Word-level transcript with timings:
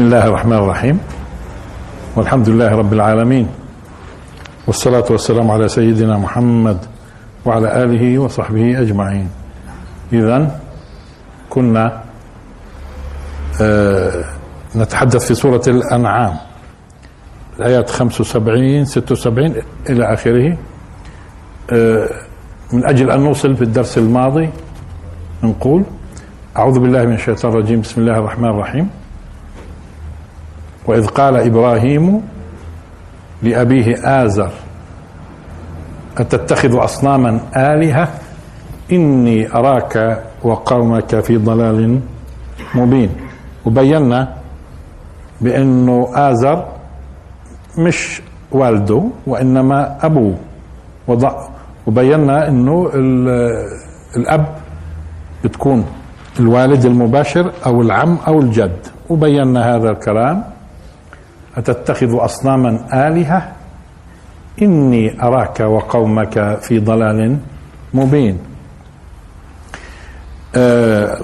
بسم 0.00 0.08
الله 0.08 0.26
الرحمن 0.26 0.56
الرحيم. 0.56 1.00
والحمد 2.16 2.48
لله 2.48 2.70
رب 2.72 2.92
العالمين. 2.92 3.46
والصلاة 4.66 5.04
والسلام 5.10 5.50
على 5.50 5.68
سيدنا 5.68 6.16
محمد 6.16 6.78
وعلى 7.44 7.84
آله 7.84 8.18
وصحبه 8.18 8.80
أجمعين. 8.80 9.28
إذا 10.12 10.60
كنا 11.50 12.02
آه 13.60 14.24
نتحدث 14.76 15.26
في 15.28 15.34
سورة 15.34 15.62
الأنعام. 15.68 16.34
الآيات 17.58 17.90
75 17.90 18.84
76 18.84 19.54
إلى 19.90 20.12
آخره. 20.12 20.56
آه 21.72 22.08
من 22.72 22.84
أجل 22.88 23.10
أن 23.10 23.20
نوصل 23.20 23.56
في 23.56 23.62
الدرس 23.62 23.98
الماضي 23.98 24.48
نقول 25.42 25.82
أعوذ 26.56 26.78
بالله 26.78 27.04
من 27.04 27.14
الشيطان 27.14 27.52
الرجيم. 27.52 27.80
بسم 27.80 28.00
الله 28.00 28.18
الرحمن 28.18 28.48
الرحيم. 28.48 28.99
وإذ 30.86 31.06
قال 31.06 31.36
إبراهيم 31.36 32.22
لأبيه 33.42 33.96
آزر 34.24 34.50
أتتخذ 36.18 36.84
أصناما 36.84 37.40
آلهة؟ 37.56 38.08
إني 38.92 39.54
أراك 39.54 40.22
وقومك 40.42 41.20
في 41.20 41.36
ضلال 41.36 42.00
مبين. 42.74 43.10
وبينا 43.66 44.34
بأنه 45.40 46.08
آزر 46.14 46.64
مش 47.78 48.22
والده 48.52 49.02
وإنما 49.26 49.96
أبوه. 50.02 50.34
وبينا 51.86 52.48
أنه 52.48 52.90
الأب 54.16 54.46
بتكون 55.44 55.86
الوالد 56.40 56.84
المباشر 56.84 57.52
أو 57.66 57.82
العم 57.82 58.18
أو 58.28 58.40
الجد. 58.40 58.86
وبينا 59.08 59.76
هذا 59.76 59.90
الكلام 59.90 60.44
أتتخذ 61.56 62.24
أصناما 62.24 62.86
آلهة؟ 63.08 63.52
إني 64.62 65.22
أراك 65.22 65.60
وقومك 65.60 66.58
في 66.60 66.78
ضلال 66.78 67.38
مبين. 67.94 68.38
آه 70.56 71.20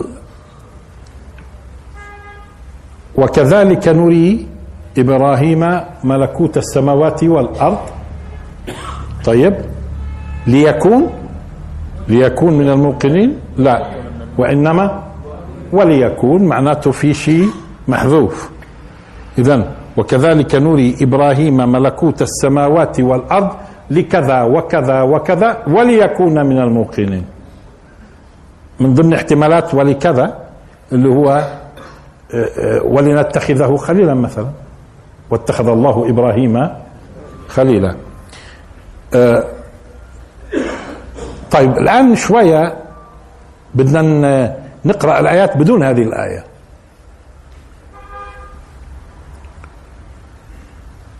وكذلك 3.17 3.89
نري 3.89 4.47
إبراهيم 4.99 5.81
ملكوت 6.05 6.57
السماوات 6.57 7.25
والأرض. 7.25 7.79
طيب 9.25 9.55
ليكون؟ 10.47 11.11
ليكون 12.09 12.53
من 12.59 12.69
الموقنين؟ 12.69 13.39
لا. 13.57 13.87
وإنما 14.39 15.03
وليكون 15.73 16.43
معناته 16.45 16.91
في 16.91 17.15
شيء 17.15 17.49
محذوف. 17.89 18.51
إذا 19.39 19.73
وكذلك 19.97 20.55
نري 20.55 20.97
إبراهيم 21.01 21.57
ملكوت 21.57 22.23
السماوات 22.23 23.01
والأرض 23.01 23.51
لكذا 23.91 24.43
وكذا 24.43 25.03
وكذا 25.03 25.63
وليكون 25.67 26.47
من 26.47 26.59
الموقنين. 26.59 27.25
من 28.81 28.95
ضمن 28.95 29.13
احتمالات 29.15 29.75
ولكذا 29.75 30.37
اللي 30.93 31.09
هو 31.09 31.45
ولنتخذه 32.85 33.77
خليلا 33.77 34.15
مثلا. 34.15 34.49
واتخذ 35.31 35.69
الله 35.69 36.11
إبراهيم 36.11 36.69
خليلا. 37.49 37.95
طيب 41.51 41.79
الآن 41.79 42.17
شوية 42.17 42.77
بدنا 43.75 44.57
نقرأ 44.85 45.21
الآيات 45.21 45.57
بدون 45.57 45.83
هذه 45.83 46.03
الآية. 46.03 46.45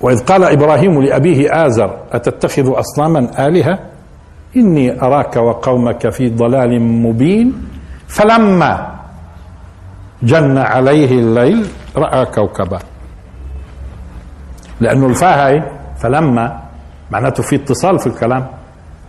وإذ 0.07 0.25
قال 0.25 0.45
إبراهيم 0.45 1.03
لأبيه 1.03 1.67
آزر 1.67 1.99
أتتخذ 2.13 2.79
أصناما 2.79 3.47
آلهة؟ 3.47 3.79
إني 4.57 5.03
أراك 5.03 5.37
وقومك 5.37 6.09
في 6.09 6.29
ضلال 6.31 6.83
مبين. 6.83 7.53
فلما 8.07 8.95
جن 10.23 10.59
عليه 10.59 11.11
الليل 11.11 11.67
رأى 11.97 12.27
كوكبا. 12.27 12.79
لأنه 14.81 15.07
الفاء 15.07 15.47
هاي 15.47 15.63
فلما 15.99 16.61
معناته 17.11 17.43
في 17.43 17.57
اتصال 17.57 17.99
في 17.99 18.07
الكلام. 18.07 18.47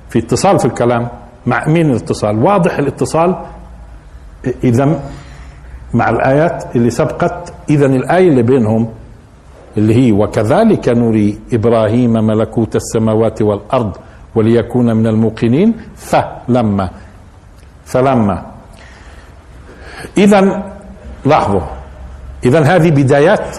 في 0.10 0.20
اتصال 0.20 0.60
في 0.60 0.66
الكلام 0.66 1.08
مع 1.46 1.68
مين 1.68 1.90
الاتصال؟ 1.92 2.44
واضح 2.44 2.78
الاتصال 2.78 3.36
إذا 4.64 5.00
مع 5.94 6.10
الآيات 6.10 6.76
اللي 6.76 6.90
سبقت. 6.90 7.54
إذا 7.70 7.86
الآية 7.86 8.30
اللي 8.30 8.44
بينهم 8.44 8.90
اللي 9.78 9.96
هي 9.96 10.12
وكذلك 10.12 10.90
نري 10.90 11.40
إبراهيم 11.54 12.14
ملكوت 12.14 12.76
السماوات 12.76 13.42
والأرض 13.42 13.98
وليكون 14.36 14.96
من 14.96 15.08
الموقنين. 15.08 15.74
فلما 15.96 16.90
فلما. 17.86 18.46
اذا 20.18 20.64
لاحظوا 21.26 21.62
اذا 22.46 22.62
هذه 22.62 22.90
بدايات 22.90 23.58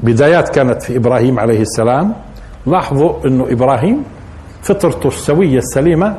بدايات 0.00 0.48
كانت 0.48 0.82
في 0.82 0.96
إبراهيم 0.96 1.38
عليه 1.40 1.60
السلام. 1.60 2.14
لاحظوا 2.66 3.26
إنه 3.26 3.46
إبراهيم 3.50 4.04
فطرته 4.62 5.08
السوية 5.08 5.58
السليمة 5.58 6.16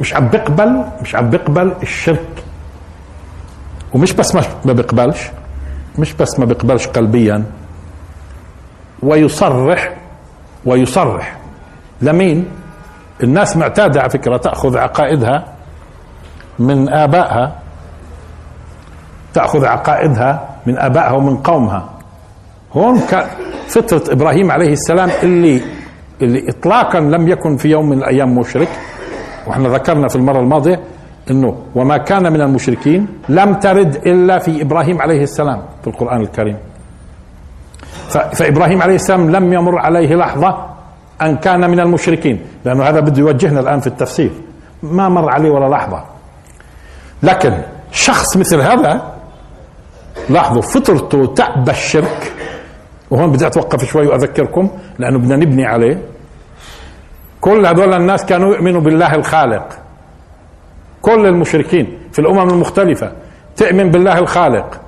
مش 0.00 0.14
عم 0.14 0.28
بيقبل 0.28 0.84
مش 1.02 1.14
عم 1.14 1.30
بيقبل 1.30 1.72
الشرك. 1.82 2.44
ومش 3.94 4.12
بس 4.12 4.34
ما 4.34 4.72
بيقبلش 4.72 5.30
مش 5.98 6.12
بس 6.12 6.38
ما 6.38 6.44
بيقبلش 6.44 6.86
قلبيا. 6.86 7.44
ويصرح 9.02 9.96
ويصرح. 10.64 11.36
لمين؟ 12.02 12.48
الناس 13.22 13.56
معتادة 13.56 14.00
على 14.00 14.10
فكرة 14.10 14.36
تأخذ 14.36 14.76
عقائدها 14.76 15.44
من 16.58 16.88
آبائها. 16.88 17.52
تأخذ 19.34 19.64
عقائدها 19.64 20.48
من 20.66 20.78
آبائها 20.78 21.12
ومن 21.12 21.36
قومها. 21.36 21.88
هون 22.72 22.98
فطرة 23.68 24.12
إبراهيم 24.12 24.50
عليه 24.50 24.72
السلام 24.72 25.10
اللي 25.22 25.62
اللي 26.22 26.48
إطلاقا 26.50 27.00
لم 27.00 27.28
يكن 27.28 27.56
في 27.56 27.68
يوم 27.68 27.88
من 27.88 27.98
الأيام 27.98 28.38
مشرك. 28.38 28.68
وإحنا 29.46 29.68
ذكرنا 29.68 30.08
في 30.08 30.16
المرة 30.16 30.40
الماضية 30.40 30.80
إنه 31.30 31.56
وما 31.74 31.96
كان 31.96 32.32
من 32.32 32.40
المشركين 32.40 33.06
لم 33.28 33.54
ترد 33.54 33.96
إلا 34.06 34.38
في 34.38 34.62
إبراهيم 34.62 35.02
عليه 35.02 35.22
السلام 35.22 35.62
في 35.82 35.86
القرآن 35.86 36.20
الكريم. 36.20 36.56
فإبراهيم 38.08 38.82
عليه 38.82 38.94
السلام 38.94 39.30
لم 39.30 39.52
يمر 39.52 39.78
عليه 39.78 40.14
لحظة 40.14 40.66
أن 41.22 41.36
كان 41.36 41.70
من 41.70 41.80
المشركين 41.80 42.40
لأنه 42.64 42.84
هذا 42.84 43.00
بده 43.00 43.18
يوجهنا 43.18 43.60
الآن 43.60 43.80
في 43.80 43.86
التفسير. 43.86 44.30
ما 44.82 45.08
مر 45.08 45.30
عليه 45.30 45.50
ولا 45.50 45.68
لحظة. 45.68 46.04
لكن 47.22 47.52
شخص 47.92 48.36
مثل 48.36 48.60
هذا 48.60 49.12
لاحظوا 50.30 50.62
فطرته 50.62 51.26
تأبى 51.26 51.70
الشرك. 51.70 52.32
وهون 53.10 53.32
بدي 53.32 53.46
أتوقف 53.46 53.84
شوي 53.84 54.06
وأذكركم 54.06 54.70
لأنه 54.98 55.18
بدنا 55.18 55.36
نبني 55.36 55.66
عليه. 55.66 56.02
كل 57.40 57.66
هذول 57.66 57.94
الناس 57.94 58.24
كانوا 58.24 58.54
يؤمنوا 58.54 58.80
بالله 58.80 59.14
الخالق. 59.14 59.78
كل 61.02 61.26
المشركين 61.26 61.98
في 62.12 62.18
الأمم 62.18 62.50
المختلفة 62.50 63.12
تؤمن 63.56 63.90
بالله 63.90 64.18
الخالق 64.18 64.80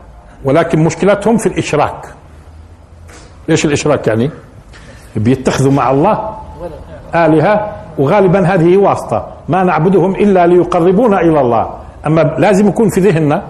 ولكن 0.44 0.84
مشكلتهم 0.84 1.36
في 1.36 1.46
الإشراك. 1.46 2.06
إيش 3.50 3.64
الإشراك 3.64 4.06
يعني؟ 4.06 4.30
بيتخذوا 5.16 5.72
مع 5.72 5.90
الله 5.90 6.36
آلهة 7.14 7.72
وغالبا 7.98 8.46
هذه 8.46 8.76
واسطة. 8.76 9.28
ما 9.48 9.64
نعبدهم 9.64 10.14
إلا 10.14 10.46
ليقربونا 10.46 11.20
إلى 11.20 11.40
الله. 11.40 11.70
أما 12.06 12.20
لازم 12.38 12.68
يكون 12.68 12.88
في 12.90 13.00
ذهننا 13.00 13.42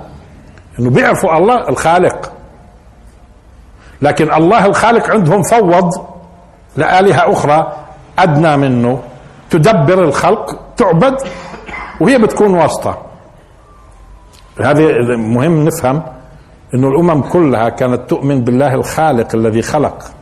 إنه 0.78 0.90
بيعرفوا 0.90 1.36
الله 1.36 1.68
الخالق. 1.68 2.32
لكن 4.02 4.32
الله 4.32 4.66
الخالق 4.66 5.10
عندهم 5.10 5.42
فوض 5.42 5.90
لآلهة 6.76 7.32
أخرى 7.32 7.72
أدنى 8.18 8.56
منه. 8.56 9.00
تدبر 9.50 10.04
الخلق 10.04 10.60
تعبد 10.76 11.16
وهي 12.00 12.18
بتكون 12.18 12.54
واسطة. 12.54 13.02
هذه 14.60 14.86
مهم 15.16 15.64
نفهم 15.64 16.02
إنه 16.74 16.88
الأمم 16.88 17.22
كلها 17.22 17.68
كانت 17.68 18.10
تؤمن 18.10 18.44
بالله 18.44 18.74
الخالق 18.74 19.34
الذي 19.34 19.62
خلق. 19.62 20.12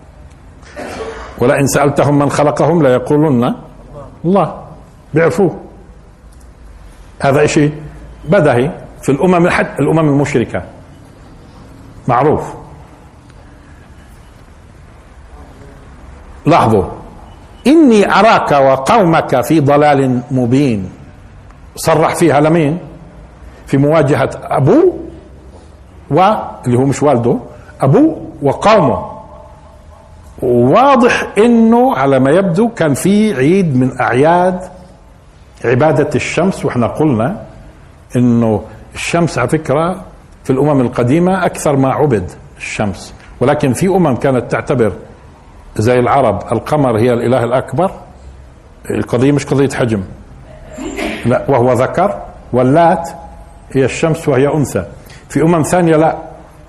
ولئن 1.39 1.67
سألتهم 1.67 2.19
من 2.19 2.31
خلقهم 2.31 2.83
ليقولن 2.83 3.55
الله. 4.25 4.65
بيعرفوه. 5.15 5.61
هذا 7.21 7.47
شيء 7.47 7.75
بدهي 8.25 8.71
في 9.03 9.13
الأمم 9.13 9.49
حتى 9.49 9.83
الأمم 9.83 10.09
المشركة. 10.09 10.63
معروف. 12.09 12.55
لاحظوا. 16.47 16.85
إني 17.67 18.13
أراك 18.13 18.53
وقومك 18.53 19.41
في 19.41 19.61
ضلال 19.61 20.23
مبين. 20.31 21.00
صرح 21.77 22.15
فيها 22.15 22.41
لمين؟ 22.41 22.79
في 23.67 23.77
مواجهة 23.77 24.31
ابوه 24.43 24.99
واللي 26.11 26.79
هو 26.79 26.85
مش 26.85 27.03
والده 27.03 27.37
ابوه 27.81 28.21
وقومه. 28.43 29.11
واضح 30.43 31.27
إنه 31.39 31.97
على 31.97 32.19
ما 32.19 32.31
يبدو 32.31 32.69
كان 32.69 32.95
في 32.95 33.35
عيد 33.35 33.77
من 33.77 34.01
أعياد 34.01 34.61
عبادة 35.65 36.09
الشمس 36.15 36.65
وإحنا 36.65 36.87
قلنا 36.87 37.43
إنه 38.17 38.63
الشمس 38.95 39.39
على 39.39 39.49
فكرة 39.49 40.01
في 40.45 40.51
الأمم 40.51 40.81
القديمة 40.81 41.47
أكثر 41.47 41.77
ما 41.77 41.93
عبد 41.93 42.31
الشمس. 42.57 43.15
ولكن 43.41 43.73
في 43.73 43.87
أمم 43.89 44.17
كانت 44.17 44.51
تعتبر 44.51 44.93
زي 45.77 45.99
العرب 45.99 46.43
القمر 46.53 46.99
هي 46.99 47.13
الإله 47.13 47.45
الأكبر. 47.45 47.91
القضية 48.91 49.33
مش 49.33 49.47
قضية 49.47 49.69
حجم. 49.69 50.03
لا 51.27 51.45
وهو 51.49 51.73
ذكر 51.73 52.23
واللات 52.53 53.11
هي 53.73 53.85
الشمس 53.85 54.29
وهي 54.29 54.55
أنثى. 54.55 54.85
في 55.29 55.43
أمم 55.43 55.63
ثانية 55.63 55.97
لا 55.97 56.17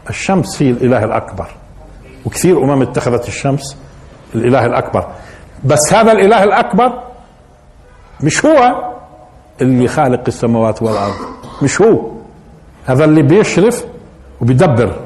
الشمس 0.10 0.62
هي 0.62 0.70
الإله 0.70 1.04
الأكبر. 1.04 1.48
وكثير 2.26 2.64
أمم 2.64 2.82
اتخذت 2.82 3.28
الشمس 3.28 3.78
الإله 4.36 4.66
الأكبر. 4.66 5.08
بس 5.64 5.94
هذا 5.94 6.12
الإله 6.12 6.44
الأكبر 6.44 7.04
مش 8.24 8.46
هو 8.46 8.92
اللي 9.62 9.88
خالق 9.88 10.22
السماوات 10.28 10.82
والأرض. 10.82 11.16
مش 11.62 11.82
هو. 11.82 12.12
هذا 12.86 13.06
اللي 13.06 13.22
بيشرف 13.22 13.86
وبيدبر. 14.42 15.00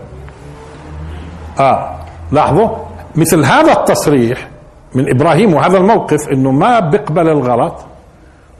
آه 1.60 1.96
لاحظوا؟ 2.32 2.70
مثل 3.16 3.46
هذا 3.46 3.72
التصريح 3.72 4.48
من 4.96 5.10
إبراهيم 5.10 5.54
وهذا 5.54 5.78
الموقف 5.78 6.30
إنه 6.32 6.52
ما 6.52 6.80
بيقبل 6.80 7.30
الغلط. 7.30 7.76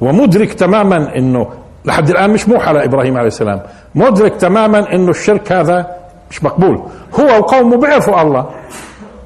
ومدرك 0.02 0.54
تماما 0.54 1.18
إنه 1.18 1.48
لحد 1.86 2.10
الآن 2.10 2.30
مش 2.30 2.50
موحى 2.50 2.74
لابراهيم 2.74 3.18
عليه 3.18 3.28
السلام. 3.28 3.62
مدرك 3.96 4.36
تماما 4.36 4.94
إنه 4.94 5.10
الشرك 5.10 5.52
هذا 5.52 5.96
مش 6.32 6.44
مقبول. 6.44 6.82
هو 7.20 7.40
وقومه 7.40 7.78
بيعرفوا 7.78 8.22
الله. 8.22 8.46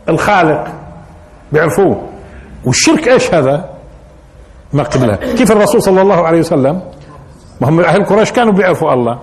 الخالق 0.09 0.67
بيعرفوه 1.51 2.01
والشرك 2.65 3.07
إيش 3.07 3.33
هذا؟ 3.33 3.69
ما 4.73 4.83
قبلها 4.83 5.15
كيف 5.15 5.51
الرسول 5.51 5.81
صلى 5.81 6.01
الله 6.01 6.27
عليه 6.27 6.39
وسلم؟ 6.39 6.81
ما 7.61 7.69
هم 7.69 7.79
أهل 7.79 8.05
قريش 8.05 8.31
كانوا 8.31 8.53
بيعرفوا 8.53 8.93
الله. 8.93 9.19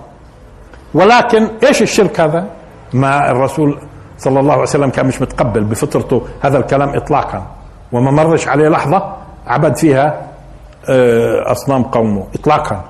ولكن 0.93 1.47
إيش 1.67 1.81
الشرك 1.81 2.19
هذا؟ 2.19 2.45
ما 2.93 3.31
الرسول 3.31 3.79
صلى 4.17 4.39
الله 4.39 4.53
عليه 4.53 4.61
وسلم 4.61 4.89
كان 4.89 5.05
مش 5.05 5.21
متقبل 5.21 5.63
بفطرته 5.63 6.21
هذا 6.41 6.57
الكلام 6.57 6.89
اطلاقا. 6.89 7.45
وما 7.91 8.11
مرش 8.11 8.47
عليه 8.47 8.69
لحظة 8.69 9.13
عبد 9.47 9.75
فيها 9.75 10.21
أصنام 11.45 11.83
قومه 11.83 12.27
اطلاقا. 12.35 12.89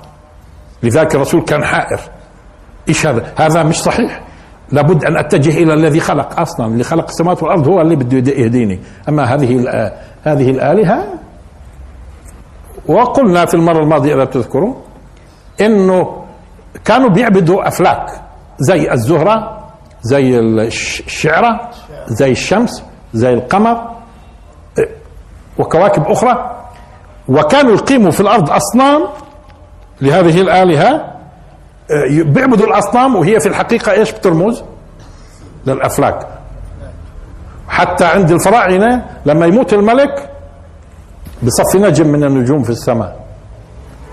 لذلك 0.83 1.15
الرسول 1.15 1.41
كان 1.41 1.63
حائر. 1.63 1.99
إيش 2.89 3.07
هذا؟ 3.07 3.33
هذا 3.35 3.63
مش 3.63 3.81
صحيح. 3.81 4.21
لابد 4.71 5.05
أن 5.05 5.17
أتجه 5.17 5.63
إلى 5.63 5.73
الذي 5.73 5.99
خلق 5.99 6.39
أصلا. 6.39 6.65
اللي 6.65 6.83
خلق 6.83 7.07
السماوات 7.07 7.44
والأرض 7.44 7.67
هو 7.67 7.81
اللي 7.81 7.95
بده 7.95 8.31
يهديني. 8.31 8.79
أما 9.09 9.23
هذه 9.23 9.61
هذه 10.23 10.49
الآلهة 10.49 11.07
وقلنا 12.88 13.45
في 13.45 13.53
المرة 13.53 13.79
الماضية 13.83 14.15
إذا 14.15 14.25
تذكروا 14.25 14.75
إنه 15.61 16.25
كانوا 16.85 17.09
بيعبدوا 17.09 17.67
أفلاك 17.67 18.21
زي 18.59 18.91
الزهرة 18.93 19.67
زي 20.01 20.39
الشعرة 20.39 21.69
زي 22.07 22.31
الشمس 22.31 22.83
زي 23.13 23.33
القمر 23.33 23.91
وكواكب 25.57 26.03
أخرى. 26.03 26.53
وكانوا 27.29 27.74
يقيموا 27.74 28.12
في 28.12 28.19
الأرض 28.19 28.50
أصنام 28.51 29.01
لهذه 30.01 30.41
الآلهة 30.41 30.91
آه، 31.91 32.24
بيعبدوا 32.24 32.68
الأصنام 32.68 33.15
وهي 33.15 33.39
في 33.39 33.47
الحقيقة 33.50 33.91
إيش 33.91 34.12
بترمز؟ 34.12 34.63
للأفلاك. 35.65 36.27
حتى 37.68 38.06
عند 38.06 38.31
الفراعنة 38.31 39.06
لما 39.25 39.45
يموت 39.45 39.74
الملك 39.74 40.29
بصفي 41.44 41.77
نجم 41.77 42.07
من 42.07 42.24
النجوم 42.24 42.63
في 42.63 42.69
السماء. 42.69 43.19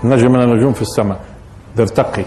نجم 0.03 0.31
من 0.31 0.41
النجوم 0.41 0.73
في 0.73 0.81
السماء. 0.81 1.19
بيرتقي 1.77 2.25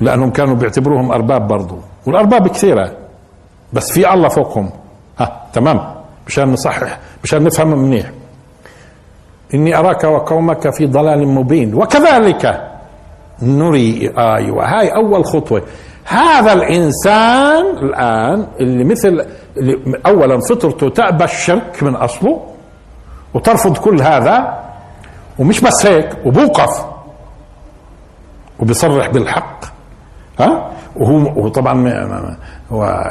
لأنهم 0.00 0.30
كانوا 0.30 0.54
بيعتبروهم 0.54 1.12
أرباب 1.12 1.48
برضو. 1.48 1.78
والأرباب 2.06 2.48
كثيرة. 2.48 2.92
بس 3.72 3.92
في 3.92 4.14
الله 4.14 4.28
فوقهم. 4.28 4.70
ها 5.18 5.46
تمام. 5.52 5.94
مشان 6.26 6.52
نصحح 6.52 6.98
مشان 7.24 7.44
نفهم 7.44 7.78
منيح. 7.78 8.10
إني 9.54 9.78
أراك 9.78 10.04
وقومك 10.04 10.70
في 10.70 10.86
ضلال 10.86 11.28
مبين. 11.28 11.74
وكذلك 11.74 12.66
نري 13.42 14.12
أيوه 14.18 14.64
هاي 14.78 14.88
أول 14.88 15.24
خطوة. 15.24 15.62
هذا 16.04 16.52
الإنسان 16.52 17.64
الآن 17.82 18.46
اللي 18.60 18.84
مثل 18.84 19.26
اللي 19.56 19.78
اولا 20.06 20.40
فطرته 20.50 20.88
تأبى 20.88 21.24
الشرك 21.24 21.82
من 21.82 21.94
أصله 21.94 22.40
وترفض 23.34 23.76
كل 23.78 24.02
هذا 24.02 24.58
ومش 25.38 25.60
بس 25.60 25.86
هيك 25.86 26.08
وبوقف 26.26 26.84
وبيصرح 28.60 29.08
بالحق. 29.10 29.64
ها؟ 30.40 30.70
وهو 30.96 31.48
طبعا 31.48 31.74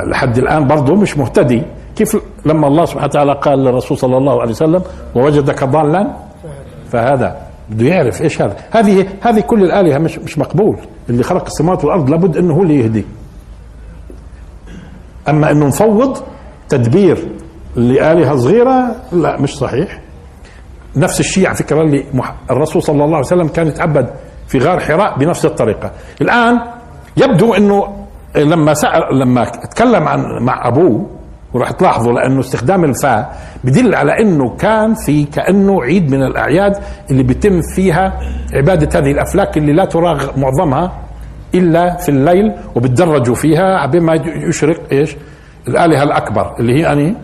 لحد 0.06 0.38
الآن 0.38 0.68
برضه 0.68 0.96
مش 0.96 1.18
مهتدي. 1.18 1.64
كيف 1.96 2.18
لما 2.46 2.68
الله 2.68 2.86
سبحانه 2.86 3.06
وتعالى 3.06 3.34
قال 3.34 3.64
للرسول 3.64 3.98
صلى 3.98 4.18
الله 4.18 4.42
عليه 4.42 4.52
وسلم 4.52 4.84
ووجدك 5.16 5.64
ضالا؟ 5.64 6.08
فهذا 6.92 7.38
بده 7.70 7.86
يعرف 7.88 8.22
إيش 8.22 8.42
هذا. 8.42 8.56
هذه 8.72 9.08
هذه 9.22 9.40
كل 9.40 9.64
الآلهة 9.64 9.98
مش 9.98 10.20
مش 10.20 10.38
مقبول. 10.38 10.78
اللي 11.10 11.24
خلق 11.24 11.46
السماوات 11.46 11.84
والأرض 11.86 12.10
لابد 12.10 12.38
إنه 12.38 12.54
هو 12.54 12.62
اللي 12.64 12.80
يهدي. 12.80 13.06
أما 15.30 15.52
إنه 15.52 15.68
نفوض 15.68 16.18
تدبير 16.70 17.28
لآلهة 17.76 18.36
صغيرة 18.36 18.96
لا 19.12 19.42
مش 19.42 19.58
صحيح. 19.58 20.02
نفس 20.96 21.20
الشيء 21.20 21.48
على 21.48 21.56
فكرة 21.56 21.82
اللي 21.82 22.04
الرسول 22.52 22.84
صلى 22.84 23.04
الله 23.04 23.16
عليه 23.18 23.26
وسلم 23.28 23.48
كان 23.48 23.68
يتعبد 23.68 24.10
في 24.48 24.58
غار 24.58 24.80
حراء 24.80 25.18
بنفس 25.20 25.46
الطريقة. 25.46 25.92
الآن 26.22 26.60
يبدو 27.18 27.54
أنه 27.54 27.96
لما 28.36 28.74
سأل 28.74 29.20
لما 29.20 29.46
تكلم 29.46 30.08
عن 30.08 30.26
مع 30.42 30.68
أبوه 30.68 31.10
وراح 31.54 31.72
تلاحظوا 31.72 32.14
لأنه 32.14 32.40
استخدام 32.40 32.84
الفاء 32.84 33.38
بدل 33.64 33.96
على 33.96 34.20
إنه 34.22 34.56
كان 34.56 34.94
في 34.94 35.24
كأنه 35.26 35.84
عيد 35.84 36.12
من 36.12 36.24
الأعياد 36.24 36.78
اللي 37.12 37.24
بيتم 37.24 37.62
فيها 37.76 38.20
عبادة 38.54 39.00
هذه 39.00 39.12
الأفلاك 39.12 39.58
اللي 39.58 39.74
لا 39.74 39.86
تراغ 39.86 40.40
معظمها 40.40 40.92
إلا 41.56 41.96
في 41.98 42.10
الليل 42.10 42.54
وبتدرجوا 42.76 43.36
فيها 43.36 43.86
بما 43.86 44.14
يشرق 44.50 44.82
إيش؟ 44.92 45.16
الآلهة 45.68 46.04
الأكبر 46.04 46.56
اللي 46.60 46.74
هي 46.80 46.92
أني؟ 46.94 47.16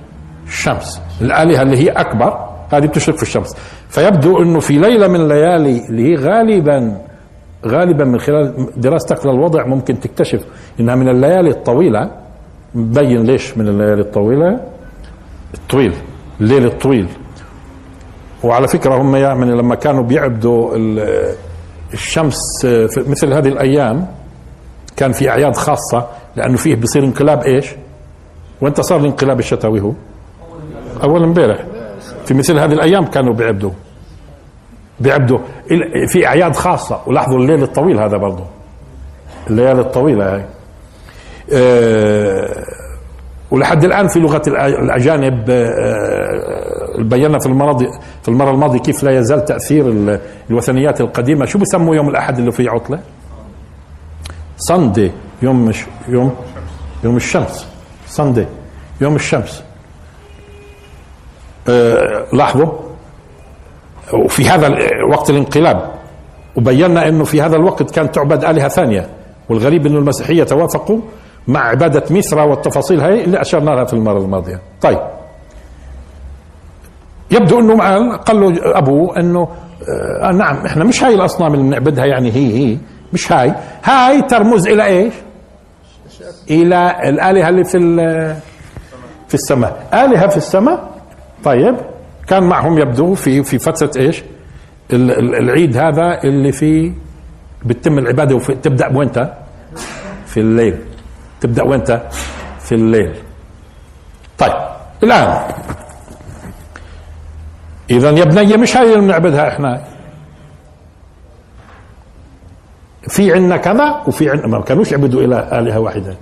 الشمس. 0.48 1.02
الآلهة 1.22 1.62
اللي 1.62 1.78
هي 1.78 1.90
أكبر 1.90 2.50
هذه 2.74 2.86
بتشرق 2.86 3.16
في 3.16 3.24
الشمس. 3.24 3.56
فيبدو 3.90 4.42
إنه 4.42 4.60
في 4.60 4.74
ليلة 4.78 5.08
من 5.08 5.16
الليالي 5.16 5.88
اللي 5.90 6.12
هي 6.12 6.16
غالبا 6.16 6.98
غالبا 7.68 8.04
من 8.06 8.20
خلال 8.20 8.54
دراستك 8.78 9.26
للوضع 9.26 9.66
ممكن 9.66 10.00
تكتشف 10.00 10.40
إنها 10.80 10.96
من 10.96 11.10
الليالي 11.10 11.50
الطويلة. 11.50 12.12
مبين 12.76 13.24
ليش 13.24 13.58
من 13.58 13.68
الليالي 13.68 14.02
الطويلة؟ 14.02 14.60
الطويل 15.54 15.94
الليل 16.42 16.66
الطويل. 16.66 17.08
وعلى 18.44 18.68
فكرة 18.68 18.96
هم 19.02 19.16
يعني 19.16 19.46
لما 19.46 19.76
كانوا 19.76 20.04
بيعبدوا 20.04 20.76
الشمس 21.94 22.38
في 22.62 23.04
مثل 23.08 23.34
هذه 23.34 23.48
الأيام 23.48 24.08
كان 24.98 25.12
في 25.12 25.30
أعياد 25.30 25.56
خاصة 25.56 26.08
لأنه 26.36 26.58
فيه 26.58 26.76
بصير 26.76 27.04
انقلاب 27.04 27.44
إيش؟ 27.44 27.68
وانت 28.62 28.82
صار 28.82 29.00
الانقلاب 29.00 29.40
الشتوي 29.40 29.82
هو؟ 29.82 29.92
أول 31.04 31.24
امبارح. 31.24 31.66
في 32.26 32.34
مثل 32.34 32.60
هذه 32.60 32.74
الأيام 32.74 33.06
كانوا 33.06 33.34
بيعبدوا. 33.34 33.72
بيعبدوا. 35.00 35.40
في 36.08 36.28
أعياد 36.28 36.56
خاصة. 36.56 37.02
ولاحظوا 37.06 37.40
الليل 37.40 37.64
الطويل 37.64 38.00
هذا 38.00 38.18
برضه 38.18 38.44
الليالي 39.50 39.82
الطويلة 39.82 40.36
هاي. 40.36 40.46
ولحد 43.52 43.84
الآن 43.84 44.08
في 44.08 44.20
لغة 44.20 44.42
الأجانب 44.58 45.46
أه 45.50 47.02
بينا 47.02 47.40
في 47.40 47.46
الماضي 47.46 47.88
في 48.24 48.30
المرة 48.30 48.52
الماضية 48.52 48.80
كيف 48.80 49.04
لا 49.04 49.20
يزال 49.20 49.46
تأثير 49.46 50.18
الوثنيات 50.50 51.02
القديمة؟ 51.02 51.46
شو 51.46 51.60
بسموا 51.60 51.96
يوم 51.96 52.10
الأحد 52.10 52.40
اللي 52.40 52.52
فيه 52.52 52.70
عطلة؟ 52.70 53.00
ساندي 54.58 55.12
يوم 55.42 55.66
مش 55.66 55.86
يوم 56.08 56.36
يوم 57.04 57.16
الشمس. 57.18 57.68
ساندي 58.08 58.46
يوم 59.02 59.16
الشمس. 59.16 59.64
أه 61.70 62.26
لاحظوا؟ 62.34 62.72
وفي 64.14 64.50
هذا 64.50 64.70
وقت 65.12 65.30
الانقلاب. 65.30 65.92
وبينا 66.56 67.08
إنه 67.08 67.24
في 67.24 67.42
هذا 67.42 67.56
الوقت 67.56 67.92
كانت 67.92 68.16
تعبد 68.16 68.46
آلهة 68.46 68.68
ثانية 68.68 69.10
والغريب 69.50 69.86
إنه 69.86 69.98
المسيحية 69.98 70.44
توافقوا 70.44 71.00
مع 71.48 71.60
عبادة 71.68 72.04
ميثرا 72.10 72.44
والتفاصيل 72.44 73.00
هاي 73.02 73.24
اللي 73.24 73.42
اشرنا 73.42 73.72
لها 73.72 73.84
في 73.84 73.94
المرة 73.94 74.18
الماضية. 74.18 74.60
طيب. 74.82 75.00
يبدو 77.32 77.60
إنه 77.60 77.78
قال 78.18 78.40
له 78.42 78.78
ابوه 78.78 79.20
إنه 79.20 79.48
آه 80.24 80.32
نعم 80.32 80.66
إحنا 80.66 80.84
مش 80.84 81.04
هاي 81.04 81.14
الأصنام 81.16 81.54
اللي 81.54 81.64
بنعبدها 81.66 82.06
يعني 82.06 82.32
هي 82.32 82.54
هي 82.58 82.78
مش 83.14 83.32
هاي. 83.32 83.54
هاي 83.84 84.22
ترمز 84.22 84.68
إلى 84.68 84.86
إيش؟ 84.86 85.14
إلى 86.50 86.96
الآلهة 87.10 87.50
اللي 87.50 87.64
في 87.64 87.78
في 89.28 89.34
السماء. 89.34 89.88
آلهة 89.94 90.28
في 90.28 90.38
السماء؟ 90.38 90.90
طيب. 91.44 91.76
كان 92.28 92.44
معهم 92.44 92.78
يبدو 92.78 93.14
في 93.16 93.44
في 93.44 93.58
ال- 94.94 95.12
ال- 95.12 95.36
العيد 95.36 95.78
هذا 95.78 96.24
اللي 96.24 96.52
فيه 96.52 96.92
بتتم 97.66 97.98
العبادة 97.98 98.36
وفي 98.36 98.54
تبدأ 98.56 98.98
وينتا 98.98 99.38
في 100.26 100.40
الليل. 100.40 100.78
تبدأ 101.46 101.64
وينتا 101.64 102.10
في 102.60 102.76
الليل. 102.76 103.16
طيب 104.38 104.54
الآن. 105.04 105.54
اذا 107.90 108.10
يا 108.10 108.24
بني 108.24 108.58
مش 108.58 108.78
هاي 108.78 108.94
اللي 108.94 109.06
بنعبدها 109.06 109.48
إحنا. 109.48 109.82
في 113.08 113.34
عندنا 113.34 113.58
كذا 113.58 114.02
وفي 114.08 114.30
عندنا 114.30 114.48
ما 114.48 114.62
كانوش 114.62 114.92
يعبدوا 114.92 115.22
إلى 115.22 115.60
آلهة 115.60 115.80
واحدة. 115.80 116.16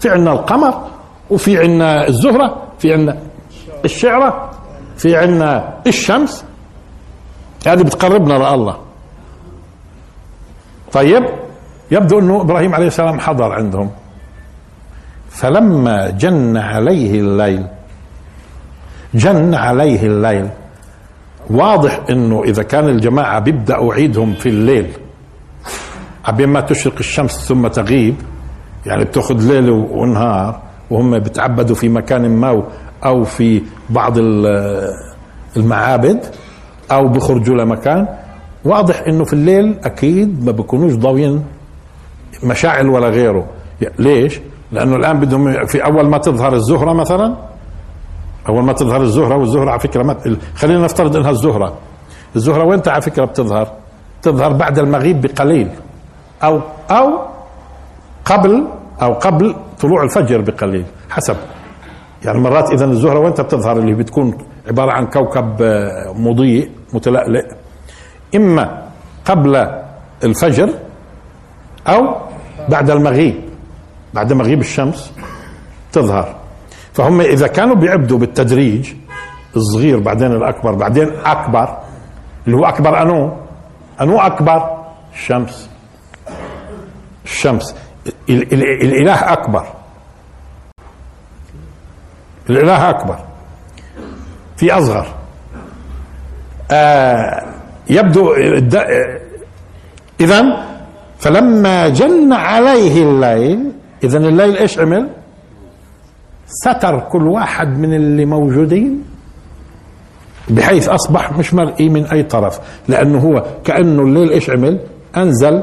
في 0.00 0.08
عندنا 0.10 0.32
القمر 0.32 0.88
وفي 1.30 1.58
عندنا 1.58 2.08
الزهرة 2.08 2.62
في 2.78 2.92
عندنا 2.92 3.18
الشعرة 3.84 4.50
في 4.96 5.16
عندنا 5.16 5.80
الشمس. 5.86 6.44
هذه 7.66 7.82
بتقربنا 7.82 8.34
لله 8.34 8.78
طيب 10.92 11.24
يبدو 11.90 12.18
إنه 12.18 12.40
إبراهيم 12.40 12.74
عليه 12.74 12.86
السلام 12.86 13.20
حضر 13.20 13.52
عندهم. 13.52 13.90
فلما 15.30 16.10
جن 16.10 16.56
عليه 16.56 17.20
الليل 17.20 17.66
جن 19.14 19.54
عليه 19.54 20.06
الليل. 20.06 20.48
واضح 21.50 22.00
إنه 22.10 22.42
إذا 22.44 22.62
كان 22.62 22.88
الجماعة 22.88 23.38
بيبداوا 23.40 23.94
عيدهم 23.94 24.34
في 24.34 24.48
الليل. 24.48 24.86
عبين 26.24 26.48
ما 26.48 26.60
تشرق 26.60 26.94
الشمس 26.98 27.32
ثم 27.48 27.66
تغيب 27.68 28.14
يعني 28.86 29.04
بتأخذ 29.04 29.34
ليل 29.34 29.70
ونهار 29.70 30.60
وهم 30.90 31.18
بتعبدوا 31.18 31.76
في 31.76 31.88
مكان 31.88 32.28
ما 32.36 32.62
أو 33.04 33.24
في 33.24 33.62
بعض 33.90 34.18
ال- 34.18 34.90
المعابد 35.56 36.20
أو 36.92 37.08
بخرجوا 37.08 37.56
لمكان. 37.56 38.08
واضح 38.64 39.02
إنه 39.08 39.24
في 39.24 39.32
الليل 39.32 39.78
أكيد 39.84 40.44
ما 40.44 40.52
بيكونوش 40.52 40.92
ضاويين 40.94 41.44
مشاعل 42.44 42.88
ولا 42.88 43.08
غيره. 43.08 43.46
ليش؟ 43.98 44.40
لأنه 44.72 44.96
الآن 44.96 45.20
بدهم 45.20 45.66
في 45.66 45.84
أول 45.84 46.06
ما 46.08 46.18
تظهر 46.18 46.52
الزهرة 46.54 46.92
مثلا 46.92 47.36
أول 48.48 48.62
ما 48.64 48.72
تظهر 48.72 49.00
الزهرة 49.02 49.36
والزهرة 49.36 49.70
على 49.70 49.80
فكرة 49.80 50.02
ما 50.02 50.16
خلينا 50.56 50.84
نفترض 50.84 51.16
إنها 51.16 51.30
الزهرة. 51.30 51.74
الزهرة 52.36 52.64
وين 52.64 52.80
على 52.86 53.02
فكرة 53.02 53.24
بتظهر؟ 53.24 53.72
تظهر 54.22 54.52
بعد 54.52 54.78
المغيب 54.78 55.20
بقليل. 55.20 55.68
أو 56.42 56.60
أو 56.90 57.18
قبل 58.24 58.66
أو 59.02 59.12
قبل 59.12 59.54
طلوع 59.80 60.02
الفجر 60.02 60.40
بقليل 60.40 60.84
حسب. 61.10 61.36
يعني 62.24 62.38
مرات 62.38 62.70
إذا 62.70 62.84
الزهرة 62.84 63.18
وين 63.18 63.30
بتظهر؟ 63.32 63.76
اللي 63.78 63.94
بتكون 63.94 64.38
عبارة 64.68 64.92
عن 64.92 65.06
كوكب 65.06 65.62
آه، 65.62 66.12
مضيء 66.16 66.70
متلألئ. 66.92 67.46
إما 68.34 68.82
قبل 69.24 69.68
الفجر 70.24 70.70
أو 71.88 72.16
بعد 72.68 72.90
المغيب. 72.90 73.49
بعد 74.14 74.32
مغيب 74.32 74.60
الشمس 74.60 75.12
تظهر. 75.92 76.36
فهم 76.94 77.20
إذا 77.20 77.46
كانوا 77.46 77.74
بيعبدوا 77.74 78.18
بالتدريج 78.18 78.92
الصغير 79.56 79.98
بعدين 80.00 80.32
الأكبر 80.32 80.72
بعدين 80.74 81.10
أكبر 81.24 81.78
اللي 82.46 82.56
هو 82.56 82.64
أكبر 82.64 83.02
أنو؟ 83.02 83.36
أنو 84.00 84.20
أكبر؟ 84.20 84.78
الشمس. 85.14 85.68
الشمس. 87.24 87.74
ال- 88.28 88.52
ال- 88.52 88.82
الإله 88.82 89.32
أكبر. 89.32 89.66
الإله 92.50 92.90
أكبر. 92.90 93.18
في 94.56 94.72
أصغر. 94.72 95.06
آه 96.70 97.42
يبدو 97.90 98.34
اذا 100.20 100.66
فلما 101.18 101.88
جن 101.88 102.32
عليه 102.32 103.02
الليل 103.02 103.69
اذا 104.04 104.18
الليل 104.18 104.56
إيش 104.56 104.78
عمل. 104.78 105.08
ستر 106.46 107.00
كل 107.00 107.26
واحد 107.28 107.78
من 107.78 107.94
اللي 107.94 108.24
موجودين 108.24 109.04
بحيث 110.50 110.88
أصبح 110.88 111.38
مش 111.38 111.54
مرئي 111.54 111.88
من 111.88 112.04
أي 112.06 112.22
طرف. 112.22 112.60
لأنه 112.88 113.18
هو 113.18 113.44
كأنه 113.64 114.02
الليل 114.02 114.30
إيش 114.30 114.50
عمل؟ 114.50 114.80
أنزل 115.16 115.62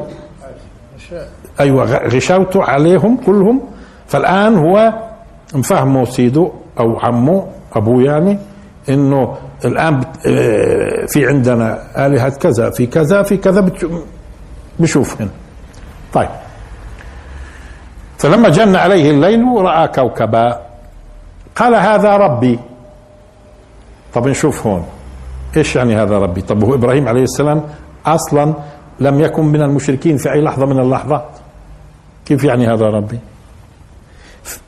أيوه 1.59 2.07
غشاوته 2.07 2.63
عليهم 2.63 3.17
كلهم. 3.17 3.61
فالآن 4.07 4.55
هو 4.55 4.93
مفهمه 5.55 6.05
سيده 6.05 6.51
أو 6.79 6.99
عمه 6.99 7.47
أبوه 7.73 8.03
يعني 8.03 8.37
إنه 8.89 9.37
الآن 9.65 10.01
آه، 10.27 11.05
في 11.07 11.27
عندنا 11.27 11.79
آلهة 12.07 12.29
كذا 12.29 12.69
في 12.69 12.85
كذا 12.87 13.23
في 13.23 13.37
كذا 13.37 13.61
بتش- 13.61 13.85
بشوف 14.79 15.21
هنا 15.21 15.29
طيب. 16.13 16.29
فلما 18.17 18.49
جن 18.49 18.75
عليه 18.75 19.11
الليل 19.11 19.45
رأى 19.57 19.87
كوكبا. 19.87 20.59
قال 21.55 21.75
هذا 21.75 22.17
ربي. 22.17 22.59
طب 24.13 24.27
نشوف 24.27 24.67
هون. 24.67 24.85
إيش 25.57 25.75
يعني 25.75 25.95
هذا 25.95 26.17
ربي؟ 26.17 26.41
طب 26.41 26.63
هو 26.63 26.73
إبراهيم 26.73 27.07
عليه 27.07 27.23
السلام 27.23 27.63
أصلا 28.05 28.53
لم 28.99 29.19
يكن 29.19 29.45
من 29.45 29.61
المشركين 29.61 30.17
في 30.17 30.31
أي 30.31 30.41
لحظة 30.41 30.65
من 30.65 30.79
اللحظات 30.79 31.25
كيف 32.25 32.43
يعني 32.43 32.67
هذا 32.67 32.85
ربي؟ 32.85 33.19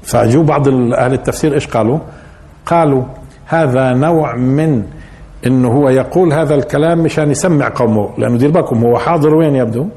فاجوا 0.01 0.43
بعض 0.43 0.67
أهل 0.93 1.13
التفسير 1.13 1.53
إيش 1.53 1.67
قالوا؟ 1.67 1.99
قالوا 2.65 3.03
هذا 3.45 3.93
نوع 3.93 4.35
من 4.35 4.83
إنه 5.47 5.71
هو 5.71 5.89
يقول 5.89 6.33
هذا 6.33 6.55
الكلام 6.55 6.99
مشان 6.99 7.31
يسمع 7.31 7.71
قومه 7.75 8.09
لأنه 8.17 8.37
دير 8.37 8.51
بالكم 8.51 8.83
هو 8.83 8.97
حاضر 8.97 9.35
وين 9.35 9.55
يبدو؟ 9.55 9.87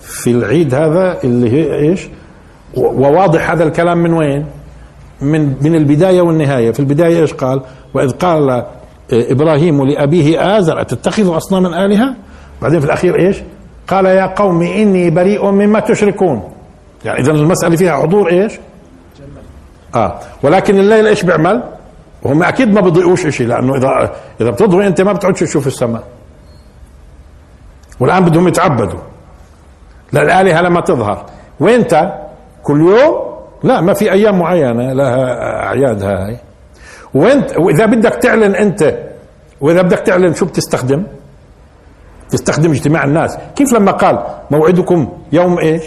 في 0.00 0.30
العيد 0.30 0.74
هذا 0.74 1.22
اللي 1.24 1.50
هي 1.52 1.74
إيش؟ 1.74 2.08
وواضح 2.76 3.50
هذا 3.50 3.64
الكلام 3.64 3.98
من 3.98 4.12
وين؟ 4.12 4.46
من 5.20 5.54
من 5.60 5.74
البداية 5.74 6.22
والنهاية. 6.22 6.70
في 6.70 6.80
البداية 6.80 7.20
إيش 7.20 7.32
قال؟ 7.34 7.60
وإذ 7.94 8.10
قال 8.10 8.50
آه، 8.50 8.64
إبراهيم 9.12 9.84
لأبيه 9.84 10.58
ازر 10.58 10.80
أتتخذ 10.80 11.36
أصناما 11.36 11.84
آلهة؟ 11.84 12.14
بعدين 12.62 12.80
في 12.80 12.86
الأخير 12.86 13.18
إيش؟ 13.18 13.42
قال 13.88 14.06
يا 14.06 14.26
قوم 14.26 14.62
إني 14.62 15.10
بريء 15.10 15.50
مما 15.50 15.80
تشركون. 15.80 16.42
يعني 17.04 17.20
اذا 17.20 17.32
المسألة 17.32 17.76
فيها 17.76 17.96
حضور 18.02 18.30
إيش؟ 18.30 18.52
آه. 19.94 20.20
ولكن 20.42 20.78
الليل 20.78 21.06
إيش 21.06 21.22
بيعمل؟ 21.22 21.62
وهم 22.22 22.42
أكيد 22.42 22.72
ما 22.72 22.80
بيضيئوش 22.80 23.26
شيء 23.26 23.46
لأنه 23.46 23.76
إذا 23.76 24.12
إذا 24.40 24.50
بتضوي 24.50 24.86
أنت 24.86 25.00
ما 25.00 25.12
بتقعدش 25.12 25.40
تشوف 25.40 25.66
السماء. 25.66 26.02
والآن 28.00 28.24
بدهم 28.24 28.48
يتعبدوا. 28.48 29.00
للالهه 30.12 30.60
لما 30.60 30.80
تظهر 30.80 31.26
وانت 31.60 32.23
كل 32.64 32.80
يوم؟ 32.80 33.34
لا 33.62 33.80
ما 33.80 33.92
في 33.92 34.12
أيام 34.12 34.38
معينة 34.38 34.92
لها 34.92 35.42
أعيادها 35.66 36.26
هاي. 36.26 36.36
وانت 37.14 37.58
وإذا 37.58 37.86
بدك 37.86 38.14
تعلن 38.14 38.54
أنت 38.54 38.98
وإذا 39.60 39.82
بدك 39.82 39.98
تعلن 39.98 40.34
شو 40.34 40.46
بتستخدم؟ 40.46 41.02
تستخدم 42.30 42.70
اجتماع 42.70 43.04
الناس. 43.04 43.38
كيف 43.56 43.72
لما 43.72 43.92
قال 43.92 44.18
موعدكم 44.50 45.08
يوم 45.32 45.58
إيش؟ 45.58 45.82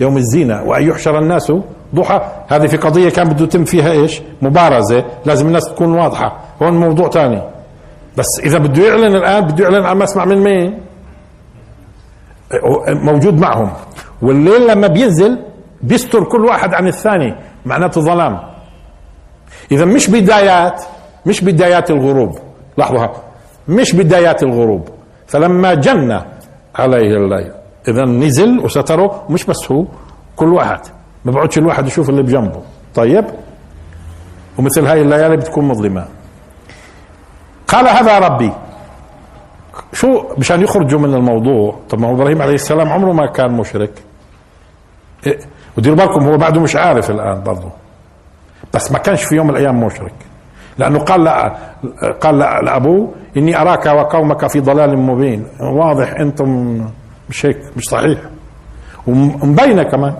يوم 0.00 0.16
الزينة 0.16 0.62
وأن 0.62 0.88
يحشر 0.88 1.18
الناس 1.18 1.52
ضحى. 1.94 2.20
هذه 2.48 2.66
في 2.66 2.76
قضية 2.76 3.08
كان 3.08 3.28
بده 3.28 3.44
يتم 3.44 3.64
فيها 3.64 3.90
إيش؟ 3.90 4.22
مبارزة. 4.42 5.04
لازم 5.26 5.46
الناس 5.46 5.64
تكون 5.64 5.94
واضحة. 5.94 6.38
هون 6.62 6.72
موضوع 6.80 7.10
ثاني 7.10 7.42
بس 8.16 8.40
إذا 8.44 8.58
بده 8.58 8.86
يعلن 8.86 9.16
الآن 9.16 9.44
بده 9.44 9.64
يعلن 9.64 9.86
عن 9.86 9.98
مسمع 9.98 10.24
من 10.24 10.38
مين؟ 10.38 10.78
موجود 12.86 13.40
معهم. 13.40 13.70
والليل 14.22 14.66
لما 14.66 14.86
بينزل 14.86 15.38
بيستر 15.82 16.24
كل 16.24 16.44
واحد 16.44 16.74
عن 16.74 16.88
الثاني 16.88 17.34
معناته 17.66 18.00
ظلام. 18.00 18.40
إذا 19.72 19.84
مش 19.84 20.10
بدايات 20.10 20.84
مش 21.26 21.44
بدايات 21.44 21.90
الغروب. 21.90 22.38
لحظه 22.78 23.10
مش 23.68 23.92
بدايات 23.92 24.42
الغروب. 24.42 24.88
فلما 25.26 25.74
جن 25.74 26.20
عليه 26.74 27.16
الليل 27.16 27.52
إذا 27.88 28.04
نزل 28.04 28.58
وستره 28.58 29.24
مش 29.30 29.44
بس 29.44 29.72
هو 29.72 29.84
كل 30.36 30.52
واحد. 30.52 30.80
ما 31.24 31.32
بقعدش 31.32 31.58
الواحد 31.58 31.86
يشوف 31.86 32.10
اللي 32.10 32.22
بجنبه. 32.22 32.62
طيب؟ 32.94 33.24
ومثل 34.58 34.86
هاي 34.86 35.02
الليالي 35.02 35.36
بتكون 35.36 35.64
مظلمة. 35.68 36.06
قال 37.68 37.88
هذا 37.88 38.18
ربي. 38.18 38.52
شو 39.92 40.24
مشان 40.38 40.60
يخرجوا 40.60 41.00
من 41.00 41.14
الموضوع؟ 41.14 41.76
طب 41.88 42.00
ما 42.00 42.08
هو 42.08 42.14
إبراهيم 42.14 42.42
عليه 42.42 42.54
السلام 42.54 42.88
عمره 42.88 43.12
ما 43.12 43.26
كان 43.26 43.50
مشرك. 43.50 43.92
إيه؟ 45.26 45.38
وديروا 45.78 45.96
بالكم 45.96 46.24
هو 46.24 46.36
بعده 46.36 46.60
مش 46.60 46.76
عارف 46.76 47.10
الآن 47.10 47.42
برضه 47.42 47.70
بس 48.74 48.92
ما 48.92 48.98
كانش 48.98 49.24
في 49.24 49.34
يوم 49.34 49.46
من 49.46 49.52
الأيام 49.56 49.84
مشرك. 49.84 50.12
لأنه 50.78 50.98
قال 50.98 51.24
لا 51.24 51.56
قال 52.20 52.38
لا 52.38 52.60
لأبوه 52.62 53.14
إني 53.36 53.60
أراك 53.60 53.86
وقومك 53.86 54.46
في 54.46 54.60
ضلال 54.60 54.98
مبين. 54.98 55.46
واضح 55.60 56.12
أنتم 56.20 56.80
مش 57.30 57.46
هيك 57.46 57.58
مش 57.76 57.84
صحيح. 57.84 58.18
ومبينه 59.06 59.82
كمان. 59.82 60.14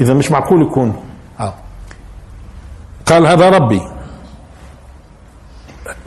إذا 0.00 0.14
مش 0.14 0.30
معقول 0.30 0.62
يكون. 0.62 0.96
آه. 1.40 1.54
قال 3.06 3.26
هذا 3.26 3.48
ربي. 3.50 3.80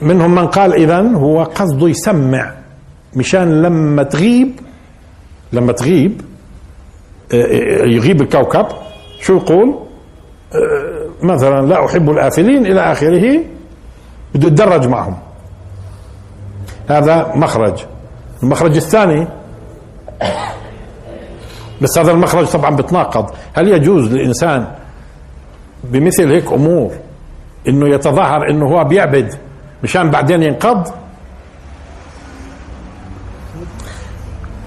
منهم 0.00 0.34
من 0.34 0.46
قال 0.46 0.74
اذا 0.74 1.00
هو 1.00 1.42
قصده 1.42 1.88
يسمع. 1.88 2.52
مشان 3.16 3.62
لما 3.62 4.02
تغيب 4.02 4.60
لما 5.52 5.72
تغيب 5.72 6.20
يغيب 7.32 8.22
الكوكب 8.22 8.66
شو 9.20 9.36
يقول؟ 9.36 9.74
آه، 10.54 11.06
مثلا 11.26 11.66
لا 11.66 11.84
أحب 11.86 12.10
الآفلين 12.10 12.66
إلى 12.66 12.80
آخره 12.92 13.40
بده 14.34 14.46
يتدرج 14.46 14.86
معهم. 14.88 15.16
هذا 16.88 17.32
مخرج. 17.34 17.84
المخرج 18.42 18.76
الثاني. 18.76 19.26
بس 21.82 21.98
هذا 21.98 22.10
المخرج 22.10 22.46
طبعا 22.46 22.76
بتناقض. 22.76 23.30
هل 23.54 23.68
يجوز 23.68 24.12
للإنسان 24.12 24.66
بمثل 25.84 26.30
هيك 26.32 26.52
أمور 26.52 26.90
إنه 27.68 27.88
يتظاهر 27.88 28.50
إنه 28.50 28.66
هو 28.66 28.84
بيعبد 28.84 29.34
مشان 29.82 30.10
بعدين 30.10 30.42
ينقض؟ 30.42 30.88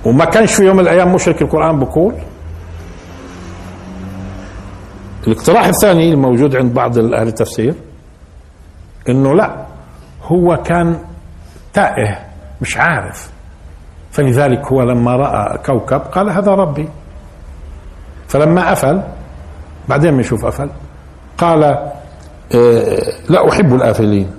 وما 0.06 0.26
كانش 0.26 0.54
في 0.54 0.64
يوم 0.64 0.76
من 0.76 0.82
الأيام 0.84 1.14
مشرك 1.16 1.42
القرآن 1.42 1.80
بقول 1.80 2.14
الاقتراح 5.30 5.66
الثاني 5.66 6.12
الموجود 6.14 6.56
عند 6.56 6.74
بعض 6.74 6.98
أهل 6.98 7.28
التفسير 7.28 7.74
إنه 9.10 9.36
لا 9.36 9.66
هو 10.24 10.58
كان 10.58 11.00
تائه 11.74 12.20
مش 12.62 12.78
عارف. 12.78 13.32
فلذلك 14.12 14.68
هو 14.68 14.82
لما 14.84 15.16
رأى 15.16 15.58
كوكب 15.58 16.00
قال 16.00 16.30
هذا 16.30 16.52
ربي. 16.52 16.90
فلما 18.28 18.72
أفل 18.72 19.02
بعدين 19.90 20.18
بنشوف 20.18 20.46
أفل 20.46 20.70
قال 21.38 21.64
آه، 21.64 23.14
لا 23.30 23.50
أحب 23.50 23.74
الآفلين. 23.74 24.32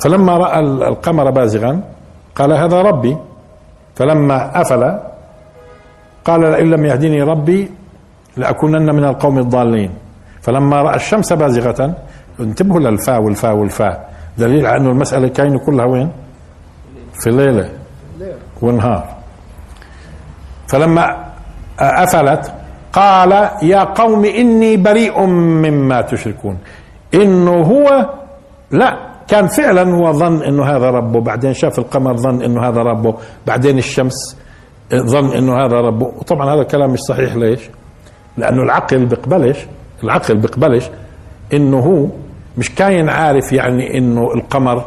فلما 0.00 0.36
رأى 0.36 0.60
القمر 0.60 1.30
بازغا 1.30 1.80
قال 2.34 2.52
هذا 2.52 2.82
ربي. 2.82 3.16
فلما 3.94 4.60
أفل 4.60 4.98
قال 6.24 6.40
لئن 6.40 6.70
لم 6.70 6.84
يهدني 6.84 7.22
ربي 7.22 7.70
لأكونن 8.36 8.94
من 8.94 9.04
القوم 9.04 9.38
الضالين. 9.38 9.90
فلما 10.42 10.82
رأى 10.82 10.96
الشمس 10.96 11.32
بازغة 11.32 11.94
انتبهوا 12.40 12.80
للفاء 12.80 13.20
والفاء 13.22 13.54
والفاء. 13.54 14.10
دليل 14.38 14.66
على 14.66 14.76
انه 14.80 14.90
المسألة 14.90 15.28
كاينة 15.28 15.58
كلها 15.58 15.84
وين؟ 15.84 16.10
في 17.20 17.26
الليلة 17.26 17.70
ونهار 18.62 19.04
فلما 20.68 21.32
أفلت 21.78 22.52
قال 22.92 23.32
يا 23.62 23.84
قوم 23.84 24.24
إني 24.24 24.76
بريء 24.76 25.26
مما 25.26 26.00
تشركون. 26.00 26.58
إنه 27.14 27.62
هو 27.62 28.10
لا 28.70 29.10
كان 29.28 29.46
فعلا 29.46 29.94
هو 29.94 30.12
ظن 30.12 30.42
إنه 30.42 30.64
هذا 30.64 30.90
ربه. 30.90 31.20
بعدين 31.20 31.52
شاف 31.54 31.78
القمر 31.78 32.16
ظن 32.16 32.42
إنه 32.42 32.68
هذا 32.68 32.80
ربه. 32.80 33.14
بعدين 33.46 33.78
الشمس 33.78 34.36
ظن 34.94 35.32
إنه 35.32 35.64
هذا 35.64 35.80
ربه. 35.80 36.06
وطبعا 36.06 36.54
هذا 36.54 36.60
الكلام 36.60 36.90
مش 36.90 37.00
صحيح. 37.08 37.34
ليش؟ 37.34 37.70
لأنه 38.36 38.62
العقل 38.62 39.06
بيقبلش 39.06 39.58
العقل 40.04 40.34
بيقبلش 40.36 40.90
إنه 41.52 41.78
هو 41.78 42.06
مش 42.58 42.74
كاين 42.74 43.08
عارف 43.08 43.52
يعني 43.52 43.98
إنه 43.98 44.34
القمر 44.34 44.84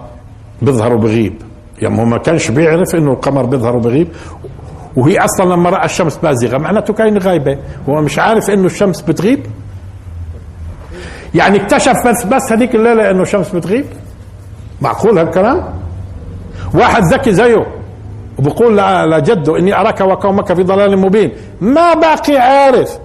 بيظهر 0.61 0.93
وبغيب. 0.93 1.33
يعني 1.81 2.01
هو 2.01 2.05
ما 2.05 2.17
كانش 2.17 2.51
بيعرف 2.51 2.95
إنه 2.95 3.11
القمر 3.11 3.45
بيظهر 3.45 3.75
وبغيب 3.75 4.07
وهي 4.95 5.17
أصلا 5.17 5.53
لما 5.53 5.69
رأى 5.69 5.85
الشمس 5.85 6.17
بازغة 6.17 6.57
معناته 6.57 6.93
كاين 6.93 7.17
غايبة. 7.17 7.57
هو 7.89 8.01
مش 8.01 8.19
عارف 8.19 8.49
إنه 8.49 8.65
الشمس 8.65 9.01
بتغيب؟ 9.01 9.39
يعني 11.35 11.61
اكتشف 11.61 12.07
بس 12.07 12.23
بس 12.23 12.51
هذيك 12.51 12.75
الليلة 12.75 13.11
إنه 13.11 13.21
الشمس 13.21 13.49
بتغيب؟ 13.55 13.85
معقول 14.81 15.17
هالكلام؟ 15.19 15.63
واحد 16.73 17.03
ذكي 17.03 17.33
زيه 17.33 17.65
وبقول 18.39 18.77
لجده 19.11 19.57
إني 19.59 19.75
أراك 19.79 20.01
وقومك 20.01 20.53
في 20.53 20.63
ضلال 20.63 20.97
مبين. 20.97 21.31
ما 21.61 21.93
باقي 21.93 22.37
عارف 22.37 22.97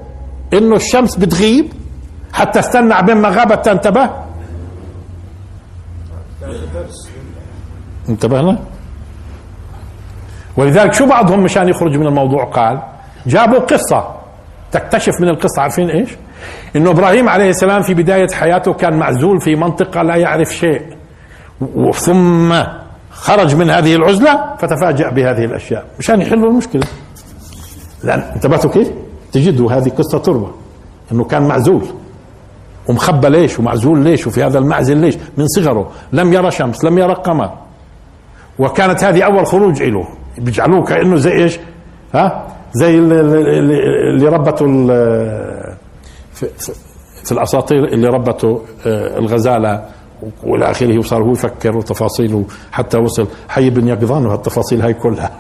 إنه 0.55 0.77
الشمس 0.77 1.17
بتغيب؟ 1.17 1.73
حتى 2.33 2.59
استنى 2.59 2.95
عبين 2.95 3.17
ما 3.17 3.29
غابت 3.29 3.65
تنتبه. 3.65 4.11
انتبهنا 8.09 8.59
ولذلك 10.57 10.93
شو 10.93 11.07
بعضهم 11.07 11.41
مشان 11.41 11.69
يخرج 11.69 11.97
من 11.97 12.07
الموضوع 12.07 12.45
قال 12.45 12.83
جابوا 13.27 13.59
قصة 13.59 14.15
تكتشف 14.73 15.21
من 15.21 15.29
القصة 15.29 15.63
عارفين 15.63 15.91
إيش؟ 15.91 16.11
إنه 16.77 16.91
إبراهيم 16.91 17.29
عليه 17.29 17.51
السلام 17.51 17.83
في 17.83 17.95
بداية 17.95 18.29
حياته 18.33 18.73
كان 18.73 18.99
معزول 18.99 19.41
في 19.41 19.57
منطقة 19.57 20.03
لا 20.03 20.17
يعرف 20.17 20.49
شيء 20.49 20.83
ثم 21.95 22.63
خرج 23.11 23.55
من 23.55 23.71
هذه 23.71 23.95
العزلة 23.95 24.57
فتفاجأ 24.59 25.11
بهذه 25.11 25.45
الأشياء. 25.45 25.87
مشان 25.99 26.21
يحلوا 26.21 26.51
المشكلة. 26.51 26.87
لأن 28.05 28.21
انتبهتوا 28.21 28.71
كيف؟ 28.71 28.91
تجدوا 29.33 29.73
هذه 29.73 29.89
قصة 29.89 30.19
تروى 30.19 30.51
إنه 31.13 31.25
كان 31.25 31.49
معزول. 31.49 31.87
ومخبى 32.89 33.29
ليش 33.29 33.59
ومعزول 33.59 33.99
ليش 33.99 34.27
وفي 34.27 34.45
هذا 34.45 34.59
المعزل 34.59 34.97
ليش؟ 34.97 35.17
من 35.37 35.47
صغره. 35.47 35.91
لم 36.13 36.33
يرى 36.33 36.51
شمس 36.51 36.85
لم 36.85 36.99
يرى 36.99 37.15
قمر. 37.15 37.51
وكانت 38.59 39.05
هذه 39.05 39.23
أول 39.23 39.47
خروج 39.47 39.83
له 39.83 40.09
بيجعلوه 40.39 40.85
كأنه 40.85 41.17
زي 41.17 41.33
إيش؟ 41.33 41.59
ها؟ 42.15 42.47
زي 42.73 42.99
اللي, 42.99 44.29
ربته 44.29 44.67
في, 46.33 46.47
في 47.25 47.33
الأساطير 47.33 47.85
اللي 47.85 48.09
ربته 48.09 48.63
آه، 48.87 49.19
الغزالة. 49.19 49.85
وإلى 50.45 50.71
آخره 50.71 50.99
وصار 50.99 51.23
هو 51.23 51.33
يفكر 51.33 51.77
وتفاصيله 51.77 52.45
حتى 52.73 52.99
وصل. 52.99 53.29
حي 53.49 53.71
بن 53.71 53.89
يقظان 53.89 54.27
وهالتفاصيل 54.27 54.83
هاي 54.83 54.95
كلها. 54.95 55.31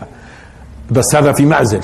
بس 0.90 1.16
هذا 1.16 1.32
في 1.32 1.46
معزل. 1.46 1.80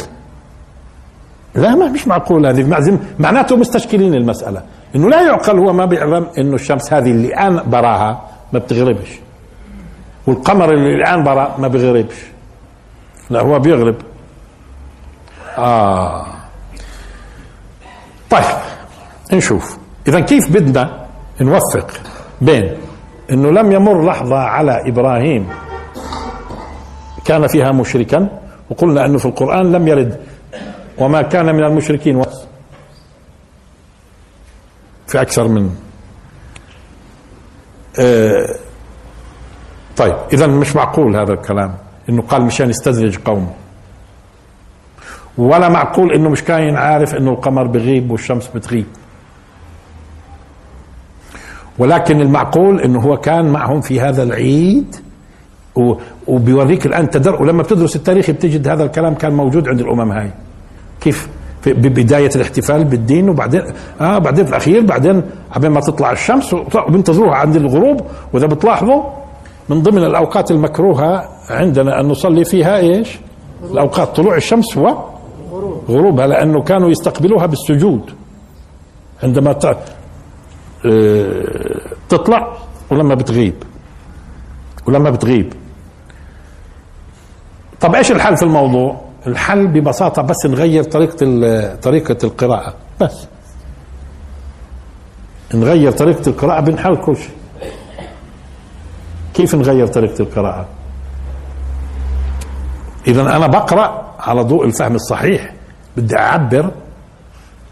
لا 1.55 1.75
ما 1.75 1.89
مش 1.89 2.09
معقول 2.09 2.47
هذه 2.47 2.69
معزل. 2.69 2.99
معناته 3.19 3.57
مستشكلين 3.57 4.15
المسألة. 4.15 4.63
إنه 4.97 5.09
لا 5.09 5.23
يعقل 5.23 5.59
هو 5.59 5.73
ما 5.73 5.85
بيعلم 5.85 6.27
إنه 6.39 6.55
الشمس 6.55 6.93
هذه 6.93 7.11
اللي 7.11 7.29
الآن 7.29 7.71
براها 7.71 8.23
ما 8.53 8.59
بتغربش. 8.59 9.09
والقمر 10.27 10.73
اللي 10.73 10.95
الآن 10.95 11.25
برا 11.25 11.55
ما 11.59 11.69
بيغربش. 11.69 12.15
لا 13.31 13.41
هو 13.43 13.59
بيغرب. 13.59 13.97
آه. 15.59 16.27
طيب 18.31 18.45
نشوف. 19.33 19.79
إذا 20.09 20.21
كيف 20.21 20.53
بدنا 20.53 21.07
نوفق 21.41 21.91
بين 22.41 22.77
أنه 23.31 23.51
لم 23.51 23.73
يمر 23.73 24.05
لحظة 24.05 24.37
على 24.37 24.89
إبراهيم 24.89 25.49
كان 27.25 27.47
فيها 27.47 27.73
مشركا 27.73 28.29
وقلنا 28.71 29.05
أنه 29.07 29.19
في 29.19 29.27
القرآن 29.27 29.73
لم 29.73 29.89
يرد. 29.89 30.21
وما 30.99 31.23
كان 31.23 31.47
من 31.55 31.65
المشركين 31.65 32.17
في 35.15 35.21
أكثر 35.21 35.49
من 35.49 35.71
آه 38.01 38.55
طيب 39.97 40.15
إذا 40.33 40.47
مش 40.47 40.77
معقول 40.77 41.17
هذا 41.17 41.33
الكلام 41.33 41.75
إنه 42.09 42.23
قال 42.23 42.43
مشان 42.43 42.71
يستدرج 42.71 43.19
قومه. 43.19 43.51
ولا 45.39 45.69
معقول 45.69 46.13
إنه 46.13 46.29
مش 46.29 46.43
كاين 46.45 46.77
عارف 46.77 47.15
إنه 47.15 47.31
القمر 47.31 47.67
بغيب 47.67 48.11
والشمس 48.11 48.49
بتغيب. 48.49 48.87
ولكن 51.79 52.21
المعقول 52.21 52.81
إنه 52.81 53.01
هو 53.01 53.17
كان 53.17 53.53
معهم 53.53 53.81
في 53.81 54.01
هذا 54.01 54.23
العيد 54.23 54.97
وبيوريك 56.27 56.87
الآن 56.87 57.11
تدر 57.11 57.43
ولما 57.43 57.63
بتدرس 57.63 57.97
التاريخ 57.97 58.31
بتجد 58.31 58.69
هذا 58.69 58.85
الكلام 58.85 59.15
كان 59.15 59.33
موجود 59.33 59.69
عند 59.69 59.81
الأمم 59.81 60.13
هاي. 60.13 60.31
كيف؟ 61.01 61.29
ببداية 61.67 62.31
الاحتفال 62.37 62.85
بالدين 62.85 63.29
وبعدين 63.29 63.63
آه 64.01 64.19
بعدين 64.19 64.45
في 64.45 64.51
الأخير 64.51 64.83
بعدين 64.83 65.23
عبين 65.53 65.71
ما 65.71 65.81
تطلع 65.81 66.13
الشمس 66.13 66.55
وبنتظروها 66.55 67.35
عند 67.35 67.57
الغروب 67.57 68.01
وإذا 68.33 68.47
بتلاحظوا 68.47 69.03
من 69.69 69.83
ضمن 69.83 70.05
الأوقات 70.05 70.51
المكروهة 70.51 71.29
عندنا 71.51 72.01
أن 72.01 72.09
نصلي 72.09 72.45
فيها 72.45 72.77
إيش؟ 72.77 73.19
الأوقات 73.71 74.17
طلوع 74.17 74.37
الشمس 74.37 74.77
وغروبها 74.77 76.27
لأنه 76.27 76.63
كانوا 76.63 76.91
يستقبلوها 76.91 77.47
بالسجود 77.47 78.11
عندما 79.23 79.59
آه، 80.87 81.81
تطلع 82.09 82.57
ولما 82.91 83.15
بتغيب 83.15 83.55
ولما 84.87 85.11
بتغيب 85.11 85.53
طب 87.81 87.95
إيش 87.95 88.13
الحل 88.13 88.37
في 88.37 88.43
الموضوع؟ 88.43 89.04
الحل 89.27 89.67
ببساطة 89.67 90.23
بس 90.23 90.47
نغير 90.47 90.85
طريقة 90.85 91.17
طريقة 91.75 92.17
القراءة. 92.25 92.75
بس. 93.01 93.27
نغير 95.55 95.93
طريقة 95.93 96.29
القراءة 96.29 96.61
بنحل 96.61 96.97
كل 96.97 97.17
شيء. 97.17 97.35
كيف 99.35 99.55
نغير 99.55 99.87
طريقة 99.87 100.23
القراءة؟ 100.23 100.67
إذا 103.07 103.21
أنا 103.37 103.47
بقرأ 103.47 104.15
على 104.21 104.43
ضوء 104.43 104.65
الفهم 104.65 104.95
الصحيح 104.95 105.55
بدي 105.97 106.17
أعبر. 106.19 106.71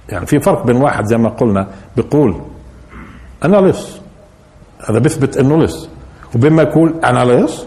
يعني 0.08 0.26
في 0.26 0.40
فرق 0.40 0.66
بين 0.66 0.76
واحد 0.76 1.04
زي 1.04 1.16
ما 1.16 1.28
قلنا 1.28 1.68
بيقول 1.96 2.40
أنا 3.44 3.56
لص 3.56 4.00
هذا 4.88 4.98
بيثبت 4.98 5.36
إنه 5.36 5.58
لص 5.62 5.88
وبين 6.34 6.52
ما 6.52 6.62
يقول 6.62 6.94
أنا 7.04 7.24
لص 7.24 7.64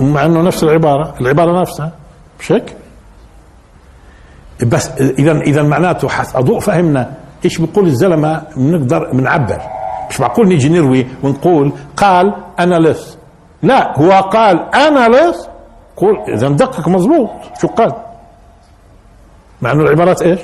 مع 0.00 0.24
إنه 0.24 0.42
نفس 0.42 0.64
العبارة 0.64 1.14
العبارة 1.20 1.60
نفسها 1.60 1.92
مش 2.40 2.52
هيك؟ 2.52 2.76
بس 4.66 4.88
اذا 5.00 5.40
اذا 5.40 5.62
معناته 5.62 6.08
أضوء 6.34 6.60
فهمنا 6.60 7.14
إيش 7.44 7.58
بيقول 7.58 7.86
الزلمة 7.86 8.42
بنقدر 8.56 9.10
بنعبر 9.12 9.60
مش 10.10 10.20
معقول 10.20 10.48
نيجي 10.48 10.68
نروي 10.68 11.06
ونقول 11.22 11.72
قال 11.96 12.34
أنا 12.58 12.78
لص 12.78 13.18
لا 13.62 13.98
هو 13.98 14.10
قال 14.12 14.74
أنا 14.74 15.08
لص 15.08 15.48
قول 15.96 16.16
اذا 16.28 16.48
دقق 16.48 16.88
مضبوط 16.88 17.30
شو 17.60 17.68
قال؟ 17.68 17.92
مع 19.62 19.72
إنه 19.72 19.82
العبارات 19.82 20.22
إيش؟ 20.22 20.40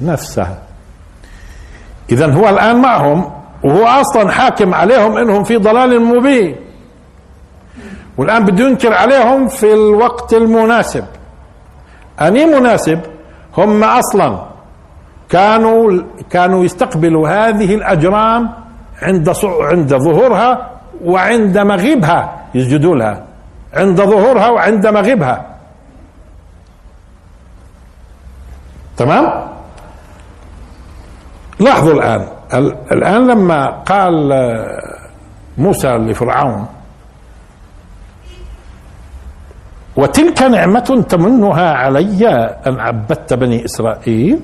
نفسها. 0.00 0.58
اذا 2.12 2.32
هو 2.32 2.48
الآن 2.48 2.76
معهم 2.76 3.32
وهو 3.64 3.86
أصلا 3.86 4.30
حاكم 4.30 4.74
عليهم 4.74 5.16
إنهم 5.16 5.44
في 5.44 5.56
ضلال 5.56 6.02
مبين. 6.02 6.56
والآن 8.20 8.44
بده 8.44 8.64
ينكر 8.64 8.92
عليهم 8.94 9.48
في 9.48 9.72
الوقت 9.72 10.34
المناسب. 10.34 11.04
أني 12.20 12.44
مناسب 12.44 13.00
هم 13.58 13.84
أصلا 13.84 14.46
كانوا 15.28 16.02
كانوا 16.30 16.64
يستقبلوا 16.64 17.28
هذه 17.28 17.74
الأجرام 17.74 18.50
عند 19.02 19.32
عند 19.60 19.96
ظهورها 19.96 20.70
وعند 21.04 21.58
مغيبها 21.58 22.20
يسجدوا 22.54 22.96
لها. 22.96 23.24
عند 23.74 24.00
ظهورها 24.00 24.48
وعند 24.48 24.86
مغيبها. 24.86 25.46
تمام؟ 28.96 29.48
لاحظوا 31.60 31.92
الآن. 31.92 32.28
الآن 32.92 33.26
لما 33.26 33.70
قال 33.70 34.32
موسى 35.58 35.88
لفرعون 35.88 36.66
وتلك 39.96 40.42
نعمة 40.42 41.04
تمنها 41.08 41.72
علي 41.72 42.28
أن 42.66 42.80
عبدت 42.80 43.34
بني 43.34 43.64
إسرائيل. 43.64 44.40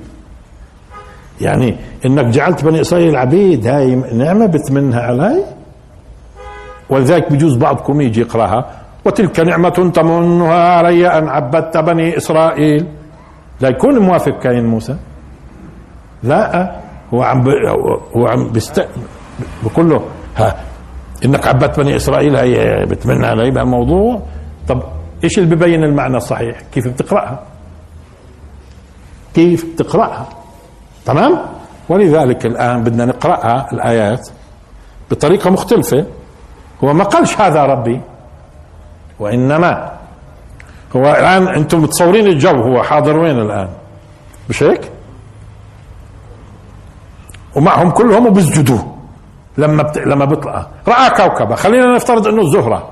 يعني 1.41 1.77
إنك 2.07 2.25
جعلت 2.25 2.65
بني 2.65 2.81
إسرائيل 2.81 3.17
عبيد 3.17 3.67
هاي 3.67 3.95
نعمة 3.95 4.47
بتمنها 4.47 5.01
علي. 5.01 5.45
ولذلك 6.91 7.33
بجوز 7.33 7.57
بعضكم 7.57 8.01
يجي 8.01 8.21
يقرأها. 8.21 8.71
وتلك 9.05 9.41
نعمة 9.41 9.91
تمنها 9.95 10.77
علي 10.79 11.09
أن 11.09 11.29
عبدت 11.29 11.77
بني 11.77 12.17
إسرائيل. 12.17 12.87
لا 13.61 13.69
يكون 13.69 13.99
موافق 13.99 14.39
كاين 14.39 14.67
موسى. 14.67 14.97
لا 16.23 16.77
هو 17.15 17.23
عم 17.23 17.43
ب... 17.45 17.49
هو 18.17 18.27
عم 18.27 18.49
بيست 18.49 18.89
بقول 19.65 19.91
له 19.91 20.01
ها 20.37 20.57
إنك 21.25 21.47
عبدت 21.47 21.81
بني 21.81 21.97
إسرائيل 21.97 22.37
هي 22.37 22.85
بتمنى 22.87 23.27
علي 23.27 23.51
بهالموضوع 23.51 24.23
طب 24.69 24.83
إيش 25.25 25.39
اللي 25.39 25.57
ببين 25.57 25.85
المعنى 25.85 26.17
الصحيح؟ 26.17 26.61
كيف 26.73 26.89
بتقرأها؟ 26.89 27.41
كيف 29.35 29.65
بتقرأها؟ 29.75 30.29
تمام؟ 31.07 31.39
ولذلك 31.89 32.47
الآن 32.47 32.85
بدنا 32.85 33.05
نقرأها 33.05 33.69
الآيات 33.73 34.29
بطريقة 35.11 35.51
مختلفة. 35.51 36.07
هو 36.85 36.93
ما 36.93 37.05
قالش 37.05 37.41
هذا 37.41 37.63
ربي 37.63 38.01
وإنما 39.19 39.93
هو 40.97 41.11
الآن 41.11 41.49
أنتم 41.49 41.83
متصورين 41.83 42.27
الجو 42.27 42.63
هو 42.63 42.83
حاضر 42.83 43.17
وين 43.17 43.39
الآن؟ 43.39 43.69
مش 44.49 44.63
هيك؟ 44.63 44.91
ومعهم 47.57 47.91
كلهم 47.91 48.27
وبيسجدوا 48.27 48.79
لما 49.59 49.83
بت... 49.83 49.99
لما 49.99 50.25
بيطلع 50.25 50.67
رأى 50.89 51.11
كوكبة. 51.11 51.55
خلينا 51.55 51.95
نفترض 51.95 52.27
إنه 52.27 52.43
الزهرة. 52.43 52.91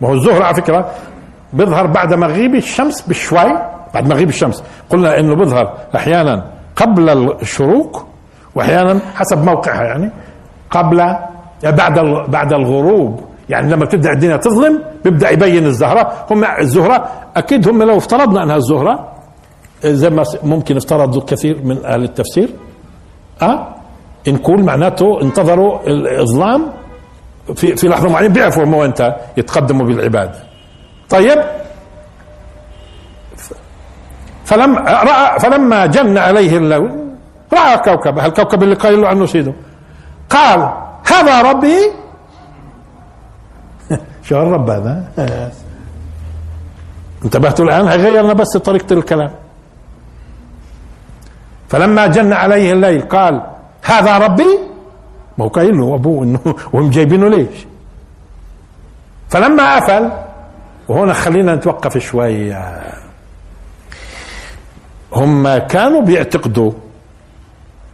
ما 0.00 0.08
هو 0.08 0.14
الزهرة 0.14 0.44
على 0.44 0.54
فكرة 0.54 0.90
بيظهر 1.56 1.86
بعد 1.86 2.14
مغيب 2.14 2.54
الشمس 2.54 3.02
بشوي 3.08 3.58
بعد 3.94 4.08
مغيب 4.08 4.28
الشمس. 4.28 4.62
قلنا 4.90 5.20
إنه 5.20 5.34
بيظهر 5.34 5.74
أحيانا 5.96 6.44
قبل 6.76 7.08
الشروق 7.42 8.06
واحيانا 8.54 9.00
حسب 9.14 9.44
موقعها 9.44 9.82
يعني 9.82 10.10
قبل 10.70 10.96
بعد 11.62 11.98
بعد 12.28 12.52
الغروب. 12.52 13.20
يعني 13.48 13.72
لما 13.72 13.86
تبدأ 13.86 14.12
الدنيا 14.12 14.36
تظلم 14.36 14.82
بيبدأ 15.04 15.30
يبين 15.30 15.66
الزهرة. 15.66 16.12
هم 16.30 16.44
الزهرة 16.44 17.08
أكيد 17.36 17.68
هم 17.68 17.82
لو 17.82 17.96
افترضنا 17.96 18.42
أنها 18.42 18.56
الزهرة 18.56 19.12
زي 19.84 20.10
ما 20.10 20.24
ممكن 20.42 20.76
افترضوا 20.76 21.22
كثير 21.22 21.60
من 21.64 21.84
أهل 21.84 22.04
التفسير. 22.04 22.48
آه؟ 23.42 23.68
نقول 24.28 24.64
معناته 24.64 25.22
انتظروا 25.22 25.86
الاظلام 25.86 26.66
في 27.54 27.76
في 27.76 27.88
لحظة 27.88 28.08
معينة 28.08 28.34
بيعرفوا 28.34 28.64
هم 28.64 28.74
وين 28.74 28.92
يتقدموا 29.36 29.86
بالعبادة. 29.86 30.45
طيب. 31.10 31.38
فلما 34.44 34.80
رأى 34.80 35.40
فلما 35.40 35.86
جن 35.86 36.18
عليه 36.18 36.56
الليل 36.56 36.90
رأى 37.52 37.78
كوكبا 37.78 38.26
الكوكب 38.26 38.62
اللي 38.62 38.74
قال 38.74 39.00
له 39.00 39.08
عنه 39.08 39.26
سيده 39.26 39.52
قال 40.30 40.72
هذا 41.06 41.42
ربي. 41.42 41.78
شو 44.26 44.42
الرب 44.42 44.70
هذا؟ 44.70 44.94
انتبهتوا 47.24 47.64
الآن؟ 47.64 47.86
غيرنا 47.88 48.32
بس 48.32 48.56
طريقة 48.56 48.92
الكلام. 48.92 49.30
فلما 51.68 52.06
جن 52.06 52.32
عليه 52.32 52.72
الليل 52.72 53.00
قال 53.00 53.42
هذا 53.82 54.18
ربي؟ 54.18 54.58
ما 55.38 55.44
هو 55.44 55.48
قايل 55.48 55.78
له 55.78 55.94
أبوه 55.94 56.24
إنه 56.24 56.40
وهم 56.72 56.90
جايبينه 56.90 57.28
ليش؟ 57.28 57.66
فلما 59.28 59.62
أفل 59.78 60.25
وهنا 60.88 61.12
خلينا 61.12 61.54
نتوقف 61.54 61.98
شوي. 61.98 62.54
هم 65.12 65.56
كانوا 65.56 66.02
بيعتقدوا 66.02 66.72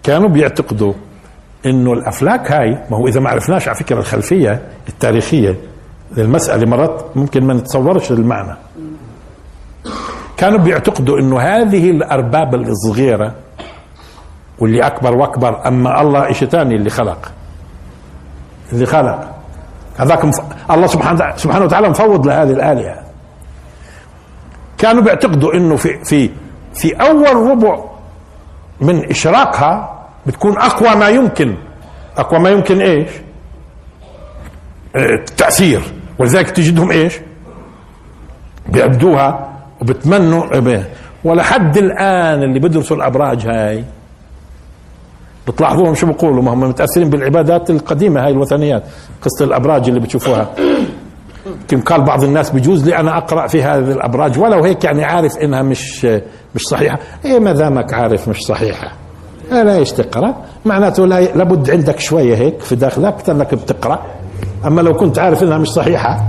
كانوا 0.03 0.29
بيعتقدوا 0.29 0.93
إنه 1.67 1.93
الأفلاك 1.93 2.53
هاي 2.53 2.71
ما 2.91 2.97
هو 2.97 3.09
إذا 3.09 3.21
ما 3.21 3.31
عرفناش 3.31 3.69
على 3.69 3.77
فكرة 3.77 3.99
الخلفية 3.99 4.63
التاريخية 4.89 5.57
للمسألة 6.17 6.67
مرات 6.67 7.17
ممكن 7.17 7.45
ما 7.45 7.55
نتصورش 7.55 8.11
المعنى 8.11 8.57
كانوا 10.37 10.59
بيعتقدوا 10.59 11.19
إنه 11.19 11.41
هذه 11.41 11.91
الأرباب 11.91 12.55
الصغيرة 12.55 13.35
واللي 14.59 14.87
أكبر 14.87 15.15
وأكبر 15.15 15.69
أما 15.69 16.01
الله 16.01 16.33
شيء 16.33 16.49
ثاني 16.49 16.75
اللي 16.77 16.91
خلق. 16.91 17.33
اللي 18.73 18.87
خلق. 18.87 19.32
هذاك 20.03 20.25
مف... 20.25 20.41
الله 20.71 20.87
سبحانه 20.87 21.37
سبحانه 21.37 21.65
وتعالى 21.65 21.89
مفوض 21.89 22.27
لهذه 22.27 22.51
الآلهة. 22.51 23.03
كانوا 24.79 25.03
بيعتقدوا 25.03 25.55
إنه 25.55 25.77
في 25.77 26.05
في 26.05 26.31
في 26.75 26.95
أول 26.95 27.51
ربع 27.51 27.85
من 28.81 29.11
إشراقها 29.11 30.07
بتكون 30.27 30.59
أقوى 30.59 30.95
ما 30.95 31.09
يمكن. 31.09 31.57
أقوى 32.17 32.41
ما 32.41 32.51
يمكن 32.51 32.81
إيش؟ 32.81 33.11
التاثير 34.97 35.79
آه، 35.79 36.23
ولذلك 36.23 36.51
تجدهم 36.51 36.91
إيش؟ 36.91 37.21
بيعبدوها 38.69 39.53
وبتمنوا 39.81 40.45
ولحد 41.25 41.77
الآن 41.77 42.43
اللي 42.43 42.59
بدرسوا 42.59 42.97
الأبراج 42.97 43.47
هاي 43.47 43.85
بتلاحظوهم 45.49 45.95
شو 45.95 46.07
بيقولوا؟ 46.07 46.43
ما 46.43 46.53
هم 46.53 46.61
متأثرين 46.61 47.11
بالعبادات 47.11 47.71
القديمة 47.71 48.25
هاي 48.25 48.31
الوثنيات 48.31 48.83
قصة 49.23 49.45
الأبراج 49.45 49.89
اللي 49.89 50.01
بتشوفوها. 50.01 50.51
يمكن 51.47 51.81
قال 51.81 52.03
بعض 52.03 52.25
الناس 52.25 52.51
بجوز 52.51 52.89
لي 52.89 52.97
أنا 52.97 53.19
أقرأ 53.19 53.47
في 53.47 53.63
هذه 53.63 53.93
الأبراج 53.93 54.39
ولو 54.39 54.65
هيك 54.65 54.85
يعني 54.85 55.05
عارف 55.05 55.37
إنها 55.37 55.63
مش 55.63 56.05
مش 56.55 56.63
صحيحة. 56.63 56.99
إيه 57.25 57.39
ما 57.39 57.53
دامك 57.53 57.95
عارف 57.95 58.29
مش 58.29 58.43
صحيحة. 58.43 58.93
لا 59.51 59.77
إيش 59.77 59.93
تقرأ؟ 59.93 60.35
معناته 60.65 61.07
لا 61.07 61.21
لابد 61.21 61.71
عندك 61.71 62.01
شوية 62.01 62.37
هيك 62.37 62.61
في 62.61 62.77
داخلك 62.77 63.31
انك 63.31 63.55
بتقرأ. 63.55 64.03
أما 64.67 64.81
لو 64.81 64.95
كنت 64.95 65.19
عارف 65.19 65.43
إنها 65.43 65.59
مش 65.59 65.69
صحيحة 65.69 66.25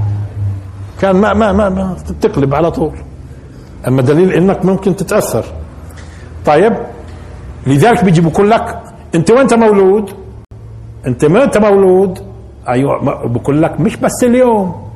كان 1.02 1.16
ما 1.16 1.34
ما 1.34 1.52
ما, 1.52 1.70
ما 1.70 1.96
تقلب 2.22 2.56
على 2.56 2.72
طول. 2.72 2.92
أما 3.88 4.02
دليل 4.02 4.34
إنك 4.34 4.66
ممكن 4.66 4.96
تتأثر. 4.96 5.46
طيب 6.46 6.74
لذلك 7.68 8.04
بيجي 8.04 8.22
بقول 8.22 8.52
لك 8.52 8.83
انت 9.16 9.32
وانت 9.32 9.54
مولود؟ 9.54 10.12
انت 11.08 11.26
ما 11.26 11.44
انت 11.44 11.58
مولود؟ 11.58 12.20
أيوه 12.68 13.26
بقول 13.28 13.62
لك 13.62 13.80
مش 13.80 13.96
بس 13.96 14.24
اليوم 14.24 14.90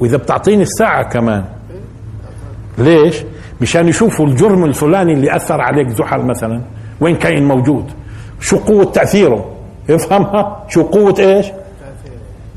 وإذا 0.00 0.16
بتعطيني 0.16 0.62
الساعة 0.62 1.02
كمان. 1.02 1.44
ليش؟ 2.78 3.24
مشان 3.60 3.88
يشوفوا 3.88 4.26
الجرم 4.26 4.64
الفلاني 4.64 5.12
اللي 5.12 5.36
أثر 5.36 5.60
عليك 5.60 5.88
زحل 5.88 6.20
مثلا. 6.20 6.60
وين 7.00 7.16
كاين 7.16 7.48
موجود؟ 7.48 7.90
شو 8.40 8.58
قوة 8.58 8.84
تأثيره؟ 8.84 9.44
افهمها 9.90 10.64
شو 10.68 10.82
قوة 10.82 11.14
إيش؟ 11.18 11.46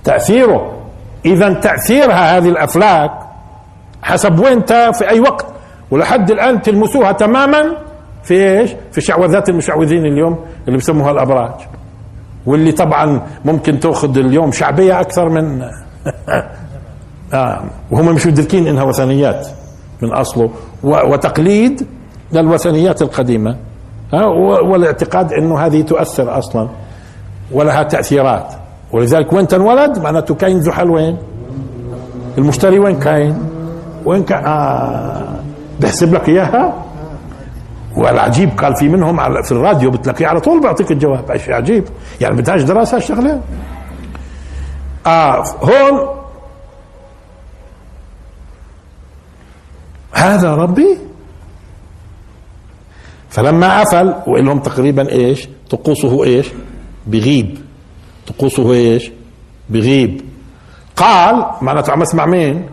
تأثيره. 0.03 0.71
اذا 1.25 1.53
تأثيرها 1.53 2.37
هذه 2.37 2.49
الأفلاك 2.49 3.11
حسب 4.03 4.39
وين 4.39 4.61
في 4.91 5.09
أي 5.09 5.19
وقت. 5.19 5.45
ولحد 5.91 6.31
الآن 6.31 6.61
تلمسوها 6.61 7.11
تماما 7.11 7.77
في 8.25 8.59
إيش؟ 8.59 8.75
في 8.91 9.01
شعوذات 9.01 9.49
المشعوذين 9.49 10.05
اليوم 10.05 10.39
اللي 10.67 10.77
بسموها 10.77 11.11
الأبراج 11.11 11.51
واللي 12.45 12.71
طبعا 12.71 13.21
ممكن 13.45 13.79
تأخذ 13.79 14.17
اليوم 14.17 14.51
شعبية 14.51 14.99
أكثر 15.01 15.29
من 15.29 15.61
آه 17.33 17.63
وهم 17.91 18.15
مش 18.15 18.27
مدركين 18.27 18.67
إنها 18.67 18.83
وثنيات 18.83 19.47
من 20.01 20.13
أصله 20.13 20.49
وتقليد 20.83 21.87
للوثنيات 22.31 23.01
القديمة 23.01 23.57
ها 24.13 24.25
والاعتقاد 24.69 25.33
إنه 25.33 25.59
هذه 25.59 25.81
تؤثر 25.81 26.37
أصلا 26.37 26.69
ولها 27.51 27.83
تأثيرات 27.83 28.53
ولذلك 28.91 29.33
وين 29.33 29.47
تنولد 29.47 29.99
معناته 29.99 30.35
كاين 30.35 30.61
زحل 30.61 30.89
وين؟ 30.89 31.17
المشتري 32.37 32.79
وين 32.79 32.99
كاين؟ 32.99 33.37
وين 34.05 34.23
كاين؟ 34.23 34.45
آه 34.45 35.39
بحسب 35.79 36.13
لك 36.13 36.29
إياها 36.29 36.84
والعجيب 37.95 38.49
قال 38.59 38.75
في 38.75 38.89
منهم 38.89 39.19
على 39.19 39.43
في 39.43 39.51
الراديو 39.51 39.91
بتلاقيه 39.91 40.27
على 40.27 40.39
طول 40.39 40.61
بيعطيك 40.61 40.91
الجواب. 40.91 41.37
شيء 41.37 41.53
عجيب 41.53 41.83
يعني 42.21 42.35
بدهاش 42.35 42.61
دراسة 42.61 42.97
الشغله 42.97 43.41
آه 45.07 45.43
هون 45.61 46.15
هذا 50.11 50.55
ربي. 50.55 50.97
فلما 53.29 53.79
قفل 53.79 54.07
وقال 54.27 54.45
لهم 54.45 54.59
تقريبا 54.59 55.11
إيش؟ 55.11 55.47
طقوسه 55.69 56.23
إيش؟ 56.23 56.47
بغيب. 57.07 57.57
طقوسه 58.27 58.71
إيش؟ 58.73 59.11
بغيب. 59.69 60.21
قال 60.95 61.45
معناته 61.61 61.91
عم 61.91 62.01
أسمع 62.01 62.25
مين؟ 62.25 62.65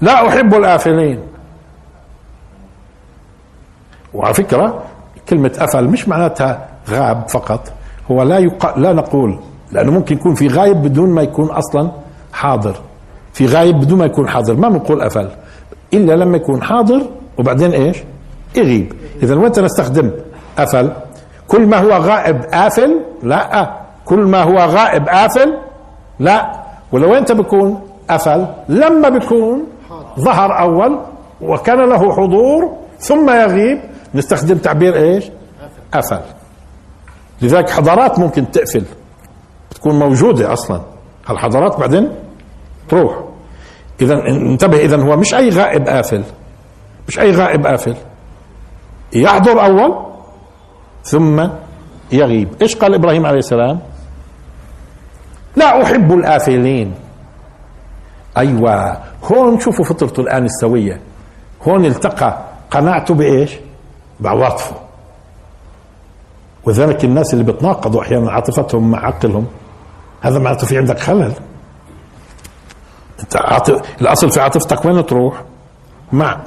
لا 0.00 0.28
أحب 0.28 0.54
الآفلين. 0.54 1.20
وعلى 4.16 4.34
فكرة 4.34 4.82
كلمة 5.28 5.52
افل 5.58 5.84
مش 5.84 6.08
معناتها 6.08 6.68
غاب 6.90 7.28
فقط 7.28 7.72
هو 8.10 8.22
لا 8.22 8.38
يق... 8.38 8.78
لا 8.78 8.92
نقول 8.92 9.38
لأنه 9.72 9.92
ممكن 9.92 10.16
يكون 10.16 10.34
في 10.34 10.48
غايب 10.48 10.82
بدون 10.82 11.10
ما 11.10 11.22
يكون 11.22 11.48
أصلا 11.50 11.90
حاضر 12.32 12.74
في 13.32 13.46
غايب 13.46 13.80
بدون 13.80 13.98
ما 13.98 14.04
يكون 14.04 14.28
حاضر 14.28 14.54
ما 14.54 14.68
بنقول 14.68 15.02
افل 15.02 15.28
إلا 15.94 16.12
لما 16.12 16.36
يكون 16.36 16.62
حاضر 16.62 17.02
وبعدين 17.38 17.72
إيش؟ 17.72 17.96
يغيب. 18.56 18.92
اذا 19.22 19.34
وين 19.34 19.52
نستخدم 19.58 20.10
افل 20.58 20.92
كل 21.48 21.66
ما 21.66 21.76
هو 21.76 21.90
غائب 21.90 22.40
آفل 22.52 23.00
لا 23.22 23.70
كل 24.04 24.18
ما 24.18 24.42
هو 24.42 24.56
غائب 24.56 25.08
آفل 25.08 25.54
لا. 26.18 26.52
ولو 26.92 27.14
انت 27.14 27.32
بيكون 27.32 27.80
أفل 28.10 28.46
لما 28.68 29.08
بيكون 29.08 29.64
ظهر 30.20 30.60
أول 30.60 30.98
وكان 31.40 31.88
له 31.88 32.12
حضور 32.12 32.72
ثم 32.98 33.30
يغيب 33.30 33.80
نستخدم 34.16 34.58
تعبير 34.58 34.96
إيش؟ 34.96 35.24
أفل 35.94 36.20
لذلك 37.42 37.70
حضارات 37.70 38.18
ممكن 38.18 38.50
تقفل 38.50 38.84
بتكون 39.70 39.98
موجودة 39.98 40.52
أصلا. 40.52 40.80
هالحضارات 41.26 41.80
بعدين 41.80 42.12
تروح. 42.88 43.24
إذا 44.00 44.14
انتبه 44.28 44.78
إذا 44.78 45.02
هو 45.02 45.16
مش 45.16 45.34
أي 45.34 45.50
غائب 45.50 45.88
آفل 45.88 46.22
مش 47.08 47.18
أي 47.18 47.30
غائب 47.30 47.66
آفل 47.66 47.96
يحضر 49.12 49.64
أول 49.64 50.06
ثم 51.04 51.48
يغيب. 52.12 52.48
إيش 52.62 52.76
قال 52.76 52.94
إبراهيم 52.94 53.26
عليه 53.26 53.38
السلام؟ 53.38 53.80
لا 55.56 55.82
أحب 55.82 56.12
الآفلين. 56.12 56.94
أيوه 58.36 58.98
هون 59.24 59.60
شوفوا 59.60 59.84
فطرته 59.84 60.20
الآن 60.20 60.44
السوية. 60.44 61.00
هون 61.62 61.84
التقى. 61.84 62.38
قناعته 62.70 63.14
بإيش؟ 63.14 63.50
بعواطفه 64.20 64.76
وذلك 66.64 67.04
الناس 67.04 67.34
اللي 67.34 67.44
بتناقضوا 67.44 68.02
أحيانا 68.02 68.32
عاطفتهم 68.32 68.90
مع 68.90 69.06
عقلهم 69.06 69.46
هذا 70.20 70.38
معناته 70.38 70.66
في 70.66 70.78
عندك 70.78 70.98
خلل. 70.98 71.32
أنت 73.20 73.36
عاطف... 73.36 74.00
الأصل 74.00 74.30
في 74.30 74.40
عاطفتك 74.40 74.84
وين 74.84 75.06
تروح؟ 75.06 75.42
مع. 76.12 76.40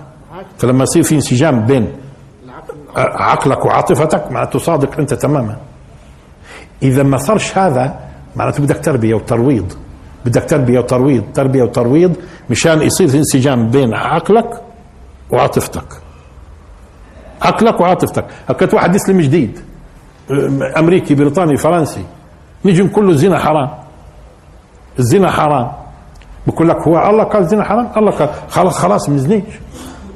فلما 0.58 0.84
يصير 0.84 1.04
في 1.04 1.16
انسجام 1.16 1.66
بين 1.66 1.98
عقلك 2.96 3.66
وعاطفتك 3.66 4.32
معناته 4.32 4.60
صادق 4.60 5.00
أنت 5.00 5.14
تماما. 5.14 5.58
إذا 6.84 7.04
ما 7.04 7.18
صارش 7.18 7.58
هذا 7.58 8.00
معناته 8.36 8.64
بدك 8.64 8.86
تربية 8.86 9.14
وترويض. 9.14 9.74
بدك 10.26 10.50
تربية 10.50 10.80
وترويض 10.80 11.24
تربية 11.34 11.64
وترويض 11.64 12.16
مشان 12.50 12.82
يصير 12.82 13.10
انسجام 13.10 13.70
بين 13.70 13.94
عقلك 13.94 14.62
وعاطفتك. 15.32 16.02
عقلك 17.42 17.82
وعاطفتك. 17.82 18.26
هكذا 18.50 18.76
واحد 18.76 18.96
يسلم 18.96 19.22
جديد. 19.22 19.60
أمريكي 20.78 21.16
بريطاني 21.16 21.58
فرنسي. 21.58 22.04
نيجي 22.66 22.84
نقول 22.84 23.06
له 23.06 23.12
الزنا 23.12 23.40
حرام. 23.40 23.70
الزنا 25.00 25.32
حرام. 25.32 25.72
بقول 26.48 26.70
لك 26.70 26.88
هو 26.88 27.10
الله 27.10 27.24
قال 27.24 27.42
الزنا 27.42 27.64
حرام؟ 27.64 27.88
الله 27.98 28.12
قال. 28.12 28.30
خلاص 28.50 28.78
خلاص 28.78 29.10
ما 29.10 29.16
نزنيش 29.16 29.44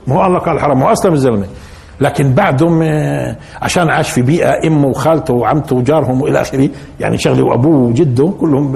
ما 0.08 0.16
هو 0.16 0.26
الله 0.26 0.40
قال 0.40 0.60
حرام 0.60 0.84
هو 0.84 0.92
أسلم 0.92 1.14
الزلمة. 1.14 1.46
لكن 2.02 2.34
بعدهم 2.34 2.82
آه، 2.82 3.36
عشان 3.62 3.90
عاش 3.90 4.12
في 4.12 4.22
بيئة 4.22 4.68
إمه 4.68 4.88
وخالته 4.88 5.34
وعمته 5.34 5.76
وجارهم 5.76 6.22
وإلى 6.22 6.42
آخره 6.42 6.70
يعني 7.00 7.18
شغلة 7.18 7.44
وأبوه 7.46 7.78
وجده 7.78 8.34
كلهم 8.40 8.72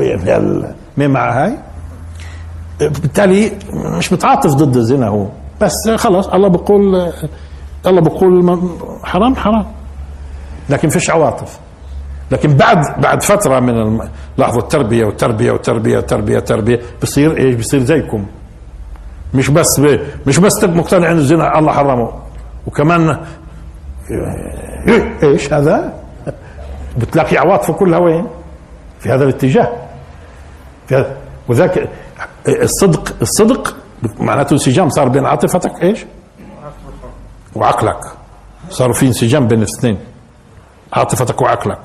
مين 0.98 1.10
مع 1.10 1.44
هاي. 1.44 1.58
بالتالي 2.80 3.52
مش 3.98 4.14
متعاطف 4.14 4.54
ضد 4.54 4.76
الزنا 4.76 5.08
هو. 5.08 5.26
بس 5.62 5.90
خلص 5.96 6.28
الله 6.28 6.48
بقول 6.48 7.12
الله 7.86 8.02
بقول 8.02 8.60
حرام 9.04 9.36
حرام. 9.36 9.66
لكن 10.70 10.90
فيش 10.90 11.10
عواطف. 11.10 11.60
لكن 12.32 12.54
بعد 12.54 13.02
بعد 13.02 13.24
فترة 13.24 13.60
من 13.60 14.00
لحظه 14.38 14.60
التربية 14.60 15.06
والتربية 15.06 15.52
والتربية 15.52 15.98
والتربية 15.98 16.36
والتربية 16.36 16.82
بصير 17.02 17.38
إيش؟ 17.38 17.56
بصير 17.56 17.80
زيكم. 17.80 18.26
مش 19.34 19.50
بس 19.50 19.82
مش 20.28 20.40
بس 20.40 20.64
مقتنع 20.64 21.12
ان 21.12 21.18
الزنا 21.18 21.60
الله 21.60 21.72
حرمه. 21.72 22.12
وكمان 22.68 23.18
إيش 25.24 25.54
هذا؟ 25.54 25.94
بتلاقي 27.00 27.38
عواطفه 27.38 27.74
كلها 27.74 28.00
وين؟ 28.00 28.28
في 29.00 29.10
هذا 29.10 29.24
الاتجاه. 29.24 29.72
في 30.88 30.96
هذا 30.96 31.18
وذاك 31.48 31.90
الصدق 32.48 33.16
الصدق 33.22 33.76
معناته 34.20 34.54
انسجام 34.54 34.90
صار 34.90 35.10
بين 35.10 35.26
عاطفتك 35.26 35.84
إيش؟ 35.84 36.06
وعقلك. 37.58 38.00
صار 38.70 38.94
في 38.94 39.08
انسجام 39.08 39.48
بين 39.48 39.60
الاثنين. 39.60 39.98
عاطفتك 40.94 41.42
وعقلك. 41.42 41.80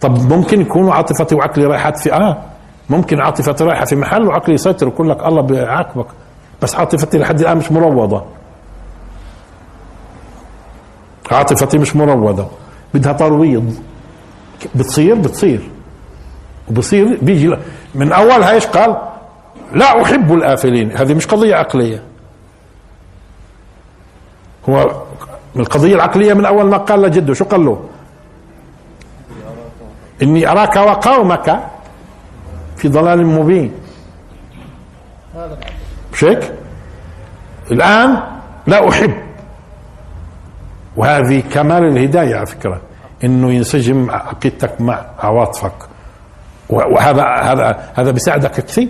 طب 0.00 0.32
ممكن 0.32 0.60
يكونوا 0.60 0.94
عاطفتي 0.94 1.34
وعقلي 1.34 1.66
رايحات 1.66 1.98
في 1.98 2.12
آه. 2.12 2.42
ممكن 2.90 3.20
عاطفتي 3.20 3.64
رايحة 3.64 3.84
في 3.84 3.96
محل 3.96 4.26
وعقلي 4.26 4.54
يسيطر 4.54 4.88
ويقول 4.88 5.10
لك 5.10 5.26
الله 5.26 5.42
بيعاقبك 5.42 6.06
بس 6.62 6.74
عاطفتي 6.74 7.18
لحد 7.18 7.40
الآن 7.40 7.56
مش 7.56 7.72
مروضة. 7.72 8.24
عاطفتي 11.32 11.78
مش 11.78 11.96
مروضة. 11.96 12.46
بدها 12.94 13.12
ترويض. 13.12 13.74
بتصير؟ 14.74 15.14
بتصير. 15.14 15.70
وبصير 16.70 17.18
بيجي 17.22 17.56
من 17.94 18.12
اولها 18.12 18.50
إيش 18.50 18.66
قال؟ 18.66 18.96
لا 19.74 20.02
أحب 20.02 20.32
الآفلين. 20.34 20.96
هذه 20.96 21.14
مش 21.14 21.26
قضية 21.26 21.54
عقلية. 21.54 22.02
هو 24.68 25.02
من 25.54 25.62
القضية 25.62 25.94
العقلية 25.94 26.34
من 26.34 26.44
أول 26.44 26.66
ما 26.66 26.76
قال 26.76 27.02
لجده 27.02 27.34
شو 27.34 27.44
قال 27.44 27.64
له؟ 27.64 27.84
إني 30.22 30.48
أراك 30.50 30.76
وقومك 30.76 31.60
في 32.76 32.88
ضلال 32.88 33.26
مبين. 33.26 33.72
مش 36.12 36.24
هيك 36.24 36.52
الآن 37.70 38.22
لا 38.66 38.88
أحب. 38.88 39.14
وهذه 40.96 41.40
كمال 41.40 41.84
الهداية 41.84 42.36
على 42.36 42.46
فكرة 42.46 42.80
إنه 43.24 43.52
ينسجم 43.52 44.10
عقيدتك 44.10 44.80
مع 44.80 45.04
عواطفك. 45.18 45.72
وهذا 46.68 47.22
هذا 47.22 47.90
هذا 47.94 48.10
بيساعدك 48.10 48.50
كثير. 48.50 48.88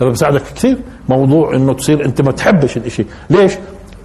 هذا 0.00 0.08
بيساعدك 0.10 0.42
كثير. 0.42 0.78
موضوع 1.08 1.54
إنه 1.54 1.74
تصير 1.74 2.04
أنت 2.04 2.20
ما 2.20 2.32
تحبش 2.32 2.76
الإشي. 2.76 3.06
ليش؟ 3.30 3.52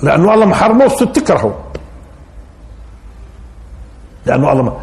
لأنه 0.02 0.34
الله 0.34 0.46
محرمه 0.46 0.86
وتصير 0.86 1.08
تكرهه 1.08 1.58
لأنه 4.26 4.52
الله 4.52 4.80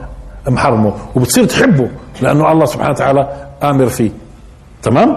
محرمه 0.48 0.92
وبتصير 1.14 1.44
تحبه 1.44 1.90
لأنه 2.22 2.52
الله 2.52 2.64
سبحانه 2.64 2.90
وتعالى 2.90 3.48
آمر 3.62 3.86
فيه. 3.86 4.10
تمام؟ 4.82 5.16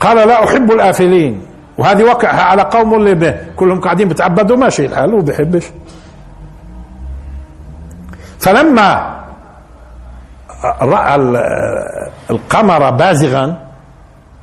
قال 0.00 0.28
لا 0.28 0.44
أحب 0.44 0.72
الآفلين. 0.72 1.42
وهذه 1.78 2.02
وقعها 2.02 2.42
على 2.42 2.62
قوم 2.62 2.94
اللي 2.94 3.40
كلهم 3.56 3.80
قاعدين 3.80 4.08
بتعبدوا 4.08 4.56
ماشي 4.56 4.86
الحال 4.86 5.14
وبيحبش 5.14 5.64
فلما 8.38 9.16
رأى 10.82 11.14
القمر 12.30 12.90
بازغا 12.90 13.66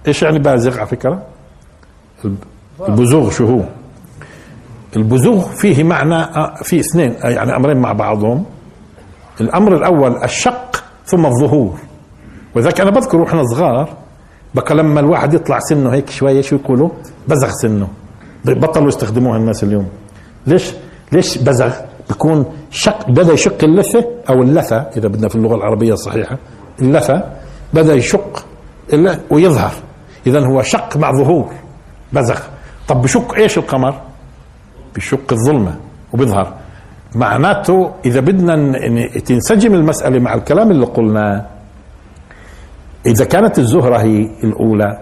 إيش 0.08 0.23
يعني 0.23 0.39
بازغ 0.39 0.77
على 0.77 0.88
فكرة؟ 0.88 1.21
البزوغ 2.88 3.32
شو 3.32 3.45
هو؟ 3.45 3.62
البزوغ 4.95 5.49
فيه 5.49 5.84
معنى 5.84 6.15
آه، 6.15 6.56
في 6.63 6.79
اثنين 6.79 7.15
آه، 7.23 7.29
يعني 7.29 7.56
أمرين 7.56 7.77
مع 7.77 7.93
بعضهم. 7.93 8.45
الأمر 9.41 9.75
الأول 9.75 10.23
الشق 10.23 10.84
ثم 11.06 11.25
الظهور. 11.25 11.79
وذاك 12.56 12.82
أنا 12.82 12.89
بذكر 12.91 13.17
وإحنا 13.17 13.43
صغار 13.43 13.89
بقى 14.56 14.75
لما 14.75 14.99
الواحد 14.99 15.34
يطلع 15.34 15.60
سنه 15.60 15.93
هيك 15.93 16.10
شوية 16.10 16.41
شو 16.41 16.56
يقولوا؟ 16.56 16.89
بزغ 17.27 17.49
سنه. 17.62 17.88
بطلوا 18.45 18.88
يستخدموها 18.88 19.38
الناس 19.38 19.63
اليوم. 19.63 19.88
ليش؟ 20.47 20.73
ليش 21.12 21.38
بزغ؟ 21.38 21.73
بيكون 22.10 22.45
شق 22.71 23.10
بدأ 23.10 23.34
يشق 23.34 23.63
اللثة 23.63 24.06
أو 24.29 24.41
اللثة 24.41 24.77
إذا 24.97 25.08
بدنا 25.08 25.27
في 25.29 25.36
اللغة 25.36 25.56
العربية 25.56 25.93
الصحيحة 25.93 26.38
اللثة 26.82 27.23
بدأ 27.73 27.93
يشق 27.93 28.45
ويظهر. 29.32 29.71
اذا 30.27 30.45
هو 30.45 30.62
شق 30.62 30.97
مع 30.97 31.12
ظهور 31.12 31.49
بزغ. 32.13 32.39
طب 32.88 33.01
بشق 33.01 33.34
إيش 33.34 33.58
القمر؟ 33.58 34.01
بشق 34.95 35.34
الظلمة 35.34 35.75
وبيظهر 36.13 36.53
معناته 37.15 37.91
إذا 38.06 38.19
بدنا 38.19 38.77
تنسجم 39.19 39.73
المسألة 39.73 40.19
مع 40.19 40.34
الكلام 40.34 40.71
اللي 40.71 40.86
قلناه 40.86 41.45
إذا 43.06 43.25
كانت 43.25 43.60
الزهرة 43.60 43.97
هي 43.97 44.29
الأولى 44.43 44.99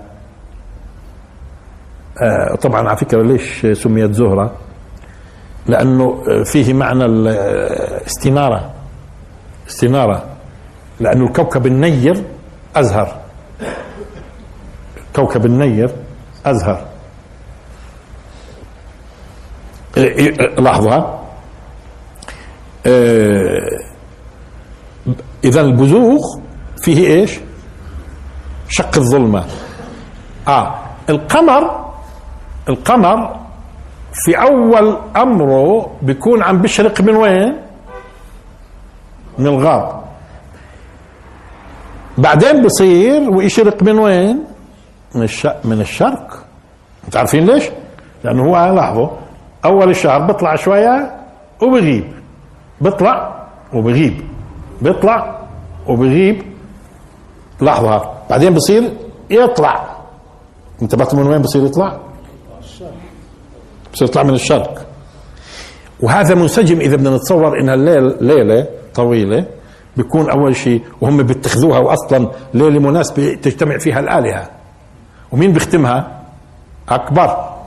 آه 2.22 2.56
طبعا 2.56 2.88
على 2.88 2.98
فكرة 2.98 3.22
ليش 3.24 3.66
سميت 3.74 4.12
زهرة؟ 4.12 4.52
لأنه 5.68 6.24
فيه 6.44 6.74
معنى 6.74 7.06
الاستناره 7.06 8.72
استنارة. 9.70 10.26
لأنه 11.00 11.26
الكوكب 11.26 11.66
النير 11.68 12.24
أزهر. 12.76 13.18
كوكب 15.16 15.46
النير 15.46 15.90
أزهر. 16.46 16.86
لحظة. 19.98 21.20
آه، 22.86 23.80
اذا 25.44 25.62
البزوغ 25.62 26.20
فيه 26.84 27.08
إيش؟ 27.08 27.40
شق 28.70 28.98
الظلمة. 28.98 29.46
آه 30.48 30.76
القمر 31.10 31.86
القمر 32.70 33.36
في 34.14 34.36
أول 34.42 34.98
أمره 35.16 35.92
بيكون 36.02 36.44
عم 36.44 36.62
بيشرق 36.62 37.02
من 37.02 37.16
وين؟ 37.16 37.58
من 39.38 39.48
الغرب. 39.48 40.02
بعدين 42.18 42.64
بصير 42.64 43.30
ويشرق 43.30 43.84
من 43.84 44.00
وين؟ 44.00 44.44
من 45.16 45.24
الشرق 45.24 45.66
من 45.66 45.82
الشرق. 45.82 46.46
انت 47.06 47.18
عارفين 47.18 47.46
ليش؟ 47.46 47.64
لأنه 48.24 48.44
هو 48.44 48.76
لاحظوا 48.76 49.10
أول 49.66 49.90
الشهر 49.90 50.26
بيطلع 50.26 50.56
شوية 50.56 51.12
وبغيب. 51.62 52.04
بيطلع 52.82 53.46
وبغيب. 53.74 54.22
بيطلع 54.82 55.40
وبغيب. 55.88 56.42
لحظة. 57.62 58.12
بعدين 58.30 58.54
بصير 58.54 58.94
يطلع. 59.30 59.98
انتبهتوا 60.82 61.20
من 61.20 61.28
وين 61.28 61.42
بصير 61.42 61.66
يطلع؟ 61.66 62.00
بصير 63.94 64.08
يطلع 64.08 64.24
من 64.24 64.34
الشرق. 64.34 64.86
وهذا 66.00 66.36
منسجم 66.36 66.80
إذا 66.80 66.96
بدنا 66.96 67.16
نتصور 67.16 67.60
إنها 67.60 67.74
الليل 67.74 68.16
ليلة 68.22 68.68
طويلة. 68.96 69.46
بيكون 69.98 70.30
أول 70.30 70.56
شيء 70.56 70.82
وهم 71.02 71.24
بيتخذوها 71.24 71.80
واصلا 71.80 72.32
ليلة 72.54 72.80
مناسبة 72.80 73.34
تجتمع 73.34 73.78
فيها 73.78 74.00
الآلهة. 74.00 74.50
ومين 75.32 75.54
بيختمها؟ 75.54 76.22
أكبر. 76.90 77.61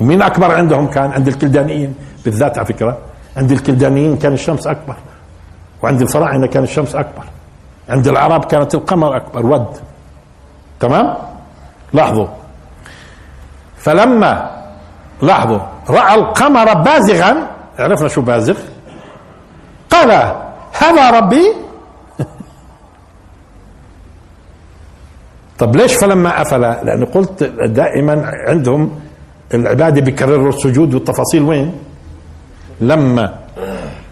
ومين 0.00 0.22
أكبر 0.22 0.54
عندهم 0.54 0.86
كان؟ 0.86 1.12
عند 1.12 1.28
الكلدانيين. 1.28 1.94
بالذات 2.24 2.58
على 2.58 2.66
فكرة 2.66 2.98
عند 3.36 3.52
الكلدانيين 3.52 4.16
كان 4.16 4.32
الشمس 4.32 4.66
أكبر. 4.66 4.96
وعند 5.82 6.02
الفراعنة 6.02 6.46
كان 6.46 6.62
الشمس 6.62 6.94
أكبر. 6.94 7.24
عند 7.88 8.08
العرب 8.08 8.44
كانت 8.44 8.74
القمر 8.74 9.16
أكبر 9.16 9.46
ود. 9.46 9.76
تمام؟ 10.80 11.14
لاحظوا. 11.92 12.26
فلما 13.76 14.50
لاحظوا 15.22 15.60
رأى 15.90 16.14
القمر 16.14 16.74
بازغا 16.74 17.46
عرفنا 17.78 18.08
شو 18.08 18.20
بازغ؟ 18.20 18.58
قال 19.90 20.10
هذا 20.72 21.10
ربي. 21.10 21.54
طب 25.58 25.76
ليش 25.76 25.94
فلما 25.94 26.42
أفل؟ 26.42 26.60
لأنه 26.60 27.06
قلت 27.06 27.42
دائما 27.64 28.30
عندهم 28.48 29.00
العبادة 29.54 30.00
بيكرروا 30.00 30.48
السجود 30.48 30.94
والتفاصيل 30.94 31.42
وين؟ 31.42 31.72
لما 32.80 33.34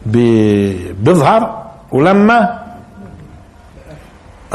بيظهر 0.06 1.62
ولما 1.92 2.58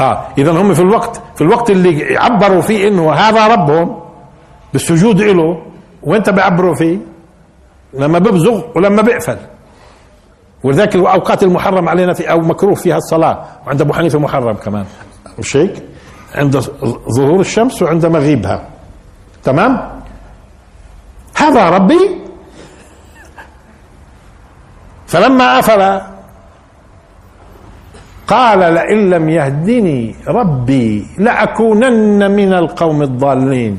آه 0.00 0.26
اذا 0.38 0.50
هم 0.52 0.74
في 0.74 0.82
الوقت 0.82 1.22
في 1.34 1.40
الوقت 1.44 1.70
اللي 1.70 2.18
عبروا 2.18 2.60
فيه 2.60 2.88
إنه 2.88 3.12
هذا 3.12 3.46
ربهم 3.46 4.00
بالسجود 4.72 5.20
له 5.22 5.62
وانت 6.02 6.30
بيعبروا 6.30 6.74
فيه؟ 6.74 6.98
لما 7.94 8.18
ببزغ 8.18 8.62
ولما 8.76 9.02
بيقفل. 9.02 9.36
ولذلك 10.64 10.94
الأوقات 10.96 11.42
المحرم 11.42 11.88
علينا 11.88 12.12
في 12.12 12.30
أو 12.30 12.40
مكروه 12.40 12.74
فيها 12.74 12.96
الصلاة 12.96 13.44
وعند 13.66 13.80
أبو 13.80 13.92
حنيفة 13.92 14.18
محرم 14.18 14.52
كمان. 14.54 14.84
مش 15.38 15.56
هيك؟ 15.56 15.82
عند 16.34 16.58
ظهور 17.16 17.40
الشمس 17.40 17.82
وعند 17.82 18.06
مغيبها. 18.06 18.62
تمام؟ 19.44 19.93
هذا 21.36 21.70
ربي؟ 21.70 22.20
فلما 25.06 25.58
أفل 25.58 26.00
قال 28.26 28.58
لئن 28.58 29.10
لم 29.10 29.28
يهدني 29.28 30.14
ربي 30.28 31.06
لأكونن 31.18 32.30
من 32.30 32.52
القوم 32.52 33.02
الضالين. 33.02 33.78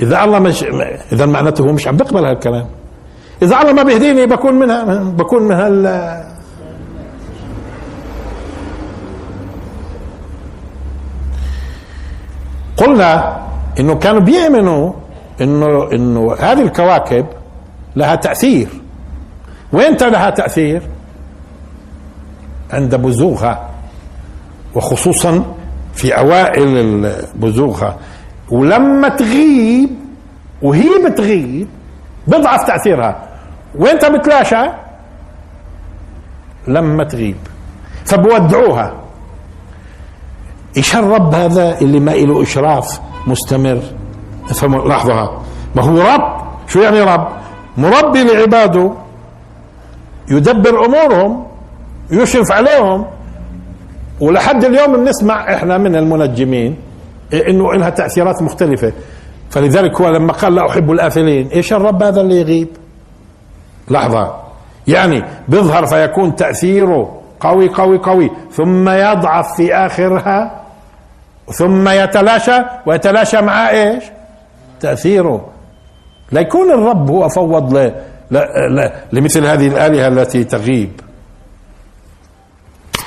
إذا 0.00 0.24
الله 0.24 0.38
مش 0.38 0.64
إذا 1.12 1.26
معناته 1.26 1.64
هو 1.64 1.72
مش 1.72 1.88
عم 1.88 1.96
بيقبل 1.96 2.24
هالكلام. 2.24 2.66
إذا 3.42 3.60
الله 3.60 3.72
ما 3.72 3.82
بيهديني 3.82 4.26
بكون 4.26 4.54
منها 4.54 4.84
بكون 5.02 5.42
من 5.42 5.52
هال. 5.52 5.86
قلنا 12.76 13.40
إنه 13.80 13.94
كانوا 13.94 14.20
بيؤمنوا 14.20 14.92
إنه 15.40 15.92
إنه 15.92 16.34
هذه 16.34 16.62
الكواكب 16.62 17.26
لها 17.96 18.14
تأثير. 18.14 18.68
وين 19.72 19.96
لها 19.96 20.30
تأثير؟ 20.30 20.82
عند 22.70 22.94
بزوغها. 22.94 23.70
وخصوصا 24.74 25.44
في 25.94 26.18
أوائل 26.18 27.12
بزوغها 27.34 27.98
ولما 28.50 29.08
تغيب 29.08 29.90
وهي 30.62 30.88
بتغيب 31.06 31.68
بضعف 32.26 32.66
تأثيرها. 32.66 33.28
وين 33.74 33.96
بتلاشى 33.96 34.64
لما 36.68 37.04
تغيب. 37.04 37.36
فبودعوها. 38.04 38.94
إيش 40.76 40.96
الرب 40.96 41.34
هذا 41.34 41.80
اللي 41.80 42.00
ما 42.00 42.10
له 42.10 42.42
إشراف 42.42 43.00
مستمر؟ 43.26 43.82
لحظة. 44.62 45.30
ما 45.76 45.82
هو 45.82 46.00
رب؟ 46.00 46.40
شو 46.68 46.80
يعني 46.80 47.00
رب؟ 47.02 47.28
مربي 47.76 48.24
لعباده. 48.24 48.92
يدبر 50.28 50.84
أمورهم. 50.86 51.46
يشرف 52.10 52.52
عليهم. 52.52 53.06
ولحد 54.20 54.64
اليوم 54.64 54.96
بنسمع 54.96 55.54
إحنا 55.54 55.78
من 55.78 55.96
المنجمين 55.96 56.76
إنه 57.32 57.74
لها 57.74 57.90
تأثيرات 57.90 58.42
مختلفة. 58.42 58.92
فلذلك 59.50 60.00
هو 60.00 60.08
لما 60.08 60.32
قال 60.32 60.54
لا 60.54 60.70
أحب 60.70 60.90
الآفلين 60.90 61.48
إيش 61.48 61.72
الرب 61.72 62.02
هذا 62.02 62.20
اللي 62.20 62.40
يغيب؟ 62.40 62.68
لحظة. 63.88 64.34
يعني 64.86 65.24
بيظهر 65.48 65.86
فيكون 65.86 66.36
تأثيره 66.36 67.20
قوي 67.40 67.68
قوي 67.68 67.98
قوي. 67.98 68.30
ثم 68.52 68.88
يضعف 68.88 69.56
في 69.56 69.74
آخرها. 69.74 70.60
ثم 71.46 71.88
يتلاشى. 71.88 72.58
ويتلاشى 72.86 73.40
مع 73.40 73.70
إيش؟ 73.70 74.04
تأثيره. 74.80 75.46
لا 76.32 76.40
يكون 76.40 76.70
الرب 76.70 77.10
هو 77.10 77.28
فوض 77.28 77.76
ل... 77.76 77.92
ل... 78.30 78.36
ل... 78.36 78.90
لمثل 79.12 79.46
هذه 79.46 79.66
الآلهة 79.66 80.08
التي 80.08 80.44
تغيب. 80.44 81.00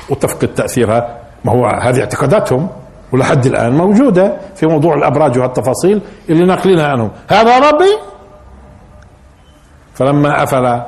وتفقد 0.10 0.48
تأثيرها. 0.48 1.18
ما 1.46 1.52
هو 1.52 1.66
هذه 1.66 2.00
اعتقاداتهم. 2.00 2.70
ولحد 3.12 3.46
الآن 3.46 3.72
موجودة 3.72 4.38
في 4.56 4.66
موضوع 4.66 4.96
الأبراج 4.96 5.40
والتفاصيل 5.40 6.02
اللي 6.30 6.46
ناقلينها 6.46 6.88
عنهم. 6.88 7.12
هذا 7.28 7.60
ربي! 7.60 7.98
فلما 9.94 10.44
أفل 10.44 10.82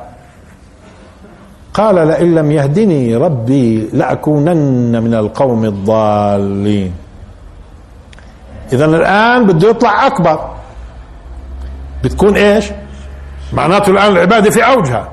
قال 1.73 2.07
لئن 2.07 2.35
لم 2.35 2.51
يهدني 2.51 3.15
ربي 3.15 3.89
لأكونن 3.93 5.03
من 5.03 5.13
القوم 5.13 5.65
الضالين. 5.65 6.93
اذا 8.73 8.85
الآن 8.85 9.45
بده 9.45 9.69
يطلع 9.69 10.07
أكبر. 10.07 10.54
بتكون 12.05 12.37
إيش؟ 12.37 12.65
معناته 13.53 13.89
الآن 13.89 14.11
العبادة 14.11 14.49
في 14.51 14.65
أوجها. 14.65 15.09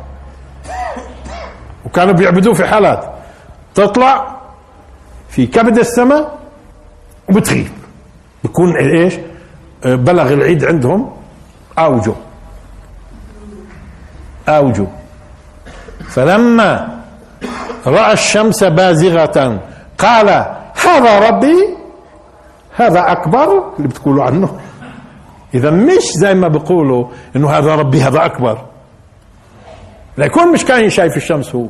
وكانوا 1.84 2.14
بيعبدوه 2.14 2.54
في 2.54 2.66
حالات 2.66 3.12
تطلع 3.74 4.36
في 5.28 5.46
كبد 5.46 5.78
السماء 5.78 6.38
وبتغيب. 7.28 7.68
بكون 8.44 8.76
إيش؟ 8.76 9.14
بلغ 9.84 10.32
العيد 10.32 10.64
عندهم. 10.64 11.12
أوجه. 11.78 12.14
أوجه. 14.48 14.86
فلما 16.08 16.98
رأى 17.86 18.12
الشمس 18.12 18.64
بازغة 18.64 19.60
قال 19.98 20.28
هذا 20.84 21.28
ربي 21.28 21.56
هذا 22.76 23.12
أكبر 23.12 23.72
اللي 23.76 23.88
بتقولوا 23.88 24.24
عنه. 24.24 24.60
إذا 25.54 25.70
مش 25.70 26.12
زي 26.20 26.34
ما 26.34 26.48
بيقولوا 26.48 27.06
إنه 27.36 27.50
هذا 27.50 27.74
ربي 27.74 28.02
هذا 28.02 28.24
أكبر. 28.24 28.58
لا 30.16 30.26
يكون 30.26 30.52
مش 30.52 30.64
كان 30.64 30.90
شايف 30.90 31.16
الشمس 31.16 31.54
هو. 31.54 31.66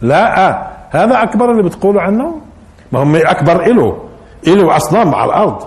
لا 0.00 0.48
آه. 0.48 0.68
هذا 0.90 1.22
أكبر 1.22 1.50
اللي 1.50 1.62
بتقولوا 1.62 2.02
عنه؟ 2.02 2.40
ما 2.92 3.02
هم 3.02 3.16
أكبر 3.16 3.66
إله. 3.66 4.08
إله 4.46 4.76
أصنام 4.76 5.14
على 5.14 5.30
الأرض. 5.30 5.62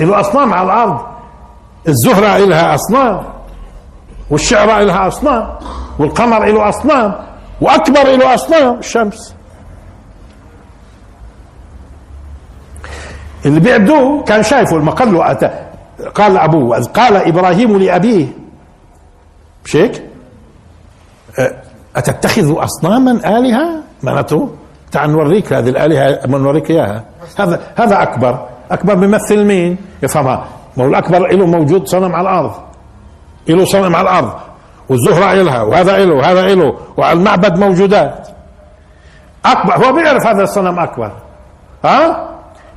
إله 0.00 0.20
أصنام 0.20 0.54
على 0.54 0.66
الأرض. 0.66 1.00
الزهرة 1.88 2.36
إلها 2.36 2.74
أصنام. 2.74 3.22
والشعرى 4.30 4.82
إلها 4.82 5.08
أصنام. 5.08 5.50
والقمر 5.98 6.44
له 6.46 6.68
أصنام. 6.68 7.14
وأكبر 7.60 8.16
له 8.16 8.34
أصنام. 8.34 8.78
الشمس. 8.78 9.34
اللي 13.46 13.60
بيعبدوه 13.60 14.22
كان 14.22 14.42
شايفه 14.42 14.76
المقل 14.76 15.22
قال 16.14 16.38
أبوه 16.38 16.84
قال 16.84 17.16
إبراهيم 17.16 17.76
لأبيه. 17.76 18.26
مش 19.64 19.76
هيك؟ 19.76 20.02
أتتخذ 21.96 22.64
أصناما 22.64 23.38
آلهة؟ 23.38 23.82
معناته 24.02 24.50
تعال 24.92 25.10
نوريك 25.12 25.52
هذه 25.52 25.68
الآلهة 25.68 26.26
نوريك 26.26 26.70
إياها. 26.70 27.04
هذا 27.38 27.60
هذا 27.76 28.02
أكبر. 28.02 28.46
أكبر 28.70 28.94
بيمثل 28.94 29.44
مين؟ 29.44 29.76
يفهمها. 30.02 30.44
ما 30.76 30.84
هو 30.84 30.88
الأكبر 30.88 31.18
له 31.18 31.46
موجود 31.46 31.86
صنم 31.86 32.14
على 32.14 32.28
الأرض. 32.30 32.54
له 33.48 33.64
صنم 33.64 33.96
على 33.96 34.10
الأرض. 34.10 34.32
والزهرة 34.88 35.32
إلها 35.32 35.62
وهذا 35.62 35.96
إله 35.96 36.14
وهذا 36.14 36.46
إله 36.46 36.74
وعلى 36.96 37.18
المعبد 37.18 37.58
موجودات. 37.58 38.28
أكبر 39.46 39.86
هو 39.86 39.92
بيعرف 39.92 40.26
هذا 40.26 40.42
الصنم 40.42 40.78
أكبر. 40.78 41.12
ها؟ 41.84 42.33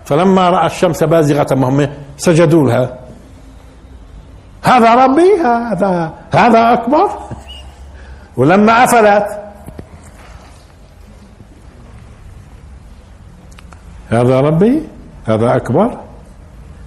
فلما 0.07 0.49
رأى 0.49 0.65
الشمس 0.65 1.03
بازغة 1.03 1.53
هم 1.53 1.87
سجدوا 2.17 2.63
لها. 2.67 2.99
هذا 4.63 4.95
ربي 4.95 5.29
هذا 5.43 6.13
هذا 6.31 6.73
أكبر. 6.73 7.09
ولما 8.37 8.83
أفلت. 8.83 9.27
هذا 14.09 14.39
ربي 14.41 14.83
هذا 15.25 15.55
أكبر. 15.55 15.97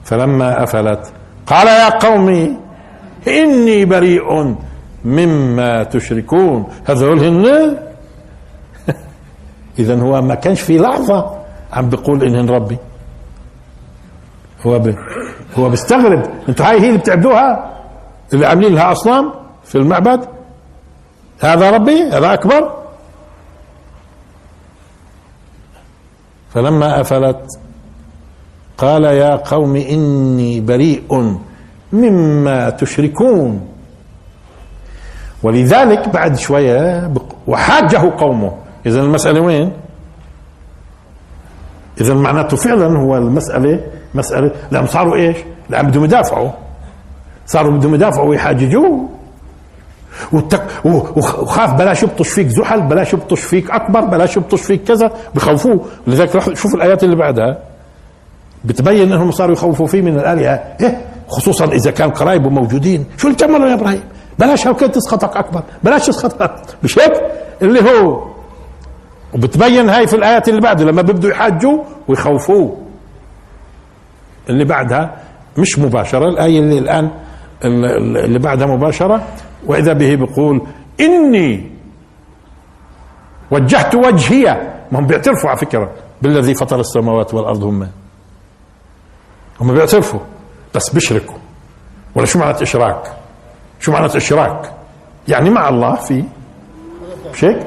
فلما 0.05 0.63
أفلت 0.63 1.13
قال 1.47 1.67
يا 1.67 1.89
قومي 1.89 2.57
إني 3.29 3.85
بريء 3.85 4.57
مما 5.05 5.83
تشركون. 5.83 6.69
هذول 6.89 7.25
هن؟ 7.25 7.47
إذا 9.79 10.01
هو 10.01 10.23
ما 10.23 10.35
كانش 10.35 10.61
في 10.61 10.79
لحظة 10.79 11.37
عم 11.73 11.89
بيقول 11.89 12.25
إنهن 12.25 12.51
ربي. 12.51 12.79
هو 14.67 14.79
ب... 14.79 14.95
هو 15.55 15.71
بيستغرب. 15.71 16.23
أنتوا 16.49 16.67
هاي 16.67 16.81
هي 16.81 16.89
اللي 16.89 16.99
بتعبدوها؟ 16.99 17.77
اللي 18.33 18.47
عاملين 18.47 18.75
لها 18.75 18.93
أصنام 18.93 19.33
في 19.65 19.79
المعبد؟ 19.79 20.29
هذا 21.41 21.71
ربي؟ 21.71 22.03
هذا 22.03 22.33
أكبر؟ 22.33 22.75
فلما 26.51 27.01
أفلت 27.01 27.59
قال 28.79 29.05
يا 29.05 29.37
قوم 29.37 29.77
إني 29.77 30.61
بريء 30.61 31.37
مما 31.93 32.71
تشركون. 32.71 33.69
ولذلك 35.43 36.09
بعد 36.09 36.37
شوية 36.37 37.11
وحاجه 37.47 38.13
قومه. 38.19 38.57
إذا 38.87 39.01
المسألة 39.01 39.41
وين؟ 39.41 39.73
إذا 42.01 42.15
معناته 42.15 42.57
فعلا 42.57 42.99
هو 42.99 43.17
المسألة 43.17 43.81
مسألة. 44.15 44.51
لأن 44.71 44.87
صاروا 44.87 45.17
إيش؟ 45.17 45.37
لأن 45.71 45.87
بدهم 45.87 46.05
يدافعوا. 46.05 46.51
صاروا 47.47 47.73
بدهم 47.73 47.95
يدافعوا 47.95 48.29
ويحاججوه 48.29 49.09
والتك... 50.33 50.63
وخاف 50.85 51.75
بلاش 51.75 52.03
يبطش 52.03 52.29
فيك 52.29 52.49
زحل 52.49 52.81
بلاش 52.81 53.13
يبطش 53.13 53.41
فيك 53.41 53.71
أكبر 53.71 54.01
بلاش 54.01 54.37
يبطش 54.37 54.61
فيك 54.63 54.85
كذا. 54.85 55.13
بخوفوه. 55.35 55.85
لذلك 56.07 56.35
روح 56.35 56.55
شوف 56.55 56.75
الآيات 56.75 57.05
اللي 57.05 57.17
بعدها. 57.17 57.59
بتبين 58.65 59.13
إنهم 59.13 59.31
صاروا 59.31 59.53
يخوفوا 59.53 59.87
فيه 59.87 60.03
من 60.03 60.19
الآلهة. 60.19 60.63
إيه؟ 60.81 61.07
خصوصا 61.29 61.65
إذا 61.65 61.91
كان 61.91 62.11
قرايبه 62.11 62.51
موجودين 62.51 63.05
شو 63.17 63.29
اللي 63.29 63.37
يا 63.69 63.75
إبراهيم؟ 63.75 64.03
بلاش 64.39 64.67
هالكل 64.67 64.89
تسخطك 64.89 65.37
أكبر. 65.37 65.63
بلاش 65.83 66.07
تسخطك. 66.07 66.53
مش 66.83 66.99
هيك؟ 66.99 67.13
اللي 67.63 67.81
هو. 67.81 68.31
وبتبين 69.35 69.89
هاي 69.89 70.07
في 70.07 70.17
الآيات 70.17 70.49
اللي 70.49 70.61
بعده 70.61 70.85
لما 70.85 71.03
بيبدوا 71.03 71.31
يحاجوا 71.31 71.79
ويخوفوه. 72.09 72.77
اللي 74.51 74.65
بعدها 74.65 75.17
مش 75.59 75.79
مباشرة 75.79 76.29
الآية 76.29 76.59
اللي 76.59 76.79
الآن 76.79 77.11
اللي 77.65 78.39
بعدها 78.39 78.67
مباشرة. 78.67 79.23
وإذا 79.67 79.93
به 79.93 80.15
بيقول 80.15 80.63
إني 81.01 81.71
وجهت 83.51 83.95
وجهي 83.95 84.73
ما 84.93 84.99
هم 84.99 85.07
بيعترفوا 85.07 85.49
على 85.51 85.59
فكرة 85.59 85.91
بالذي 86.23 86.55
فطر 86.55 86.81
السماوات 86.81 87.35
والأرض 87.35 87.65
هم. 87.65 87.89
هم 89.61 89.75
بيعترفوا 89.75 90.21
بس 90.75 90.91
بيشركوا. 90.91 91.35
ولا 92.15 92.27
شو 92.27 92.39
معنات 92.39 92.63
إشراك؟ 92.63 93.13
شو 93.81 93.93
معنات 93.93 94.17
إشراك؟ 94.17 94.73
يعني 95.29 95.51
مع 95.51 95.69
الله 95.69 95.95
في 95.95 96.25
مش 97.33 97.45
هيك 97.45 97.59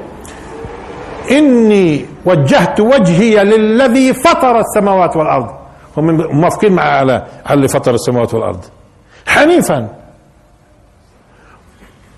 إني 1.31 2.05
وجهت 2.25 2.79
وجهي 2.79 3.43
للذي 3.43 4.13
فطر 4.13 4.59
السماوات 4.59 5.15
والأرض. 5.17 5.62
هم 5.97 6.37
موافقين 6.39 6.73
مع 6.73 6.83
على 6.83 7.27
اللي 7.51 7.67
فطر 7.67 7.93
السماوات 7.93 8.33
والأرض. 8.33 8.65
حنيفا. 9.27 9.89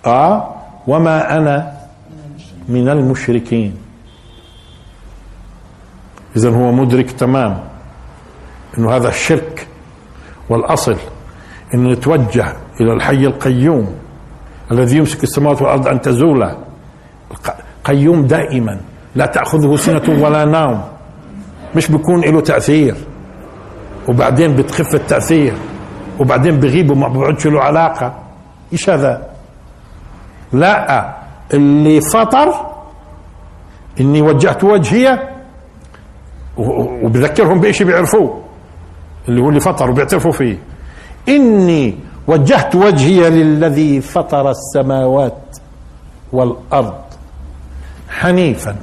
آه 0.06 0.56
وما 0.88 1.38
أنا 1.38 1.72
من 2.70 2.90
المشركين. 2.90 3.78
إذا 6.36 6.50
هو 6.50 6.72
مدرك 6.72 7.12
تمام 7.12 7.64
أنه 8.78 8.96
هذا 8.96 9.10
الشرك 9.10 9.68
والأصل 10.50 10.98
أنه 11.74 11.90
نتوجه 11.92 12.56
إلى 12.82 12.94
الحي 12.94 13.26
القيوم 13.26 13.96
الذي 14.72 14.98
يمسك 14.98 15.24
السماوات 15.24 15.62
والأرض 15.62 15.88
أن 15.88 16.02
تزولا 16.02 16.58
قيوم 17.84 18.28
دائما. 18.28 18.82
لا 19.16 19.26
تأخذه 19.26 19.76
سنة 19.76 20.24
ولا 20.24 20.46
نوم. 20.46 20.84
مش 21.76 21.92
بيكون 21.92 22.22
له 22.22 22.42
تأثير. 22.42 22.96
وبعدين 24.08 24.56
بتخف 24.56 24.96
التأثير 24.96 25.54
وبعدين 26.20 26.60
بغيب 26.60 26.92
وما 26.92 27.08
بيقعدش 27.08 27.48
له 27.48 27.62
علاقة. 27.62 28.14
إيش 28.74 28.90
هذا؟ 28.90 29.30
لا 30.54 31.16
اللي 31.54 32.02
فطر 32.02 32.54
إني 34.00 34.22
وجهت 34.22 34.64
وجهي 34.64 35.20
وبذكرهم 36.58 37.60
بشيء 37.60 37.88
بيعرفوه. 37.88 38.42
اللي 39.28 39.42
هو 39.42 39.50
اللي 39.50 39.60
فطر 39.60 39.90
وبيعترفوا 39.90 40.32
فيه. 40.32 40.58
إني 41.30 41.98
وجهت 42.28 42.76
وجهي 42.76 43.30
للذي 43.30 44.02
فطر 44.02 44.52
السماوات 44.52 45.58
والأرض 46.34 46.94
حنيفا 48.10 48.76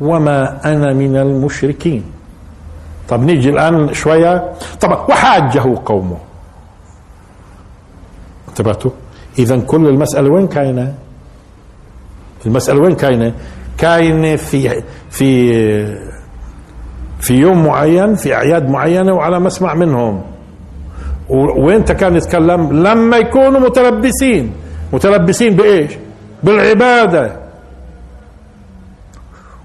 وما 0.00 0.60
أنا 0.64 0.92
من 0.92 1.16
المشركين. 1.16 2.04
طب 3.08 3.22
نيجي 3.22 3.50
الآن 3.50 3.94
شوية. 3.94 4.52
طبعا 4.80 5.06
وحاجه 5.08 5.62
قومه. 5.84 6.16
انتبهتوا؟ 8.48 8.90
اذا 9.38 9.58
كل 9.58 9.88
المسألة 9.88 10.30
وين 10.30 10.48
كاينة؟ 10.48 10.94
المسألة 12.46 12.80
وين 12.80 12.94
كاينة؟ 12.94 13.32
كاينة 13.78 14.36
في 14.36 14.82
في 15.10 15.52
في 17.20 17.34
يوم 17.34 17.66
معين 17.66 18.14
في 18.14 18.34
أعياد 18.34 18.68
معينة 18.68 19.12
وعلى 19.12 19.40
مسمع 19.40 19.74
منهم. 19.74 20.22
وانت 21.28 21.92
كان 21.92 22.16
يتكلم 22.16 22.72
لما 22.86 23.16
يكونوا 23.16 23.60
متلبسين. 23.60 24.52
متلبسين 24.92 25.56
بإيش؟ 25.56 25.92
بالعبادة. 26.42 27.36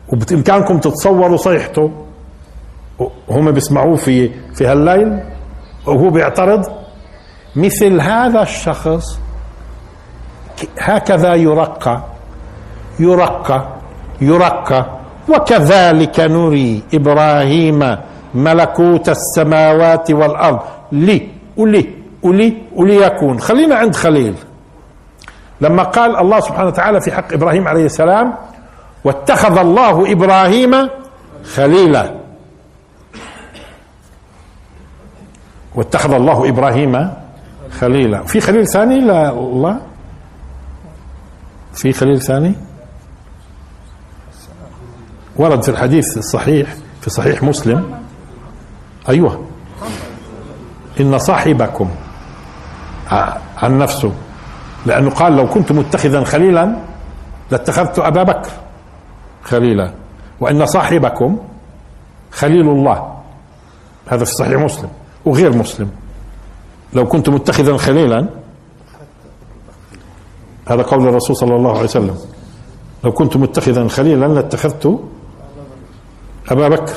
وبإمكانكم 0.08 0.80
تتصوروا 0.80 1.38
صيحته 1.38 2.01
هم 3.30 3.52
بيسمعوه 3.52 3.96
في 3.96 4.30
في 4.56 4.68
هالليل 4.68 5.20
وهو 5.88 6.10
بيعترض 6.10 6.66
مثل 7.56 8.02
هذا 8.02 8.42
الشخص 8.42 9.20
هكذا 10.80 11.36
يرقى 11.36 12.04
يرقى 13.00 13.68
يرقى 14.22 14.86
وكذلك 15.30 16.20
نري 16.20 16.84
إبراهيم 16.94 17.98
ملكوت 18.36 19.10
السماوات 19.10 20.12
والأرض. 20.12 20.60
لي 20.92 21.28
ولي 21.58 21.90
ولي 22.24 22.58
وليكون 22.76 23.40
خلينا 23.40 23.76
عند 23.76 23.96
خليل. 23.96 24.36
لما 25.62 25.84
قال 25.84 26.18
الله 26.18 26.40
سبحانه 26.40 26.68
وتعالى 26.68 27.02
في 27.02 27.12
حق 27.12 27.34
إبراهيم 27.34 27.68
عليه 27.68 27.86
السلام 27.86 28.34
واتخذ 29.06 29.58
الله 29.58 30.12
إبراهيم 30.12 30.90
خليلا. 31.56 32.21
واتخذ 35.76 36.14
الله 36.14 36.50
إبراهيم 36.50 37.14
خليلا. 37.80 38.24
في 38.24 38.40
خليل 38.40 38.68
ثاني؟ 38.68 39.02
لا 39.02 39.30
الله 39.30 39.80
في 41.74 41.94
خليل 41.94 42.22
ثاني؟ 42.22 42.56
ورد 45.36 45.64
في 45.64 45.70
الحديث 45.70 46.18
الصحيح 46.18 46.76
في 47.02 47.10
صحيح 47.10 47.44
مسلم. 47.44 48.02
أيوه. 49.10 49.46
إن 51.00 51.20
صاحبكم 51.20 51.90
عن 53.58 53.78
نفسه. 53.78 54.12
لأنه 54.86 55.10
قال 55.10 55.36
لو 55.36 55.48
كنت 55.50 55.72
متخذا 55.72 56.24
خليلا 56.24 56.76
لاتخذت 57.52 58.00
أبا 58.00 58.24
بكر 58.24 58.50
خليلا. 59.44 59.94
وإن 60.40 60.66
صاحبكم 60.66 61.38
خليل 62.32 62.70
الله. 62.70 63.16
هذا 64.08 64.26
في 64.26 64.32
صحيح 64.32 64.62
مسلم. 64.62 64.90
وغير 65.26 65.58
مسلم. 65.58 65.90
لو 66.94 67.08
كنت 67.08 67.30
متخذا 67.30 67.78
خليلا 67.78 68.28
هذا 70.68 70.82
قول 70.82 71.08
الرسول 71.08 71.36
صلى 71.36 71.56
الله 71.56 71.72
عليه 71.72 71.84
وسلم. 71.84 72.18
لو 73.04 73.12
كنت 73.12 73.38
متخذا 73.38 73.88
خليلا 73.88 74.26
لاتخذت 74.26 75.00
أبا 76.50 76.68
بكر 76.68 76.96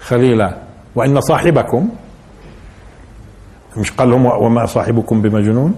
خليلا. 0.00 0.58
وإن 0.94 1.20
صاحبكم 1.20 1.88
مش 3.76 3.92
قال 3.92 4.10
لهم 4.10 4.26
وما 4.26 4.66
صاحبكم 4.66 5.22
بمجنون؟ 5.22 5.74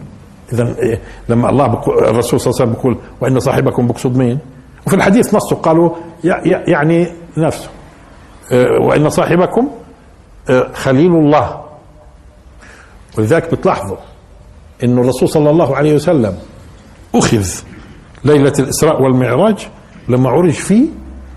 إذا 0.53 0.77
إيه، 0.79 1.01
لما 1.29 1.51
الله 1.51 1.67
الرسول 2.11 2.41
صلى 2.41 2.51
الله 2.51 2.61
عليه 2.61 2.71
وسلم 2.71 2.73
بيقول 2.73 2.97
وإن 3.21 3.41
صاحبكم 3.41 3.87
بقصد 3.87 4.17
مين؟ 4.17 4.39
وفي 4.87 4.97
الحديث 4.97 5.35
نصه 5.35 5.57
قالوا 5.57 5.91
يعني 6.69 7.09
نفسه. 7.37 7.69
إيه، 8.53 8.87
وإن 8.87 9.11
صاحبكم 9.11 9.69
إيه، 10.51 10.73
خليل 10.73 11.13
الله. 11.13 11.61
ولذلك 13.19 13.55
بتلاحظوا 13.55 13.97
إنه 14.85 15.01
الرسول 15.01 15.29
صلى 15.29 15.51
الله 15.51 15.77
عليه 15.77 15.95
وسلم 15.95 16.39
أخذ 17.15 17.47
ليلة 18.25 18.53
الإسراء 18.59 19.03
والمعراج 19.03 19.69
لما 20.09 20.31
عرج 20.31 20.53
فيه 20.53 20.89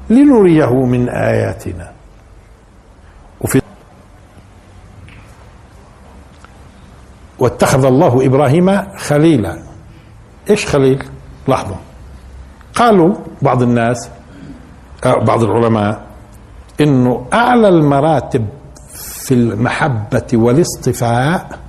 لنريه 0.10 0.86
من 0.86 1.10
آياتنا. 1.10 1.92
وفي 3.42 3.62
واتخذ 7.40 7.86
الله 7.86 8.26
إبراهيم 8.26 8.98
خليلا. 8.98 9.64
إيش 10.50 10.66
خليل؟ 10.66 11.04
لاحظوا. 11.48 11.76
قالوا 12.76 13.16
بعض 13.42 13.62
الناس 13.62 14.10
بعض 15.06 15.44
العلماء 15.44 16.06
إنه 16.82 17.26
أعلى 17.34 17.68
المراتب 17.68 18.48
في 18.94 19.34
المحبة 19.34 20.28
والاصطفاء 20.34 21.60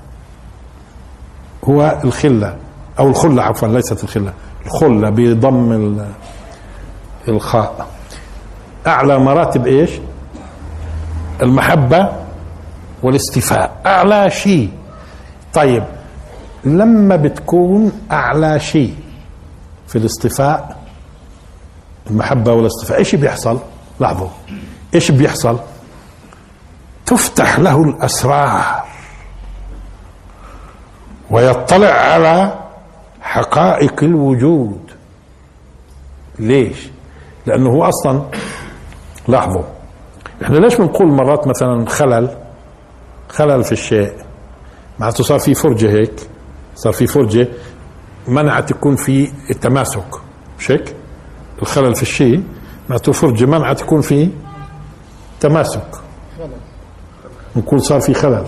هو 1.65 1.99
الخلة 2.05 2.57
أو 2.99 3.09
الخلة 3.09 3.43
عفوا 3.43 3.69
ليست 3.69 4.05
الخلة 4.05 4.33
الخلة 4.67 5.11
بضم 5.11 5.99
الخاء. 7.29 7.87
أعلى 8.87 9.19
مراتب 9.19 9.67
إيش؟ 9.67 9.91
المحبة 11.43 12.13
والاستيفاء. 13.03 13.81
أعلى 13.87 14.31
شيء. 14.31 14.71
طيب 15.55 15.85
لما 16.65 17.17
بتكون 17.17 17.93
أعلى 18.13 18.61
شيء 18.61 18.95
في 19.89 19.99
الاصطفاء 19.99 20.77
المحبة 22.11 22.53
والاصطفاء 22.53 22.99
إيش 22.99 23.15
بيحصل؟ 23.15 23.59
لاحظوا 24.01 24.29
إيش 24.95 25.11
بيحصل؟ 25.11 25.59
تفتح 27.07 27.59
له 27.59 27.83
الأسرار. 27.83 28.85
ويطلع 31.35 31.89
على 31.89 32.55
حقائق 33.21 34.05
الوجود. 34.05 34.81
ليش؟ 36.39 36.89
لأنه 37.47 37.71
هو 37.71 37.85
أصلا 37.85 38.23
لاحظوا 39.29 39.63
إحنا 40.43 40.59
ليش 40.59 40.75
بنقول 40.75 41.07
مرات 41.09 41.47
مثلا 41.47 41.87
خلل؟ 41.89 42.37
خلل 43.29 43.65
في 43.65 43.73
الشيء. 43.73 44.13
معناته 44.99 45.25
صار 45.25 45.39
في 45.39 45.55
فرجة 45.55 45.91
هيك 45.91 46.29
صار 46.75 46.93
في 46.93 47.07
فرجة 47.07 47.49
منعت 48.29 48.71
يكون 48.71 48.97
في 48.97 49.31
التماسك. 49.51 50.07
مش 50.59 50.71
هيك؟ 50.71 50.95
الخلل 51.63 51.95
في 51.95 52.03
الشيء 52.03 52.43
معناته 52.89 53.13
فرجة 53.13 53.45
منعت 53.47 53.81
يكون 53.81 54.01
في 54.01 54.31
تماسك. 55.41 55.87
نقول 57.57 57.81
صار 57.83 58.01
في 58.01 58.15
خلل. 58.15 58.47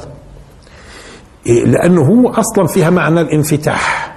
لأنه 1.47 2.03
هو 2.03 2.29
أصلا 2.31 2.67
فيها 2.67 2.91
معنى 2.91 3.21
الانفتاح. 3.21 4.17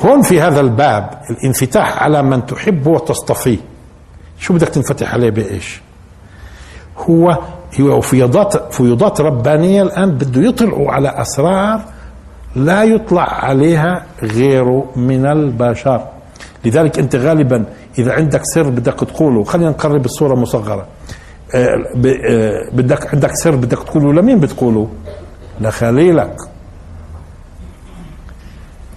هون 0.00 0.22
في 0.22 0.40
هذا 0.40 0.60
الباب 0.60 1.10
الانفتاح 1.30 2.02
على 2.02 2.22
من 2.22 2.46
تحبه 2.46 2.90
وتصطفيه 2.90 3.58
شو 4.38 4.54
بدك 4.54 4.68
تنفتح 4.68 5.14
عليه 5.14 5.30
بإيش؟ 5.30 5.80
هو 6.98 7.38
هو 7.80 8.00
فيضات 8.00 8.74
فيضات 8.74 9.20
ربانية 9.20 9.82
الآن 9.82 10.10
بده 10.10 10.42
يطلعوا 10.48 10.90
على 10.92 11.08
أسرار 11.08 11.80
لا 12.56 12.84
يطلع 12.84 13.44
عليها 13.44 14.06
غيره 14.22 14.84
من 14.96 15.26
البشر. 15.26 16.06
لذلك 16.64 16.98
أنت 16.98 17.16
غالبا 17.16 17.64
إذا 17.98 18.12
عندك 18.12 18.40
سر 18.44 18.70
بدك 18.70 18.94
تقوله. 18.94 19.44
خلينا 19.44 19.70
نقرب 19.70 20.04
الصورة 20.04 20.34
مصغرة. 20.34 20.86
آه، 21.54 21.66
آه، 22.30 22.70
بدك 22.72 23.14
عندك 23.14 23.30
سر 23.34 23.56
بدك 23.56 23.78
تقوله 23.78 24.12
لمين 24.12 24.40
بتقوله؟ 24.40 24.88
لخليلك. 25.60 26.36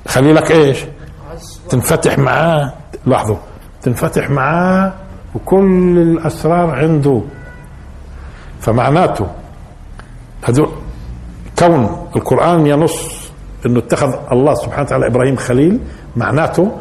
خليلك 0.07 0.51
إيش؟ 0.51 0.85
تنفتح 1.69 2.17
معاه. 2.19 2.73
لاحظوا 3.05 3.37
تنفتح 3.81 4.29
معاه 4.29 4.93
وكل 5.35 5.97
الأسرار 5.97 6.69
عنده. 6.71 7.21
فمعناته 8.59 9.27
هذول 10.43 10.69
كون 11.59 12.07
القرآن 12.15 12.67
ينص 12.67 13.29
إنه 13.65 13.79
اتخذ 13.79 14.13
الله 14.31 14.53
سبحانه 14.53 14.83
وتعالى 14.83 15.07
إبراهيم 15.07 15.35
خليل 15.35 15.79
معناته 16.15 16.71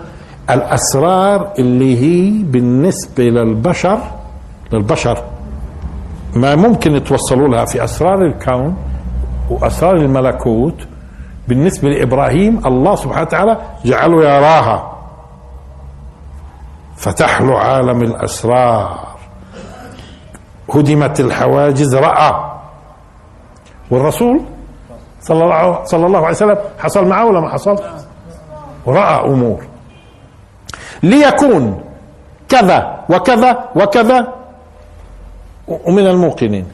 الأسرار 0.51 1.53
اللي 1.59 1.99
هي 1.99 2.43
بالنسبة 2.43 3.25
للبشر 3.25 3.99
للبشر 4.73 5.25
ما 6.35 6.55
ممكن 6.57 6.95
يتوصلوا 6.97 7.49
لها 7.49 7.65
في 7.65 7.85
أسرار 7.85 8.27
الكون 8.27 8.77
واسرار 9.61 9.97
الملكوت. 9.97 10.87
بالنسبة 11.49 11.89
لإبراهيم 11.89 12.67
الله 12.67 12.95
سبحانه 12.95 13.27
وتعالى 13.27 13.57
جعله 13.85 14.25
يراها. 14.25 14.99
فتح 16.97 17.41
له 17.41 17.59
عالم 17.59 18.03
الأسرار. 18.03 19.09
هدمت 20.75 21.21
الحواجز 21.21 21.95
رأى. 21.95 22.33
والرسول 23.91 24.41
صلى 25.21 25.45
الله 25.45 25.85
صلى 25.85 26.07
الله 26.07 26.19
عليه 26.19 26.37
وسلم 26.37 26.59
حصل 26.79 27.09
معه 27.09 27.27
ولا 27.27 27.41
ما 27.41 27.49
حصل؟ 27.49 27.77
وراى 28.87 29.27
أمور. 29.27 29.67
ليكون 31.03 31.85
كذا 32.49 33.05
وكذا 33.11 33.69
وكذا. 33.77 34.33
ومن 35.69 36.07
الموقنين. 36.07 36.67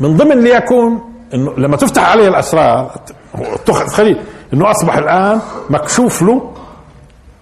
من 0.00 0.16
ضمن 0.16 0.44
ليكون 0.44 1.00
إنه 1.34 1.54
لما 1.58 1.76
تفتح 1.76 2.10
عليه 2.10 2.28
الأسرار 2.28 2.90
تخيل 3.66 4.16
إنه 4.54 4.70
أصبح 4.70 4.96
الآن 4.96 5.40
مكشوف 5.70 6.22
له. 6.22 6.50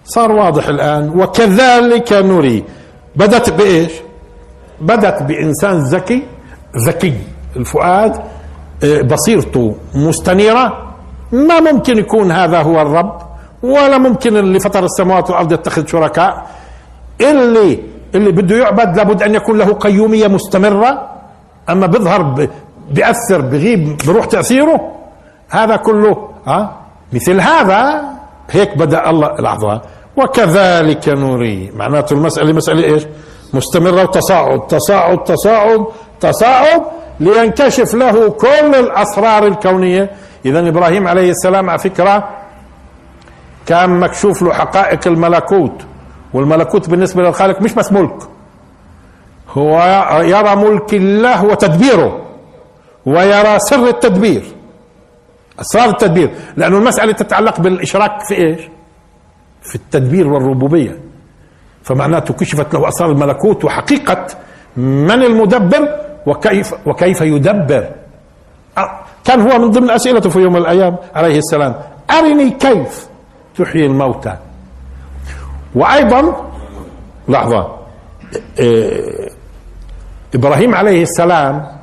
صار 0.03 0.31
واضح 0.31 0.67
الآن. 0.67 1.09
وكذلك 1.09 2.13
نري. 2.13 2.63
بدت 3.15 3.49
بإيش؟ 3.49 3.91
بدت 4.81 5.23
بإنسان 5.23 5.79
ذكي 5.79 6.23
ذكي. 6.87 7.13
الفؤاد 7.55 8.15
آه، 8.83 9.01
بصيرته 9.01 9.75
مستنيرة. 9.95 10.93
ما 11.31 11.59
ممكن 11.59 11.97
يكون 11.97 12.31
هذا 12.31 12.61
هو 12.61 12.81
الرب 12.81 13.17
ولا 13.63 13.97
ممكن 13.97 14.37
اللي 14.37 14.59
فطر 14.59 14.83
السماوات 14.85 15.29
والأرض 15.29 15.51
يتخذ 15.51 15.85
شركاء. 15.87 16.47
اللي 17.21 17.79
اللي 18.15 18.31
بده 18.31 18.55
يعبد 18.57 18.97
لابد 18.97 19.23
أن 19.23 19.35
يكون 19.35 19.57
له 19.57 19.73
قيومية 19.73 20.27
مستمرة. 20.27 21.09
أما 21.69 21.87
بيظهر 21.87 22.49
بيأثر 22.91 23.41
بغيب 23.41 23.97
بروح 24.07 24.25
تأثيره. 24.25 24.95
هذا 25.49 25.75
كله 25.75 26.29
ها؟ 26.47 26.77
مثل 27.13 27.41
هذا 27.41 28.03
هيك 28.51 28.77
بدأ 28.77 29.09
الله 29.09 29.35
لحظة. 29.39 29.81
وكذلك 30.17 31.09
نري 31.09 31.71
معناته 31.75 32.13
المسألة 32.13 32.53
مسألة 32.53 32.83
إيش؟ 32.83 33.03
مستمرة 33.53 34.01
وتصاعد 34.01 34.67
تصاعد 34.67 35.23
تصاعد 35.23 35.85
تصاعد 36.19 36.81
لينكشف 37.19 37.93
له 37.93 38.29
كل 38.29 38.75
الأسرار 38.75 39.47
الكونية. 39.47 40.09
إذا 40.45 40.69
إبراهيم 40.69 41.07
عليه 41.07 41.31
السلام 41.31 41.69
على 41.69 41.79
فكرة 41.79 42.29
كان 43.65 43.99
مكشوف 43.99 44.41
له 44.41 44.53
حقائق 44.53 45.07
الملكوت. 45.07 45.81
والملكوت 46.33 46.89
بالنسبة 46.89 47.23
للخالق 47.23 47.61
مش 47.61 47.73
بس 47.73 47.91
ملك 47.91 48.17
هو 49.49 49.79
يرى 50.23 50.55
ملك 50.55 50.93
الله 50.93 51.45
وتدبيره. 51.45 52.28
ويرى 53.09 53.59
سر 53.59 53.87
التدبير. 53.87 54.43
أسرار 55.59 55.89
التدبير. 55.89 56.29
لأنه 56.57 56.77
المسألة 56.77 57.11
تتعلق 57.11 57.59
بالإشراك 57.59 58.21
في 58.27 58.35
إيش؟ 58.35 58.61
في 59.61 59.75
التدبير 59.75 60.27
والربوبية. 60.27 60.99
فمعناته 61.83 62.33
كشفت 62.33 62.73
له 62.73 62.87
أسرار 62.87 63.11
الملكوت 63.11 63.65
وحقيقة 63.65 64.27
من 64.77 65.11
المدبر 65.11 65.95
وكيف 66.25 66.73
وكيف 66.85 67.21
يدبر. 67.21 67.89
كان 69.23 69.41
هو 69.41 69.59
من 69.59 69.71
ضمن 69.71 69.89
أسئلته 69.89 70.29
في 70.29 70.39
يوم 70.39 70.53
من 70.53 70.59
الأيام 70.59 70.95
عليه 71.15 71.37
السلام. 71.37 71.75
أرني 72.11 72.49
كيف 72.49 73.07
تحيي 73.57 73.85
الموتى. 73.85 74.35
وأيضا 75.75 76.51
لحظة. 77.27 77.75
إبراهيم 80.35 80.75
عليه 80.75 81.01
السلام 81.01 81.78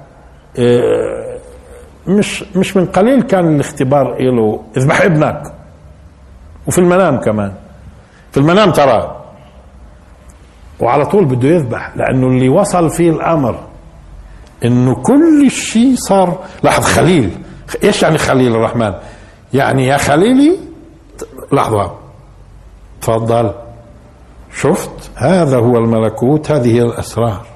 مش 2.06 2.44
مش 2.56 2.76
من 2.76 2.86
قليل 2.86 3.22
كان 3.22 3.54
الاختبار 3.54 4.16
له 4.22 4.62
اذبح 4.76 5.00
ابنك 5.00 5.42
وفي 6.66 6.78
المنام 6.78 7.16
كمان. 7.20 7.52
في 8.32 8.36
المنام 8.40 8.70
ترى. 8.70 9.22
وعلى 10.80 11.06
طول 11.06 11.24
بده 11.24 11.48
يذبح 11.48 11.96
لأنه 11.96 12.26
اللي 12.26 12.48
وصل 12.48 12.90
فيه 12.90 13.10
الأمر 13.10 13.58
إنه 14.64 14.94
كل 14.94 15.50
شيء 15.50 15.94
صار. 15.96 16.38
لاحظ 16.62 16.84
خليل. 16.84 17.30
إيش 17.84 18.02
يعني 18.02 18.18
خليل 18.18 18.54
الرحمن؟ 18.54 18.94
يعني 19.54 19.86
يا 19.86 19.96
خليلي 19.96 20.58
لحظة. 21.52 21.92
تفضل. 23.02 23.50
شفت؟ 24.54 25.10
هذا 25.14 25.58
هو 25.58 25.78
الملكوت 25.78 26.50
هذه 26.50 26.74
هي 26.76 26.82
الأسرار. 26.82 27.55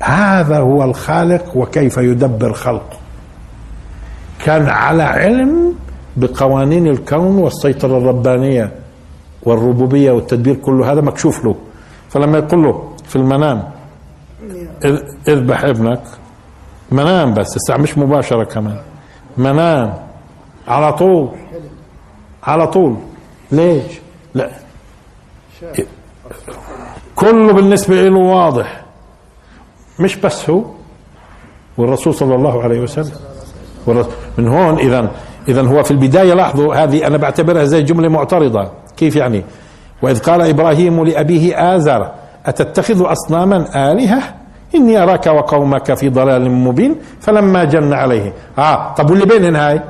هذا 0.00 0.58
هو 0.58 0.84
الخالق 0.84 1.56
وكيف 1.56 1.96
يدبر 1.96 2.52
خلقه. 2.52 2.96
كان 4.44 4.66
على 4.68 5.02
علم 5.02 5.74
بقوانين 6.16 6.86
الكون 6.86 7.38
والسيطرة 7.38 7.98
الربانية 7.98 8.72
والربوبية 9.42 10.12
والتدبير 10.12 10.54
كله 10.54 10.92
هذا 10.92 11.00
مكشوف 11.00 11.44
له. 11.44 11.56
فلما 12.10 12.38
يقول 12.38 12.62
له 12.62 12.92
في 13.08 13.16
المنام 13.16 13.70
اذبح 15.28 15.64
ابنك. 15.64 16.02
منام 16.90 17.34
بس 17.34 17.56
الساعة 17.56 17.76
مش 17.76 17.98
مباشرة 17.98 18.44
كمان. 18.44 18.80
منام. 19.36 19.94
على 20.68 20.92
طول. 20.92 21.28
على 22.42 22.66
طول. 22.66 22.96
ليش؟ 23.52 24.00
لا. 24.34 24.50
كله 27.16 27.52
بالنسبة 27.52 28.08
له 28.08 28.18
واضح. 28.18 28.84
مش 30.00 30.16
بس 30.16 30.50
هو 30.50 30.62
والرسول 31.78 32.14
صلى 32.14 32.34
الله 32.34 32.62
عليه 32.62 32.80
وسلم. 32.80 33.12
من 34.38 34.48
هون 34.48 34.78
اذا 34.78 35.10
اذا 35.48 35.62
هو 35.62 35.82
في 35.82 35.90
البداية 35.90 36.34
لاحظوا 36.34 36.74
هذه 36.74 37.06
أنا 37.06 37.16
بعتبرها 37.16 37.64
زي 37.64 37.82
جملة 37.82 38.08
معترضة. 38.08 38.70
كيف 38.96 39.16
يعني؟ 39.16 39.44
وإذ 40.02 40.18
قال 40.18 40.42
إبراهيم 40.42 41.04
لأبيه 41.04 41.76
آزر 41.76 42.10
أتتخذ 42.46 43.12
أصناما 43.12 43.92
آلهة؟ 43.92 44.22
إني 44.74 45.02
أراك 45.02 45.26
وقومك 45.26 45.94
في 45.94 46.08
ضلال 46.08 46.50
مبين 46.50 46.96
فلما 47.20 47.64
جن 47.64 47.92
عليه. 47.92 48.32
آه 48.58 48.94
طب 48.94 49.10
واللي 49.10 49.26
بينهن 49.26 49.56
هاي؟ 49.56 49.80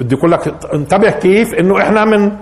بدي 0.00 0.14
أقول 0.14 0.32
لك 0.32 0.54
انتبه 0.74 1.10
كيف 1.10 1.54
إنه 1.54 1.78
إحنا 1.82 2.04
من 2.04 2.32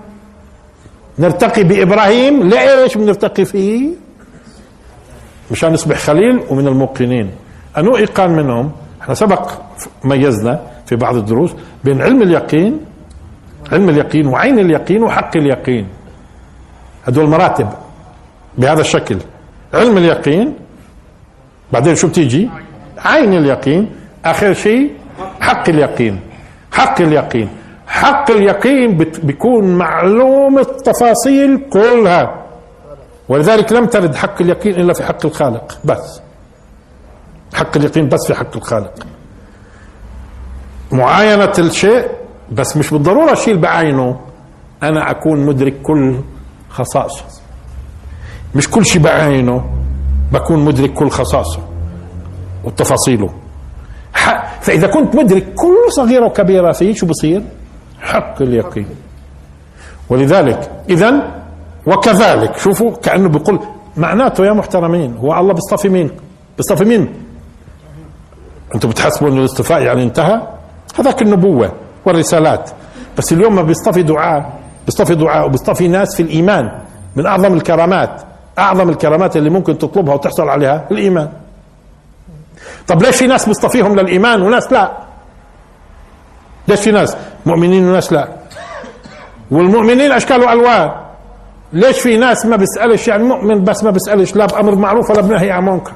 نرتقي 1.19 1.65
بإبراهيم 1.65 2.43
ليش 2.43 2.97
بنرتقي 2.97 3.45
فيه؟ 3.45 3.89
مشان 5.55 5.73
نصبح 5.73 5.97
خليل 5.97 6.41
ومن 6.51 6.67
الموقنين. 6.69 7.31
أنو 7.79 7.97
إيقان 7.97 8.31
منهم؟ 8.31 8.73
إحنا 9.03 9.15
سبق 9.15 9.51
ميزنا 10.05 10.61
في 10.87 10.97
بعض 10.97 11.17
الدروس 11.17 11.55
بين 11.85 12.03
علم 12.03 12.23
اليقين 12.23 12.81
علم 13.73 13.89
اليقين 13.89 14.27
وعين 14.27 14.59
اليقين 14.59 15.03
وحق 15.03 15.37
اليقين. 15.37 15.87
هدول 17.07 17.29
مراتب 17.29 17.69
بهذا 18.59 18.81
الشكل. 18.81 19.19
علم 19.75 19.97
اليقين 19.99 20.55
بعدين 21.73 21.95
شو 21.95 22.09
بتيجي؟ 22.09 22.51
عين 22.99 23.35
اليقين. 23.35 23.91
آخر 24.25 24.53
شيء 24.55 24.91
حق 25.41 25.69
اليقين. 25.69 26.21
حق 26.73 27.01
اليقين. 27.01 27.49
حق 27.87 28.31
اليقين 28.31 28.99
بيكون 29.23 29.79
معلوم 29.79 30.59
التفاصيل 30.59 31.61
كلها. 31.71 32.44
ولذلك 33.29 33.73
لم 33.73 33.87
ترد 33.87 34.15
حق 34.15 34.43
اليقين 34.43 34.75
إلا 34.75 34.93
في 34.93 35.05
حق 35.05 35.27
الخالق. 35.27 35.79
بس. 35.85 36.21
حق 37.55 37.77
اليقين 37.77 38.09
بس 38.09 38.27
في 38.27 38.35
حق 38.35 38.57
الخالق. 38.57 39.07
معاينة 40.93 41.53
الشيء 41.59 42.09
بس 42.53 42.77
مش 42.77 42.91
بالضرورة 42.91 43.33
أشيل 43.33 43.59
بعينه. 43.59 44.21
أنا 44.83 45.11
أكون 45.11 45.47
مدرك 45.47 45.83
كل 45.83 46.21
خصائصه. 46.69 47.25
مش 48.55 48.71
كل 48.71 48.87
شيء 48.87 49.03
بعينه 49.03 49.71
بكون 50.33 50.65
مدرك 50.65 50.93
كل 50.93 51.11
خصائصه 51.11 51.61
وتفاصيله. 52.65 53.31
فإذا 54.61 54.87
كنت 54.87 55.15
مدرك 55.15 55.55
كل 55.55 55.93
صغيرة 55.93 56.27
وكبيرة 56.27 56.73
فيه 56.73 56.95
شو 56.95 57.07
بصير؟ 57.07 57.43
حق 58.01 58.43
اليقين. 58.43 58.89
ولذلك 60.09 60.71
إذا 60.91 61.35
وكذلك 61.87 62.59
شوفوا 62.59 62.93
كأنه 62.97 63.29
بيقول 63.29 63.61
معناته 63.97 64.45
يا 64.47 64.53
محترمين 64.53 65.17
هو 65.17 65.39
الله 65.41 65.53
بيصطفي 65.53 65.89
مين؟ 65.89 66.11
بيصطفي 66.57 66.85
مين؟ 66.85 67.15
أنتم 68.75 68.89
بتحسبوا 68.89 69.29
انه 69.29 69.41
الاصطفاء 69.41 69.83
يعني 69.83 70.03
انتهى؟ 70.03 70.41
هذاك 70.99 71.23
النبوة 71.23 71.73
والرسالات. 72.05 72.71
بس 73.19 73.33
اليوم 73.33 73.55
ما 73.55 73.63
بيصطفي 73.63 74.03
دعاء 74.03 74.61
بيصطفي 74.87 75.15
دعاء 75.15 75.47
وبيصطفي 75.47 75.89
ناس 75.89 76.17
في 76.17 76.23
الإيمان 76.23 76.81
من 77.17 77.27
أعظم 77.27 77.55
الكرامات 77.55 78.23
أعظم 78.59 78.89
الكرامات 78.89 79.37
اللي 79.37 79.51
ممكن 79.51 79.79
تطلبها 79.79 80.15
وتحصل 80.15 80.49
عليها 80.49 80.87
الإيمان. 80.91 81.29
طب 82.89 83.03
ليش 83.03 83.17
في 83.17 83.27
ناس 83.27 83.47
بيصطفيهم 83.49 83.97
للإيمان 84.01 84.43
وناس 84.43 84.73
لا؟ 84.73 84.93
ليش 86.69 86.81
في 86.81 86.91
ناس؟ 86.93 87.17
مؤمنين 87.47 87.89
وناس 87.89 88.13
لا. 88.13 88.29
والمؤمنين 89.51 90.13
أشكال 90.13 90.43
وألوان. 90.43 90.91
ليش 91.75 92.01
في 92.01 92.17
ناس 92.17 92.47
ما 92.47 92.57
بيسألش 92.57 93.09
يعني 93.09 93.23
مؤمن 93.23 93.65
بس 93.65 93.85
ما 93.85 93.91
بيسألش 93.91 94.37
لا 94.37 94.47
بأمر 94.47 94.75
معروف 94.75 95.11
ولا 95.11 95.21
بنهي 95.21 95.51
عن 95.51 95.65
منكر؟ 95.65 95.93